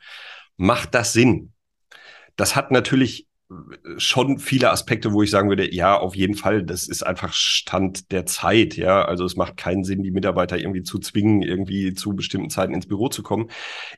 Macht 0.58 0.94
das 0.94 1.14
Sinn? 1.14 1.54
Das 2.36 2.56
hat 2.56 2.72
natürlich 2.72 3.27
schon 3.96 4.40
viele 4.40 4.72
Aspekte, 4.72 5.14
wo 5.14 5.24
ich 5.24 5.32
sagen 5.32 5.48
würde, 5.48 5.74
ja, 5.74 5.98
auf 5.98 6.16
jeden 6.18 6.36
Fall, 6.36 6.64
das 6.64 6.88
ist 6.88 7.04
einfach 7.04 7.32
Stand 7.32 8.12
der 8.12 8.26
Zeit, 8.26 8.76
ja. 8.76 9.06
Also 9.06 9.24
es 9.24 9.38
macht 9.38 9.56
keinen 9.56 9.86
Sinn, 9.86 10.04
die 10.04 10.12
Mitarbeiter 10.12 10.58
irgendwie 10.58 10.84
zu 10.84 11.00
zwingen, 11.00 11.42
irgendwie 11.42 11.94
zu 11.94 12.14
bestimmten 12.14 12.50
Zeiten 12.50 12.74
ins 12.74 12.88
Büro 12.88 13.08
zu 13.08 13.24
kommen. 13.24 13.50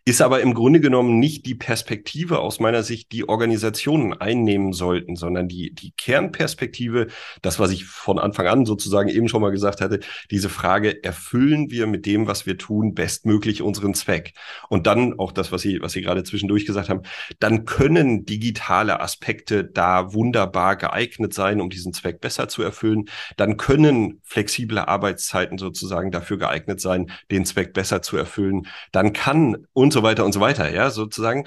Ist 0.06 0.22
aber 0.22 0.42
im 0.42 0.54
Grunde 0.54 0.80
genommen 0.80 1.18
nicht 1.18 1.48
die 1.48 1.56
Perspektive 1.56 2.40
aus 2.40 2.60
meiner 2.60 2.84
Sicht, 2.84 3.12
die 3.12 3.28
Organisationen 3.28 4.14
einnehmen 4.14 4.72
sollten, 4.72 5.16
sondern 5.16 5.48
die, 5.48 5.74
die 5.74 5.94
Kernperspektive, 5.98 7.08
das, 7.42 7.58
was 7.58 7.72
ich 7.72 7.86
von 7.86 8.20
Anfang 8.20 8.46
an 8.46 8.66
sozusagen 8.68 9.10
eben 9.10 9.30
schon 9.30 9.42
mal 9.42 9.50
gesagt 9.50 9.82
hatte, 9.82 10.00
diese 10.30 10.50
Frage, 10.50 11.04
erfüllen 11.04 11.72
wir 11.72 11.88
mit 11.88 12.06
dem, 12.06 12.28
was 12.28 12.46
wir 12.46 12.60
tun, 12.60 12.94
bestmöglich 12.94 13.64
unseren 13.64 13.96
Zweck? 13.96 14.34
Und 14.70 14.86
dann 14.86 15.18
auch 15.18 15.32
das, 15.32 15.52
was 15.52 15.62
Sie, 15.64 15.82
was 15.82 15.94
Sie 15.94 16.02
gerade 16.02 16.24
zwischendurch 16.24 16.68
gesagt 16.68 16.90
haben, 16.90 17.02
dann 17.40 17.66
können 17.66 18.26
digitale 18.26 19.00
Aspekte 19.00 19.39
Aspekte 19.40 19.64
da 19.64 20.14
wunderbar 20.14 20.76
geeignet 20.76 21.34
sein, 21.34 21.62
um 21.62 21.70
diesen 21.70 21.94
Zweck 21.94 22.20
besser 22.20 22.50
zu 22.50 22.62
erfüllen. 22.62 23.06
Dann 23.38 23.56
können 23.56 24.22
flexible 24.24 24.80
Arbeitszeiten 24.80 25.58
sozusagen 25.58 26.12
dafür 26.12 26.38
geeignet 26.38 26.82
sein, 26.82 27.12
den 27.32 27.46
Zweck 27.46 27.74
besser 27.74 28.02
zu 28.02 28.18
erfüllen. 28.18 28.68
Dann 28.92 29.14
kann 29.14 29.66
und 29.74 29.94
so 29.94 30.04
weiter 30.04 30.26
und 30.26 30.34
so 30.34 30.42
weiter, 30.42 30.74
ja, 30.74 30.90
sozusagen 30.90 31.46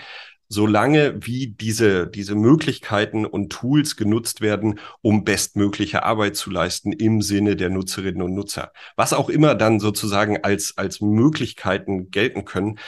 solange 0.49 1.15
wie 1.27 1.49
diese, 1.49 2.07
diese 2.09 2.35
Möglichkeiten 2.35 3.25
und 3.25 3.51
Tools 3.51 3.97
genutzt 3.97 4.43
werden, 4.43 4.81
um 5.01 5.25
bestmögliche 5.25 6.03
Arbeit 6.03 6.37
zu 6.37 6.51
leisten 6.51 6.93
im 6.93 7.23
Sinne 7.23 7.57
der 7.57 7.71
Nutzerinnen 7.71 8.21
und 8.21 8.35
Nutzer. 8.35 8.71
Was 8.95 9.15
auch 9.15 9.31
immer 9.31 9.55
dann 9.55 9.81
sozusagen 9.81 10.45
als, 10.45 10.75
als 10.77 11.01
Möglichkeiten 11.01 12.11
gelten 12.11 12.45
können. 12.45 12.79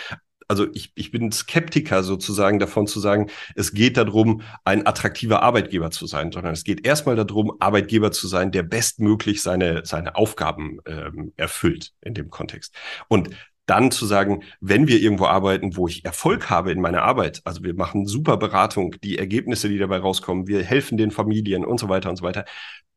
Also 0.48 0.66
ich, 0.72 0.92
ich 0.94 1.10
bin 1.10 1.32
Skeptiker 1.32 2.02
sozusagen 2.02 2.58
davon 2.58 2.86
zu 2.86 3.00
sagen, 3.00 3.30
es 3.54 3.72
geht 3.72 3.96
darum, 3.96 4.42
ein 4.64 4.86
attraktiver 4.86 5.42
Arbeitgeber 5.42 5.90
zu 5.90 6.06
sein, 6.06 6.32
sondern 6.32 6.52
es 6.52 6.64
geht 6.64 6.86
erstmal 6.86 7.16
darum, 7.16 7.52
Arbeitgeber 7.60 8.12
zu 8.12 8.28
sein, 8.28 8.52
der 8.52 8.62
bestmöglich 8.62 9.42
seine, 9.42 9.84
seine 9.84 10.16
Aufgaben 10.16 10.78
ähm, 10.86 11.32
erfüllt 11.36 11.92
in 12.00 12.14
dem 12.14 12.30
Kontext. 12.30 12.74
Und 13.08 13.30
dann 13.66 13.90
zu 13.90 14.06
sagen, 14.06 14.42
wenn 14.60 14.88
wir 14.88 15.00
irgendwo 15.00 15.26
arbeiten, 15.26 15.76
wo 15.76 15.88
ich 15.88 16.04
Erfolg 16.04 16.50
habe 16.50 16.70
in 16.70 16.80
meiner 16.80 17.02
Arbeit, 17.02 17.40
also 17.44 17.62
wir 17.62 17.74
machen 17.74 18.06
super 18.06 18.36
Beratung, 18.36 18.96
die 19.02 19.18
Ergebnisse, 19.18 19.68
die 19.68 19.78
dabei 19.78 19.98
rauskommen, 19.98 20.46
wir 20.46 20.62
helfen 20.62 20.98
den 20.98 21.10
Familien 21.10 21.64
und 21.64 21.80
so 21.80 21.88
weiter 21.88 22.10
und 22.10 22.16
so 22.16 22.24
weiter, 22.24 22.44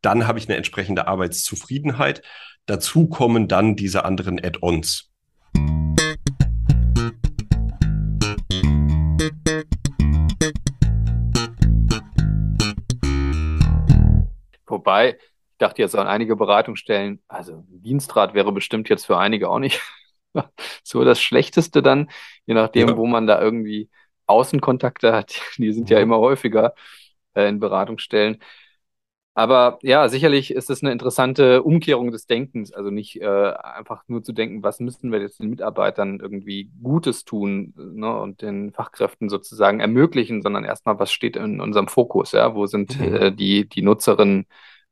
dann 0.01 0.27
habe 0.27 0.39
ich 0.39 0.47
eine 0.47 0.57
entsprechende 0.57 1.07
Arbeitszufriedenheit. 1.07 2.21
Dazu 2.65 3.07
kommen 3.07 3.47
dann 3.47 3.75
diese 3.75 4.03
anderen 4.03 4.43
Add-ons. 4.43 5.09
Wobei, 14.87 15.17
ich 15.51 15.57
dachte 15.57 15.81
jetzt 15.81 15.97
an 15.97 16.07
einige 16.07 16.37
Beratungsstellen, 16.37 17.21
also 17.27 17.65
Dienstrat 17.67 18.33
wäre 18.33 18.53
bestimmt 18.53 18.87
jetzt 18.87 19.05
für 19.05 19.17
einige 19.17 19.49
auch 19.49 19.59
nicht 19.59 19.81
so 20.81 21.03
das 21.03 21.21
Schlechteste 21.21 21.81
dann, 21.81 22.09
je 22.45 22.53
nachdem, 22.53 22.87
ja. 22.87 22.97
wo 22.97 23.05
man 23.05 23.27
da 23.27 23.41
irgendwie 23.41 23.89
Außenkontakte 24.27 25.11
hat. 25.11 25.41
Die 25.57 25.73
sind 25.73 25.89
ja 25.89 25.99
immer 25.99 26.19
häufiger 26.19 26.73
äh, 27.33 27.49
in 27.49 27.59
Beratungsstellen. 27.59 28.37
Aber 29.37 29.77
ja, 29.83 30.09
sicherlich 30.09 30.49
ist 30.49 30.71
es 30.71 30.81
eine 30.81 30.91
interessante 30.91 31.61
Umkehrung 31.61 32.09
des 32.11 32.25
Denkens. 32.25 32.71
Also 32.71 32.89
nicht 32.89 33.21
äh, 33.21 33.27
einfach 33.27 34.03
nur 34.07 34.23
zu 34.23 34.33
denken, 34.33 34.63
was 34.63 34.79
müssen 34.79 35.11
wir 35.11 35.19
jetzt 35.19 35.39
den 35.39 35.51
Mitarbeitern 35.51 36.19
irgendwie 36.19 36.71
Gutes 36.81 37.23
tun 37.23 37.73
ne, 37.75 38.17
und 38.19 38.41
den 38.41 38.71
Fachkräften 38.71 39.29
sozusagen 39.29 39.79
ermöglichen, 39.79 40.41
sondern 40.41 40.63
erstmal, 40.63 40.97
was 40.97 41.11
steht 41.11 41.35
in 41.35 41.61
unserem 41.61 41.87
Fokus? 41.87 42.31
Ja? 42.31 42.55
Wo 42.55 42.65
sind 42.65 42.99
mhm. 42.99 43.15
äh, 43.15 43.31
die, 43.31 43.69
die 43.69 43.83
Nutzerinnen 43.83 44.47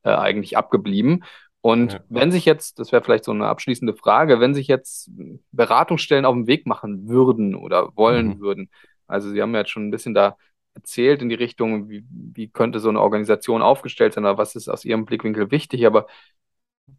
äh, 0.06 0.14
eigentlich 0.14 0.56
abgeblieben? 0.56 1.24
Und 1.60 1.94
ja. 1.94 2.00
wenn 2.08 2.30
sich 2.30 2.44
jetzt, 2.44 2.78
das 2.78 2.92
wäre 2.92 3.02
vielleicht 3.02 3.24
so 3.24 3.32
eine 3.32 3.48
abschließende 3.48 3.94
Frage, 3.94 4.38
wenn 4.38 4.54
sich 4.54 4.68
jetzt 4.68 5.10
Beratungsstellen 5.50 6.24
auf 6.24 6.34
den 6.34 6.46
Weg 6.46 6.66
machen 6.66 7.08
würden 7.08 7.56
oder 7.56 7.96
wollen 7.96 8.28
mhm. 8.28 8.40
würden, 8.40 8.70
also 9.08 9.30
Sie 9.30 9.42
haben 9.42 9.52
ja 9.52 9.60
jetzt 9.60 9.70
schon 9.70 9.88
ein 9.88 9.90
bisschen 9.90 10.14
da 10.14 10.36
erzählt 10.74 11.22
in 11.22 11.28
die 11.28 11.34
Richtung, 11.34 11.88
wie, 11.88 12.04
wie 12.10 12.48
könnte 12.48 12.78
so 12.78 12.88
eine 12.88 13.00
Organisation 13.00 13.62
aufgestellt 13.62 14.14
sein 14.14 14.24
oder 14.24 14.38
was 14.38 14.54
ist 14.54 14.68
aus 14.68 14.84
Ihrem 14.84 15.06
Blickwinkel 15.06 15.50
wichtig, 15.50 15.86
aber 15.86 16.06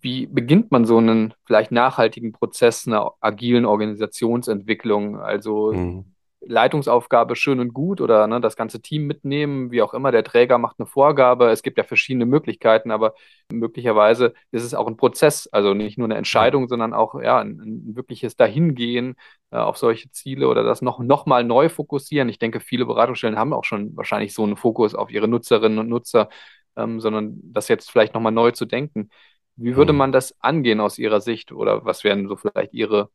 wie 0.02 0.26
beginnt 0.28 0.72
man 0.72 0.84
so 0.84 0.98
einen 0.98 1.34
vielleicht 1.46 1.72
nachhaltigen 1.72 2.34
Prozess 2.34 2.88
einer 2.88 3.13
agilen 3.22 3.65
Organisationsentwicklung? 3.65 5.17
Also 5.17 5.72
mhm. 5.72 6.06
Leitungsaufgabe 6.41 7.36
schön 7.36 7.60
und 7.60 7.73
gut 7.73 8.00
oder 8.00 8.28
ne, 8.28 8.39
das 8.39 8.56
ganze 8.56 8.82
Team 8.82 9.08
mitnehmen, 9.08 9.71
wie 9.71 9.82
auch 9.82 9.93
immer. 9.93 10.12
Der 10.12 10.23
Träger 10.23 10.58
macht 10.58 10.80
eine 10.80 10.86
Vorgabe. 10.86 11.50
Es 11.50 11.63
gibt 11.63 11.78
ja 11.78 11.84
verschiedene 11.84 12.26
Möglichkeiten, 12.26 12.91
aber 12.91 13.15
möglicherweise 13.52 14.34
ist 14.52 14.63
es 14.63 14.73
auch 14.73 14.88
ein 14.88 14.97
Prozess, 14.97 15.47
also 15.47 15.73
nicht 15.73 15.97
nur 15.97 16.06
eine 16.06 16.15
Entscheidung, 16.15 16.67
sondern 16.67 16.93
auch 16.93 17.19
ja, 17.21 17.39
ein, 17.39 17.60
ein 17.60 17.95
wirkliches 17.95 18.36
Dahingehen 18.36 19.15
äh, 19.52 19.58
auf 19.58 19.78
solche 19.78 20.12
Ziele 20.12 20.47
oder 20.47 20.63
das 20.63 20.82
noch, 20.82 21.00
noch 21.00 21.26
mal 21.26 21.43
neu 21.43 21.69
fokussieren. 21.69 22.30
Ich 22.30 22.39
denke, 22.39 22.60
viele 22.60 22.86
Beratungsstellen 22.86 23.38
haben 23.38 23.54
auch 23.54 23.65
schon 23.65 23.95
wahrscheinlich 23.97 24.34
so 24.34 24.43
einen 24.43 24.58
Fokus 24.58 24.95
auf 24.95 25.12
ihre 25.12 25.28
Nutzerinnen 25.28 25.80
und 25.80 25.89
Nutzer, 25.89 26.30
ähm, 26.76 27.00
sondern 27.00 27.39
das 27.43 27.67
jetzt 27.67 27.91
vielleicht 27.91 28.13
noch 28.13 28.21
mal 28.21 28.32
neu 28.32 28.52
zu 28.52 28.65
denken. 28.65 29.10
Wie 29.56 29.76
würde 29.76 29.91
mhm. 29.91 29.97
man 29.97 30.12
das 30.12 30.36
angehen 30.39 30.80
aus 30.80 31.00
Ihrer 31.00 31.19
Sicht 31.19 31.52
oder 31.52 31.84
was 31.84 32.04
wären 32.04 32.28
so 32.28 32.36
vielleicht 32.36 32.73
Ihre 32.73 33.10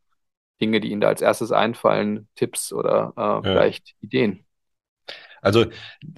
Dinge, 0.61 0.81
die 0.81 0.91
Ihnen 0.91 1.01
da 1.01 1.09
als 1.09 1.23
erstes 1.23 1.53
einfallen, 1.53 2.29
Tipps 2.35 2.73
oder 2.73 3.13
äh, 3.17 3.21
ja. 3.21 3.43
vielleicht 3.43 3.95
Ideen? 4.01 4.45
Also 5.41 5.67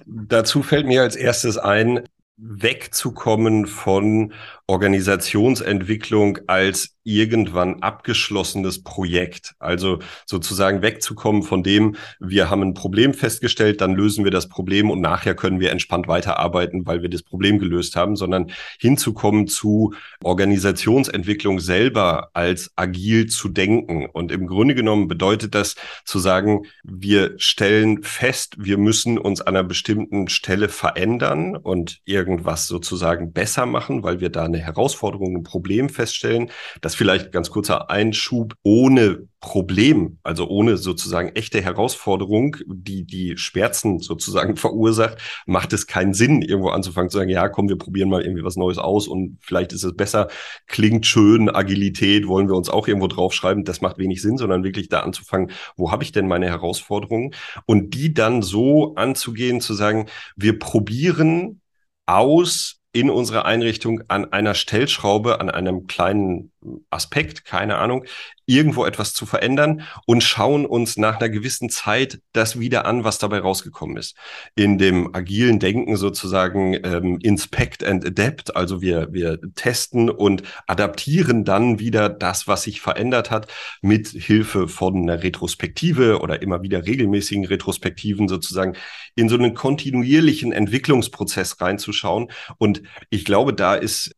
dazu 0.05 0.61
fällt 0.61 0.85
mir 0.85 1.01
als 1.01 1.15
erstes 1.15 1.57
ein, 1.57 2.07
wegzukommen 2.37 3.65
von 3.65 4.33
Organisationsentwicklung 4.67 6.39
als 6.47 6.95
irgendwann 7.05 7.81
abgeschlossenes 7.83 8.83
Projekt. 8.83 9.53
Also 9.59 9.99
sozusagen 10.25 10.81
wegzukommen 10.81 11.43
von 11.43 11.61
dem, 11.61 11.95
wir 12.19 12.49
haben 12.49 12.63
ein 12.63 12.73
Problem 12.73 13.13
festgestellt, 13.13 13.79
dann 13.79 13.93
lösen 13.93 14.23
wir 14.23 14.31
das 14.31 14.49
Problem 14.49 14.89
und 14.89 15.01
nachher 15.01 15.35
können 15.35 15.59
wir 15.59 15.71
entspannt 15.71 16.07
weiterarbeiten, 16.07 16.87
weil 16.87 17.03
wir 17.03 17.09
das 17.09 17.21
Problem 17.21 17.59
gelöst 17.59 17.95
haben, 17.95 18.15
sondern 18.15 18.51
hinzukommen 18.79 19.47
zu 19.47 19.93
Organisationsentwicklung 20.23 21.59
selber 21.59 22.31
als 22.33 22.71
agil 22.75 23.27
zu 23.27 23.49
denken. 23.49 24.07
Und 24.11 24.31
im 24.31 24.47
Grunde 24.47 24.73
genommen 24.73 25.07
bedeutet 25.07 25.53
das 25.53 25.75
zu 26.05 26.17
sagen, 26.17 26.63
wir 26.83 27.35
stellen 27.37 28.01
fest, 28.01 28.55
wir 28.57 28.79
müssen 28.79 29.19
uns 29.19 29.41
an 29.41 29.55
einer 29.55 29.63
bestimmten 29.63 30.27
Stelle 30.27 30.69
verändern 30.69 31.55
und 31.55 32.01
irgendwas 32.25 32.67
sozusagen 32.67 33.31
besser 33.33 33.65
machen, 33.65 34.03
weil 34.03 34.19
wir 34.19 34.29
da 34.29 34.45
eine 34.45 34.57
Herausforderung, 34.57 35.37
ein 35.37 35.43
Problem 35.43 35.89
feststellen. 35.89 36.49
Das 36.81 36.95
vielleicht 36.95 37.31
ganz 37.31 37.51
kurzer 37.51 37.89
Einschub 37.89 38.55
ohne 38.63 39.27
Problem, 39.45 40.17
also 40.23 40.47
ohne 40.47 40.75
sozusagen 40.75 41.29
echte 41.29 41.61
Herausforderung, 41.61 42.57
die 42.65 43.05
die 43.05 43.37
Schmerzen 43.37 43.99
sozusagen 43.99 44.55
verursacht, 44.57 45.19
macht 45.45 45.71
es 45.71 45.85
keinen 45.85 46.15
Sinn, 46.15 46.41
irgendwo 46.41 46.69
anzufangen 46.69 47.11
zu 47.11 47.17
sagen, 47.17 47.29
ja, 47.29 47.47
komm, 47.47 47.69
wir 47.69 47.77
probieren 47.77 48.09
mal 48.09 48.23
irgendwie 48.23 48.43
was 48.43 48.55
Neues 48.55 48.79
aus 48.79 49.07
und 49.07 49.37
vielleicht 49.41 49.71
ist 49.71 49.83
es 49.83 49.95
besser, 49.95 50.29
klingt 50.65 51.05
schön, 51.05 51.47
Agilität 51.47 52.27
wollen 52.27 52.47
wir 52.47 52.55
uns 52.55 52.69
auch 52.69 52.87
irgendwo 52.87 53.05
draufschreiben, 53.05 53.65
das 53.65 53.81
macht 53.81 53.99
wenig 53.99 54.19
Sinn, 54.23 54.37
sondern 54.37 54.63
wirklich 54.63 54.89
da 54.89 55.01
anzufangen, 55.01 55.51
wo 55.75 55.91
habe 55.91 56.03
ich 56.03 56.11
denn 56.11 56.27
meine 56.27 56.47
Herausforderungen 56.47 57.35
und 57.67 57.93
die 57.93 58.15
dann 58.15 58.41
so 58.41 58.95
anzugehen, 58.95 59.61
zu 59.61 59.75
sagen, 59.75 60.07
wir 60.35 60.57
probieren 60.57 61.61
aus, 62.05 62.81
in 62.91 63.09
unserer 63.09 63.45
Einrichtung 63.45 64.03
an 64.07 64.31
einer 64.31 64.53
Stellschraube, 64.53 65.41
an 65.41 65.49
einem 65.49 65.85
kleinen 65.87 66.51
Aspekt, 66.89 67.45
keine 67.45 67.77
Ahnung, 67.77 68.05
irgendwo 68.45 68.85
etwas 68.85 69.13
zu 69.13 69.25
verändern 69.25 69.81
und 70.05 70.23
schauen 70.23 70.65
uns 70.65 70.97
nach 70.97 71.19
einer 71.19 71.29
gewissen 71.29 71.69
Zeit 71.69 72.19
das 72.31 72.59
wieder 72.59 72.85
an, 72.85 73.03
was 73.03 73.17
dabei 73.17 73.39
rausgekommen 73.39 73.97
ist. 73.97 74.15
In 74.55 74.77
dem 74.77 75.15
agilen 75.15 75.59
Denken 75.59 75.95
sozusagen 75.97 76.73
ähm, 76.83 77.17
inspect 77.21 77.83
and 77.83 78.05
adapt, 78.05 78.55
also 78.55 78.81
wir, 78.81 79.11
wir 79.11 79.39
testen 79.55 80.09
und 80.09 80.43
adaptieren 80.67 81.43
dann 81.43 81.79
wieder 81.79 82.09
das, 82.09 82.47
was 82.47 82.63
sich 82.63 82.81
verändert 82.81 83.31
hat, 83.31 83.51
mit 83.81 84.07
Hilfe 84.09 84.67
von 84.67 84.97
einer 84.97 85.23
Retrospektive 85.23 86.19
oder 86.19 86.41
immer 86.41 86.61
wieder 86.61 86.85
regelmäßigen 86.85 87.45
Retrospektiven 87.45 88.27
sozusagen 88.27 88.75
in 89.15 89.29
so 89.29 89.35
einen 89.35 89.53
kontinuierlichen 89.53 90.51
Entwicklungsprozess 90.51 91.59
reinzuschauen. 91.61 92.31
Und 92.57 92.83
ich 93.09 93.25
glaube, 93.25 93.53
da 93.53 93.75
ist 93.75 94.15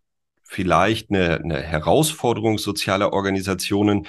vielleicht 0.48 1.12
eine, 1.12 1.40
eine 1.40 1.62
Herausforderung 1.62 2.58
sozialer 2.58 3.14
Organisationen, 3.14 4.08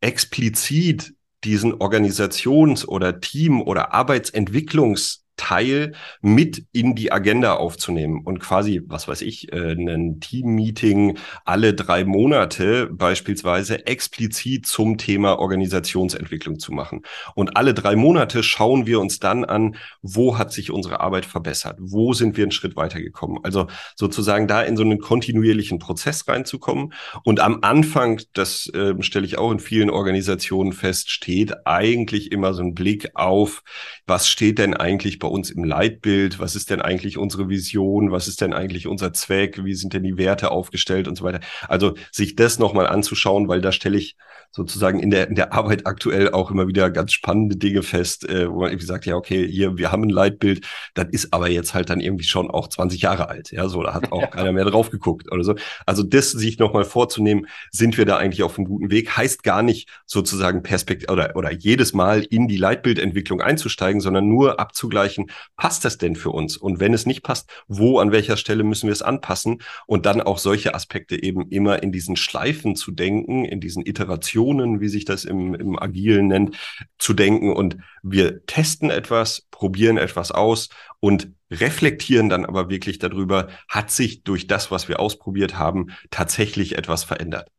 explizit 0.00 1.14
diesen 1.44 1.74
Organisations- 1.74 2.86
oder 2.86 3.20
Team- 3.20 3.62
oder 3.62 3.94
Arbeitsentwicklungs 3.94 5.24
Teil 5.38 5.92
mit 6.20 6.66
in 6.72 6.94
die 6.94 7.10
Agenda 7.10 7.54
aufzunehmen 7.54 8.20
und 8.24 8.40
quasi, 8.40 8.82
was 8.86 9.08
weiß 9.08 9.22
ich, 9.22 9.50
äh, 9.52 9.72
ein 9.72 10.20
Team-Meeting 10.20 11.16
alle 11.46 11.72
drei 11.72 12.04
Monate 12.04 12.86
beispielsweise 12.92 13.86
explizit 13.86 14.66
zum 14.66 14.98
Thema 14.98 15.38
Organisationsentwicklung 15.38 16.58
zu 16.58 16.72
machen. 16.72 17.02
Und 17.34 17.56
alle 17.56 17.72
drei 17.72 17.96
Monate 17.96 18.42
schauen 18.42 18.86
wir 18.86 19.00
uns 19.00 19.18
dann 19.18 19.44
an, 19.44 19.76
wo 20.02 20.36
hat 20.36 20.52
sich 20.52 20.70
unsere 20.70 21.00
Arbeit 21.00 21.24
verbessert? 21.24 21.78
Wo 21.80 22.12
sind 22.12 22.36
wir 22.36 22.44
einen 22.44 22.52
Schritt 22.52 22.76
weitergekommen? 22.76 23.38
Also 23.42 23.68
sozusagen 23.96 24.46
da 24.46 24.62
in 24.62 24.76
so 24.76 24.82
einen 24.82 24.98
kontinuierlichen 24.98 25.78
Prozess 25.78 26.26
reinzukommen. 26.28 26.92
Und 27.24 27.40
am 27.40 27.60
Anfang, 27.62 28.20
das 28.32 28.66
äh, 28.74 28.94
stelle 29.00 29.26
ich 29.26 29.38
auch 29.38 29.52
in 29.52 29.60
vielen 29.60 29.90
Organisationen 29.90 30.72
fest, 30.72 31.10
steht 31.10 31.66
eigentlich 31.66 32.32
immer 32.32 32.54
so 32.54 32.62
ein 32.62 32.74
Blick 32.74 33.10
auf, 33.14 33.62
was 34.06 34.28
steht 34.28 34.58
denn 34.58 34.74
eigentlich 34.74 35.18
bei 35.18 35.27
bei 35.28 35.34
uns 35.34 35.50
im 35.50 35.64
Leitbild? 35.64 36.38
Was 36.38 36.56
ist 36.56 36.70
denn 36.70 36.80
eigentlich 36.80 37.18
unsere 37.18 37.48
Vision? 37.48 38.10
Was 38.10 38.28
ist 38.28 38.40
denn 38.40 38.52
eigentlich 38.52 38.86
unser 38.86 39.12
Zweck? 39.12 39.62
Wie 39.64 39.74
sind 39.74 39.92
denn 39.92 40.02
die 40.02 40.16
Werte 40.16 40.50
aufgestellt 40.50 41.06
und 41.06 41.16
so 41.16 41.24
weiter? 41.24 41.40
Also 41.68 41.94
sich 42.10 42.34
das 42.34 42.58
nochmal 42.58 42.86
anzuschauen, 42.86 43.48
weil 43.48 43.60
da 43.60 43.72
stelle 43.72 43.98
ich 43.98 44.16
sozusagen 44.50 44.98
in 45.00 45.10
der, 45.10 45.28
in 45.28 45.34
der 45.34 45.52
Arbeit 45.52 45.86
aktuell 45.86 46.30
auch 46.30 46.50
immer 46.50 46.68
wieder 46.68 46.90
ganz 46.90 47.12
spannende 47.12 47.56
Dinge 47.56 47.82
fest, 47.82 48.28
äh, 48.28 48.50
wo 48.50 48.60
man 48.60 48.70
irgendwie 48.70 48.86
sagt, 48.86 49.04
ja, 49.04 49.14
okay, 49.14 49.46
hier, 49.46 49.76
wir 49.76 49.92
haben 49.92 50.04
ein 50.04 50.08
Leitbild, 50.08 50.66
das 50.94 51.08
ist 51.10 51.32
aber 51.34 51.50
jetzt 51.50 51.74
halt 51.74 51.90
dann 51.90 52.00
irgendwie 52.00 52.24
schon 52.24 52.50
auch 52.50 52.68
20 52.68 53.02
Jahre 53.02 53.28
alt. 53.28 53.50
Ja, 53.52 53.68
so, 53.68 53.82
da 53.82 53.94
hat 53.94 54.10
auch 54.10 54.22
ja. 54.22 54.26
keiner 54.26 54.52
mehr 54.52 54.64
drauf 54.64 54.90
geguckt 54.90 55.30
oder 55.30 55.44
so. 55.44 55.54
Also 55.84 56.02
das 56.02 56.30
sich 56.30 56.58
nochmal 56.58 56.84
vorzunehmen, 56.84 57.46
sind 57.70 57.98
wir 57.98 58.06
da 58.06 58.16
eigentlich 58.16 58.42
auf 58.42 58.58
einem 58.58 58.66
guten 58.66 58.90
Weg, 58.90 59.16
heißt 59.16 59.42
gar 59.42 59.62
nicht 59.62 59.88
sozusagen 60.06 60.62
Perspektive 60.62 61.12
oder, 61.12 61.36
oder 61.36 61.52
jedes 61.52 61.92
Mal 61.92 62.22
in 62.22 62.48
die 62.48 62.56
Leitbildentwicklung 62.56 63.42
einzusteigen, 63.42 64.00
sondern 64.00 64.28
nur 64.28 64.58
abzugleichen, 64.58 65.17
passt 65.56 65.84
das 65.84 65.98
denn 65.98 66.16
für 66.16 66.30
uns? 66.30 66.56
Und 66.56 66.80
wenn 66.80 66.94
es 66.94 67.06
nicht 67.06 67.22
passt, 67.22 67.50
wo, 67.66 67.98
an 67.98 68.12
welcher 68.12 68.36
Stelle 68.36 68.64
müssen 68.64 68.86
wir 68.86 68.92
es 68.92 69.02
anpassen? 69.02 69.62
Und 69.86 70.06
dann 70.06 70.20
auch 70.20 70.38
solche 70.38 70.74
Aspekte 70.74 71.22
eben 71.22 71.48
immer 71.50 71.82
in 71.82 71.92
diesen 71.92 72.16
Schleifen 72.16 72.76
zu 72.76 72.92
denken, 72.92 73.44
in 73.44 73.60
diesen 73.60 73.84
Iterationen, 73.84 74.80
wie 74.80 74.88
sich 74.88 75.04
das 75.04 75.24
im, 75.24 75.54
im 75.54 75.78
Agilen 75.78 76.28
nennt, 76.28 76.56
zu 76.98 77.12
denken. 77.14 77.52
Und 77.52 77.78
wir 78.02 78.44
testen 78.46 78.90
etwas, 78.90 79.46
probieren 79.50 79.98
etwas 79.98 80.30
aus 80.30 80.68
und 81.00 81.32
reflektieren 81.50 82.28
dann 82.28 82.44
aber 82.44 82.68
wirklich 82.68 82.98
darüber, 82.98 83.48
hat 83.68 83.90
sich 83.90 84.22
durch 84.22 84.46
das, 84.46 84.70
was 84.70 84.88
wir 84.88 85.00
ausprobiert 85.00 85.58
haben, 85.58 85.88
tatsächlich 86.10 86.76
etwas 86.76 87.04
verändert. 87.04 87.50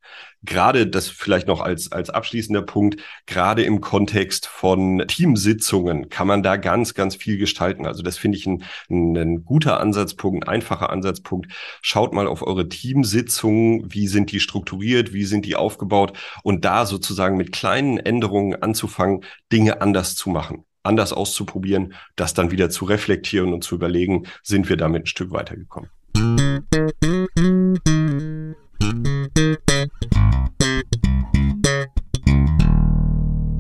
Gerade 0.42 0.88
das 0.88 1.10
vielleicht 1.10 1.48
noch 1.48 1.60
als, 1.60 1.92
als 1.92 2.10
abschließender 2.10 2.62
Punkt, 2.62 3.02
gerade 3.26 3.64
im 3.64 3.82
Kontext 3.82 4.48
von 4.48 5.04
Teamsitzungen 5.08 6.10
kann 6.10 6.28
man 6.28 6.44
da 6.44 6.56
ganz, 6.56 6.94
ganz 6.94 7.16
viel 7.16 7.38
gestalten. 7.38 7.86
Also 7.86 8.04
das 8.04 8.18
finde 8.18 8.38
ich 8.38 8.46
ein, 8.46 8.64
ein 8.90 9.44
guter 9.44 9.80
Ansatzpunkt, 9.80 10.48
ein 10.48 10.50
einfacher 10.50 10.90
Ansatzpunkt. 10.92 11.52
Schaut 11.82 12.14
mal 12.14 12.28
auf 12.28 12.42
eure 12.42 12.70
Teamsitzungen, 12.70 13.94
wie 13.94 14.08
sind 14.08 14.32
die 14.32 14.40
strukturiert, 14.40 15.14
wie 15.14 15.26
sind 15.26 15.46
die 15.46 15.56
aufgebaut 15.56 16.18
und 16.44 16.64
da 16.64 16.86
sozusagen 16.86 17.38
mit 17.38 17.52
kleinen 17.52 17.98
Änderungen 17.98 18.62
anzufangen, 18.62 19.26
Dinge 19.52 19.82
anders 19.82 20.16
zu 20.16 20.30
machen 20.30 20.64
anders 20.84 21.14
auszuprobieren, 21.14 21.94
das 22.16 22.34
dann 22.34 22.52
wieder 22.52 22.70
zu 22.70 22.86
reflektieren 22.86 23.54
und 23.54 23.64
zu 23.64 23.76
überlegen, 23.76 24.24
sind 24.44 24.70
wir 24.70 24.78
damit 24.78 25.04
ein 25.04 25.08
Stück 25.08 25.32
weitergekommen. 25.32 25.90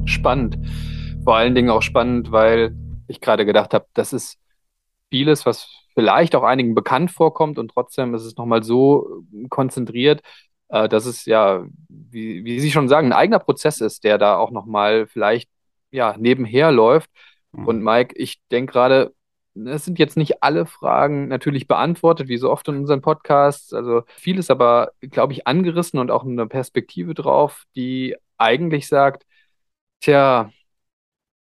Spannend. 0.05 0.57
Vor 1.23 1.35
allen 1.35 1.55
Dingen 1.55 1.69
auch 1.69 1.81
spannend, 1.81 2.31
weil 2.31 2.75
ich 3.07 3.21
gerade 3.21 3.45
gedacht 3.45 3.73
habe, 3.73 3.85
das 3.93 4.13
ist 4.13 4.37
vieles, 5.09 5.45
was 5.45 5.67
vielleicht 5.93 6.35
auch 6.35 6.43
einigen 6.43 6.75
bekannt 6.75 7.11
vorkommt 7.11 7.59
und 7.59 7.71
trotzdem 7.71 8.13
ist 8.13 8.23
es 8.23 8.37
nochmal 8.37 8.63
so 8.63 9.23
konzentriert, 9.49 10.21
äh, 10.69 10.87
dass 10.87 11.05
es 11.05 11.25
ja, 11.25 11.65
wie, 11.89 12.45
wie 12.45 12.59
Sie 12.59 12.71
schon 12.71 12.87
sagen, 12.87 13.07
ein 13.07 13.13
eigener 13.13 13.39
Prozess 13.39 13.81
ist, 13.81 14.03
der 14.03 14.17
da 14.17 14.37
auch 14.37 14.51
nochmal 14.51 15.07
vielleicht 15.07 15.49
ja, 15.91 16.15
nebenher 16.17 16.71
läuft. 16.71 17.09
Mhm. 17.51 17.67
Und 17.67 17.83
Mike, 17.83 18.15
ich 18.17 18.41
denke 18.51 18.73
gerade, 18.73 19.13
es 19.55 19.85
sind 19.85 19.99
jetzt 19.99 20.17
nicht 20.17 20.43
alle 20.43 20.65
Fragen 20.65 21.27
natürlich 21.27 21.67
beantwortet, 21.67 22.27
wie 22.27 22.37
so 22.37 22.51
oft 22.51 22.67
in 22.67 22.77
unseren 22.77 23.01
Podcasts. 23.01 23.73
Also 23.73 24.03
vieles 24.07 24.49
aber, 24.49 24.91
glaube 25.01 25.33
ich, 25.33 25.47
angerissen 25.47 25.99
und 25.99 26.11
auch 26.11 26.23
eine 26.23 26.47
Perspektive 26.47 27.13
drauf, 27.13 27.63
die 27.75 28.15
eigentlich 28.37 28.87
sagt, 28.87 29.25
tja, 30.01 30.51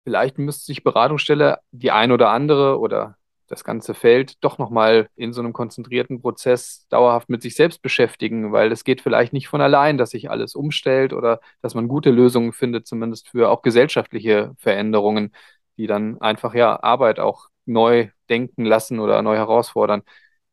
vielleicht 0.05 0.39
müsste 0.39 0.67
sich 0.67 0.85
Beratungsstelle 0.85 1.59
die 1.71 1.91
ein 1.91 2.13
oder 2.13 2.31
andere 2.31 2.79
oder 2.79 3.17
das 3.49 3.65
ganze 3.65 3.95
Feld 3.95 4.43
doch 4.45 4.59
nochmal 4.59 5.09
in 5.17 5.33
so 5.33 5.41
einem 5.41 5.53
konzentrierten 5.53 6.21
Prozess 6.21 6.87
dauerhaft 6.91 7.29
mit 7.29 7.43
sich 7.43 7.55
selbst 7.57 7.83
beschäftigen, 7.83 8.53
weil 8.53 8.71
es 8.71 8.85
geht 8.85 9.01
vielleicht 9.01 9.33
nicht 9.33 9.49
von 9.49 9.61
allein, 9.61 9.99
dass 9.99 10.11
sich 10.11 10.31
alles 10.31 10.55
umstellt 10.55 11.13
oder 11.13 11.41
dass 11.63 11.75
man 11.75 11.89
gute 11.89 12.11
Lösungen 12.11 12.53
findet, 12.53 12.87
zumindest 12.87 13.29
für 13.29 13.51
auch 13.51 13.63
gesellschaftliche 13.63 14.53
Veränderungen, 14.59 15.33
die 15.79 15.87
dann 15.87 16.21
einfach 16.21 16.55
ja 16.55 16.83
Arbeit 16.83 17.19
auch 17.19 17.49
neu 17.65 18.09
denken 18.29 18.65
lassen 18.65 19.01
oder 19.01 19.23
neu 19.23 19.37
herausfordern. 19.37 20.03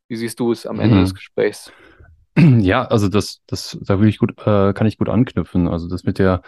Wie 0.08 0.16
siehst 0.16 0.40
du 0.40 0.52
es 0.52 0.66
am 0.66 0.80
Ende 0.80 0.96
mhm. 0.96 1.00
des 1.00 1.14
Gesprächs? 1.14 1.72
Ja, 2.38 2.84
also 2.84 3.08
das, 3.08 3.40
das, 3.46 3.78
da 3.80 3.98
will 3.98 4.10
ich 4.10 4.18
gut, 4.18 4.32
äh, 4.40 4.74
kann 4.74 4.86
ich 4.86 4.98
gut 4.98 5.08
anknüpfen. 5.08 5.68
Also 5.68 5.88
das 5.88 6.04
mit 6.04 6.18
der 6.18 6.42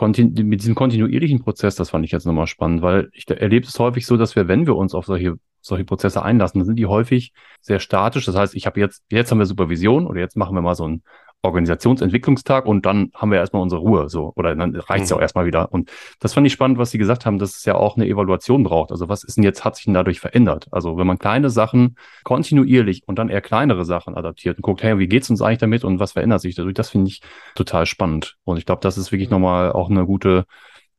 mit 0.00 0.60
diesem 0.60 0.74
kontinuierlichen 0.74 1.40
Prozess, 1.40 1.74
das 1.74 1.90
fand 1.90 2.04
ich 2.04 2.12
jetzt 2.12 2.24
nochmal 2.24 2.46
spannend, 2.46 2.82
weil 2.82 3.10
ich 3.12 3.28
erlebe 3.28 3.66
es 3.66 3.78
häufig 3.78 4.06
so, 4.06 4.16
dass 4.16 4.36
wir, 4.36 4.48
wenn 4.48 4.66
wir 4.66 4.76
uns 4.76 4.94
auf 4.94 5.06
solche 5.06 5.38
solche 5.62 5.84
Prozesse 5.84 6.22
einlassen, 6.22 6.60
dann 6.60 6.66
sind 6.66 6.76
die 6.76 6.86
häufig 6.86 7.32
sehr 7.60 7.80
statisch. 7.80 8.26
Das 8.26 8.36
heißt, 8.36 8.54
ich 8.54 8.66
habe 8.66 8.80
jetzt, 8.80 9.02
jetzt 9.10 9.30
haben 9.30 9.38
wir 9.38 9.46
Supervision 9.46 10.06
oder 10.06 10.20
jetzt 10.20 10.36
machen 10.36 10.54
wir 10.54 10.62
mal 10.62 10.74
so 10.74 10.84
einen 10.84 11.02
Organisationsentwicklungstag 11.44 12.66
und 12.66 12.86
dann 12.86 13.10
haben 13.14 13.32
wir 13.32 13.38
erstmal 13.38 13.62
unsere 13.62 13.80
Ruhe, 13.80 14.08
so. 14.08 14.32
Oder 14.36 14.54
dann 14.54 14.76
reicht 14.76 15.04
es 15.04 15.10
mhm. 15.10 15.16
auch 15.16 15.20
erstmal 15.20 15.44
wieder. 15.44 15.72
Und 15.72 15.90
das 16.20 16.34
fand 16.34 16.46
ich 16.46 16.52
spannend, 16.52 16.78
was 16.78 16.92
Sie 16.92 16.98
gesagt 16.98 17.26
haben, 17.26 17.38
dass 17.38 17.56
es 17.56 17.64
ja 17.64 17.74
auch 17.74 17.96
eine 17.96 18.06
Evaluation 18.06 18.62
braucht. 18.62 18.92
Also 18.92 19.08
was 19.08 19.24
ist 19.24 19.36
denn 19.36 19.44
jetzt, 19.44 19.64
hat 19.64 19.74
sich 19.74 19.86
denn 19.86 19.94
dadurch 19.94 20.20
verändert? 20.20 20.68
Also 20.70 20.96
wenn 20.98 21.06
man 21.06 21.18
kleine 21.18 21.50
Sachen 21.50 21.96
kontinuierlich 22.22 23.02
und 23.06 23.18
dann 23.18 23.28
eher 23.28 23.40
kleinere 23.40 23.84
Sachen 23.84 24.16
adaptiert 24.16 24.56
und 24.58 24.62
guckt, 24.62 24.84
hey, 24.84 24.98
wie 24.98 25.08
geht's 25.08 25.30
uns 25.30 25.42
eigentlich 25.42 25.58
damit 25.58 25.84
und 25.84 25.98
was 25.98 26.12
verändert 26.12 26.40
sich 26.40 26.54
dadurch? 26.54 26.74
Das 26.74 26.90
finde 26.90 27.08
ich 27.08 27.22
total 27.56 27.86
spannend. 27.86 28.36
Und 28.44 28.58
ich 28.58 28.66
glaube, 28.66 28.80
das 28.80 28.96
ist 28.96 29.10
wirklich 29.10 29.30
nochmal 29.30 29.72
auch 29.72 29.90
eine 29.90 30.06
gute 30.06 30.44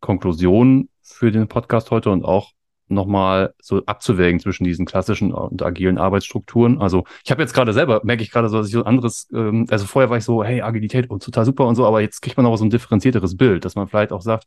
Konklusion 0.02 0.90
für 1.02 1.32
den 1.32 1.48
Podcast 1.48 1.90
heute 1.90 2.10
und 2.10 2.26
auch 2.26 2.52
nochmal 2.94 3.54
so 3.62 3.84
abzuwägen 3.86 4.40
zwischen 4.40 4.64
diesen 4.64 4.86
klassischen 4.86 5.34
und 5.34 5.64
agilen 5.64 5.98
Arbeitsstrukturen. 5.98 6.82
Also 6.82 7.04
ich 7.24 7.32
habe 7.32 7.42
jetzt 7.42 7.54
gerade 7.54 7.74
selber, 7.74 8.02
merke 8.04 8.24
ich 8.24 8.32
gerade 8.32 8.50
so, 8.50 8.58
dass 8.58 8.68
ich 8.68 8.74
so 8.74 8.84
anderes, 8.84 9.28
ähm, 9.34 9.66
also 9.70 9.86
vorher 9.86 10.10
war 10.10 10.18
ich 10.18 10.24
so, 10.24 10.44
hey, 10.44 10.62
Agilität 10.62 11.10
und 11.10 11.24
total 11.24 11.46
super 11.46 11.68
und 11.68 11.76
so, 11.76 11.86
aber 11.86 12.02
jetzt 12.02 12.22
kriegt 12.22 12.38
man 12.38 12.46
auch 12.46 12.56
so 12.56 12.66
ein 12.66 12.70
differenzierteres 12.70 13.38
Bild, 13.38 13.66
dass 13.66 13.76
man 13.76 13.88
vielleicht 13.88 14.12
auch 14.12 14.22
sagt, 14.22 14.46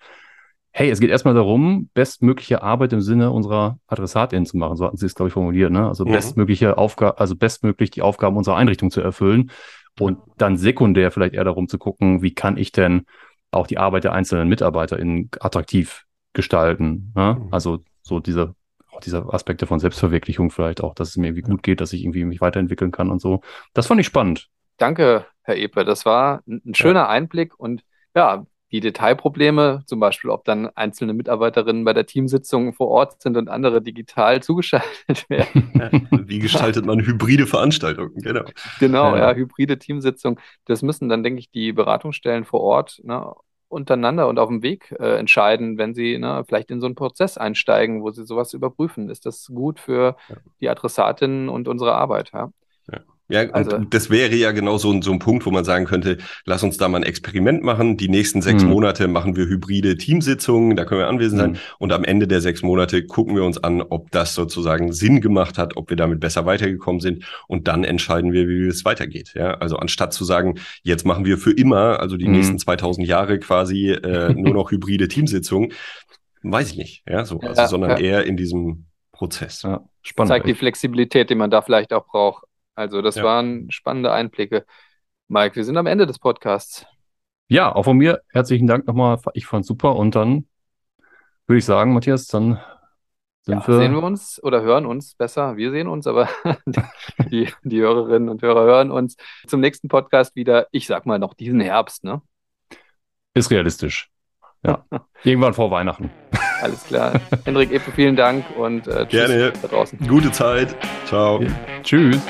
hey, 0.73 0.91
es 0.91 1.01
geht 1.01 1.09
erstmal 1.09 1.33
darum, 1.33 1.89
bestmögliche 1.95 2.63
Arbeit 2.63 2.93
im 2.93 3.01
Sinne 3.01 3.31
unserer 3.31 3.79
AdressatInnen 3.87 4.45
zu 4.45 4.59
machen. 4.59 4.77
So 4.77 4.85
hatten 4.85 4.99
Sie 4.99 5.07
es, 5.07 5.15
glaube 5.15 5.29
ich, 5.29 5.33
formuliert, 5.33 5.73
ne? 5.73 5.89
Also 5.89 6.05
mhm. 6.05 6.13
bestmögliche 6.13 6.77
Aufgabe, 6.77 7.19
also 7.19 7.35
bestmöglich 7.35 7.91
die 7.91 8.03
Aufgaben 8.03 8.37
unserer 8.37 8.57
Einrichtung 8.57 8.91
zu 8.91 9.01
erfüllen. 9.01 9.51
Und 9.99 10.19
dann 10.37 10.59
sekundär 10.59 11.11
vielleicht 11.11 11.33
eher 11.33 11.45
darum 11.45 11.69
zu 11.69 11.79
gucken, 11.79 12.21
wie 12.21 12.35
kann 12.35 12.59
ich 12.59 12.73
denn 12.73 13.07
auch 13.51 13.67
die 13.67 13.79
Arbeit 13.79 14.05
der 14.05 14.13
einzelnen 14.13 14.49
MitarbeiterInnen 14.49 15.31
attraktiv 15.41 16.05
gestalten. 16.35 17.13
Ne? 17.17 17.39
Mhm. 17.41 17.49
Also 17.53 17.79
so 18.07 18.21
diese, 18.21 18.55
auch 18.93 19.01
diese 19.01 19.33
Aspekte 19.33 19.67
von 19.67 19.81
Selbstverwirklichung 19.81 20.51
vielleicht 20.51 20.83
auch, 20.83 20.95
dass 20.95 21.09
es 21.09 21.17
mir 21.17 21.29
irgendwie 21.29 21.43
gut 21.43 21.63
geht, 21.63 21.81
dass 21.81 21.93
ich 21.93 22.03
irgendwie 22.03 22.25
mich 22.25 22.41
weiterentwickeln 22.41 22.93
kann 22.93 23.11
und 23.11 23.21
so. 23.21 23.41
Das 23.75 23.87
fand 23.87 24.01
ich 24.01 24.07
spannend. 24.07 24.49
Danke, 24.77 25.27
Herr 25.43 25.57
Epe. 25.57 25.85
Das 25.85 26.07
war 26.07 26.43
ein 26.47 26.75
schöner 26.75 27.01
ja. 27.01 27.09
Einblick 27.09 27.59
und 27.59 27.83
ja, 28.15 28.47
die 28.73 28.81
Detailprobleme, 28.81 29.83
zum 29.87 30.01
Beispiel, 30.01 30.31
ob 30.31 30.45
dann 30.45 30.69
einzelne 30.75 31.15
Mitarbeiterinnen 31.15 31.85
bei 31.85 31.93
der 31.93 32.07
Teamsitzung 32.07 32.73
vor 32.73 32.89
Ort 32.89 33.23
sind 33.23 33.37
und 33.37 33.49
andere 33.49 33.81
digital 33.81 34.43
zugeschaltet 34.43 35.29
werden. 35.29 36.09
Wie 36.27 36.41
gestaltet 36.41 36.85
man 36.85 37.01
hybride 37.01 37.47
Veranstaltungen? 37.47 38.15
Genau. 38.17 38.45
Genau, 38.81 39.17
ja, 39.17 39.31
ja 39.31 39.35
hybride 39.37 39.79
Teamsitzungen. 39.79 40.41
Das 40.65 40.83
müssen 40.83 41.09
dann, 41.09 41.23
denke 41.23 41.39
ich, 41.39 41.51
die 41.51 41.73
Beratungsstellen 41.73 42.45
vor 42.45 42.61
Ort 42.61 43.01
ne, 43.05 43.33
untereinander 43.69 44.29
und 44.29 44.39
auf 44.39 44.49
dem 44.49 44.63
Weg 44.63 44.95
äh, 44.99 45.19
entscheiden, 45.19 45.79
wenn 45.79 45.95
sie 45.95 46.19
ne, 46.19 46.45
vielleicht 46.47 46.71
in 46.71 46.81
so 46.81 46.87
einen 46.87 46.95
Prozess 46.95 47.37
einsteigen, 47.39 48.03
wo 48.03 48.11
sie 48.11 48.25
sowas 48.25 48.53
überprüfen. 48.53 49.11
Ist 49.11 49.27
das 49.27 49.47
gut 49.47 49.81
für 49.81 50.17
ja. 50.29 50.37
die 50.61 50.69
Adressatinnen 50.69 51.49
und 51.49 51.69
unsere 51.69 51.95
Arbeit? 51.95 52.31
Ja? 52.33 52.53
Ja, 52.93 53.01
also, 53.29 53.77
und 53.77 53.93
das 53.93 54.09
wäre 54.09 54.35
ja 54.35 54.53
genau 54.53 54.79
so 54.79 54.93
ein, 54.93 55.03
so 55.03 55.13
ein 55.13 55.19
Punkt, 55.19 55.47
wo 55.47 55.51
man 55.51 55.65
sagen 55.65 55.85
könnte, 55.85 56.19
lass 56.45 56.63
uns 56.63 56.77
da 56.77 56.89
mal 56.89 56.99
ein 56.99 57.03
Experiment 57.03 57.63
machen. 57.65 57.97
Die 57.97 58.09
nächsten 58.09 58.41
sechs 58.41 58.63
mhm. 58.63 58.71
Monate 58.71 59.09
machen 59.09 59.35
wir 59.35 59.47
hybride 59.47 59.97
Teamsitzungen, 59.97 60.77
da 60.77 60.85
können 60.85 61.01
wir 61.01 61.09
anwesend 61.09 61.41
sein. 61.41 61.51
Mhm. 61.53 61.59
Und 61.79 61.93
am 61.93 62.05
Ende 62.05 62.29
der 62.29 62.41
sechs 62.41 62.63
Monate 62.63 63.05
gucken 63.05 63.35
wir 63.35 63.43
uns 63.43 63.63
an, 63.63 63.83
ob 63.83 64.11
das 64.13 64.35
sozusagen 64.35 64.93
Sinn 64.93 65.21
gemacht 65.21 65.59
hat, 65.59 65.77
ob 65.77 65.91
wir 65.91 65.97
damit 65.97 66.21
besser 66.21 66.47
weitergekommen 66.47 67.01
sind. 67.01 67.25
Und 67.49 67.67
dann 67.67 67.83
entscheiden 67.83 68.33
wir, 68.33 68.49
wie 68.49 68.69
es 68.69 68.85
weitergeht. 68.85 69.33
Ja, 69.35 69.55
also 69.55 69.77
anstatt 69.77 70.13
zu 70.13 70.25
sagen, 70.25 70.61
jetzt 70.83 71.05
machen 71.05 71.25
wir 71.25 71.39
für 71.39 71.53
immer, 71.53 71.99
also 72.01 72.17
die 72.17 72.29
mhm. 72.29 72.35
nächsten 72.35 72.59
2000 72.59 73.07
Jahre 73.07 73.39
quasi 73.41 73.91
äh, 73.91 74.33
nur 74.35 74.55
noch 74.55 74.71
hybride 74.71 75.09
Teamsitzungen, 75.09 75.73
weiß 76.43 76.71
ich 76.71 76.77
nicht. 76.77 77.03
Ja, 77.09 77.25
so, 77.25 77.41
also, 77.41 77.61
ja, 77.61 77.69
sondern 77.69 77.91
ja. 77.91 77.99
eher 77.99 78.25
in 78.25 78.37
diesem 78.37 78.87
Prozess. 79.11 79.63
Ja, 79.63 79.85
spannend. 80.03 80.29
Zeigt 80.29 80.47
die 80.47 80.55
Flexibilität, 80.55 81.31
die 81.31 81.35
man 81.35 81.51
da 81.51 81.63
vielleicht 81.63 81.93
auch 81.93 82.07
braucht. 82.07 82.45
Also 82.77 83.03
das 83.03 83.17
ja. 83.17 83.25
waren 83.25 83.71
spannende 83.71 84.13
Einblicke. 84.13 84.65
Mike, 85.29 85.57
wir 85.57 85.65
sind 85.65 85.77
am 85.77 85.87
Ende 85.87 86.07
des 86.07 86.21
Podcasts. 86.21 86.87
Ja, 87.49 87.75
auch 87.75 87.85
von 87.85 87.97
mir 87.97 88.23
herzlichen 88.29 88.67
Dank 88.67 88.87
nochmal. 88.87 89.19
Ich 89.35 89.47
fand's 89.47 89.69
super 89.69 89.97
und 89.97 90.15
dann 90.15 90.47
würde 91.47 91.59
ich 91.59 91.65
sagen, 91.65 91.93
Matthias, 91.95 92.27
dann 92.27 92.61
sind 93.43 93.61
ja, 93.61 93.69
wir 93.69 93.77
sehen 93.79 93.93
wir 93.93 94.03
uns 94.03 94.43
oder 94.43 94.63
hören 94.63 94.87
uns 94.87 95.15
besser. 95.15 95.57
Wir 95.57 95.71
sehen 95.71 95.87
uns, 95.89 96.07
aber 96.07 96.29
die, 97.31 97.49
die 97.63 97.81
Hörerinnen 97.81 98.29
und 98.29 98.43
Hörer 98.43 98.65
hören 98.65 98.91
uns 98.91 99.17
zum 99.47 99.61
nächsten 99.61 99.89
Podcast 99.89 100.35
wieder. 100.35 100.67
Ich 100.73 100.87
sag 100.87 101.07
mal 101.07 101.19
noch 101.19 101.35
diesen 101.35 101.61
Herbst, 101.61 102.05
ne? 102.05 102.21
Ist 103.35 103.51
realistisch. 103.51 104.11
Ja. 104.65 104.85
Irgendwann 105.23 105.55
vor 105.55 105.71
Weihnachten. 105.71 106.11
Alles 106.61 106.85
klar. 106.85 107.21
Hendrik 107.45 107.71
Epe, 107.71 107.93
vielen 107.93 108.17
Dank 108.17 108.45
und 108.57 108.89
äh, 108.89 109.07
tschüss 109.07 109.29
Gerne. 109.29 109.53
da 109.63 109.69
draußen. 109.69 109.99
Gute 110.09 110.33
Zeit. 110.33 110.75
Ciao. 111.07 111.41
Ja. 111.41 111.49
Tschüss. 111.83 112.21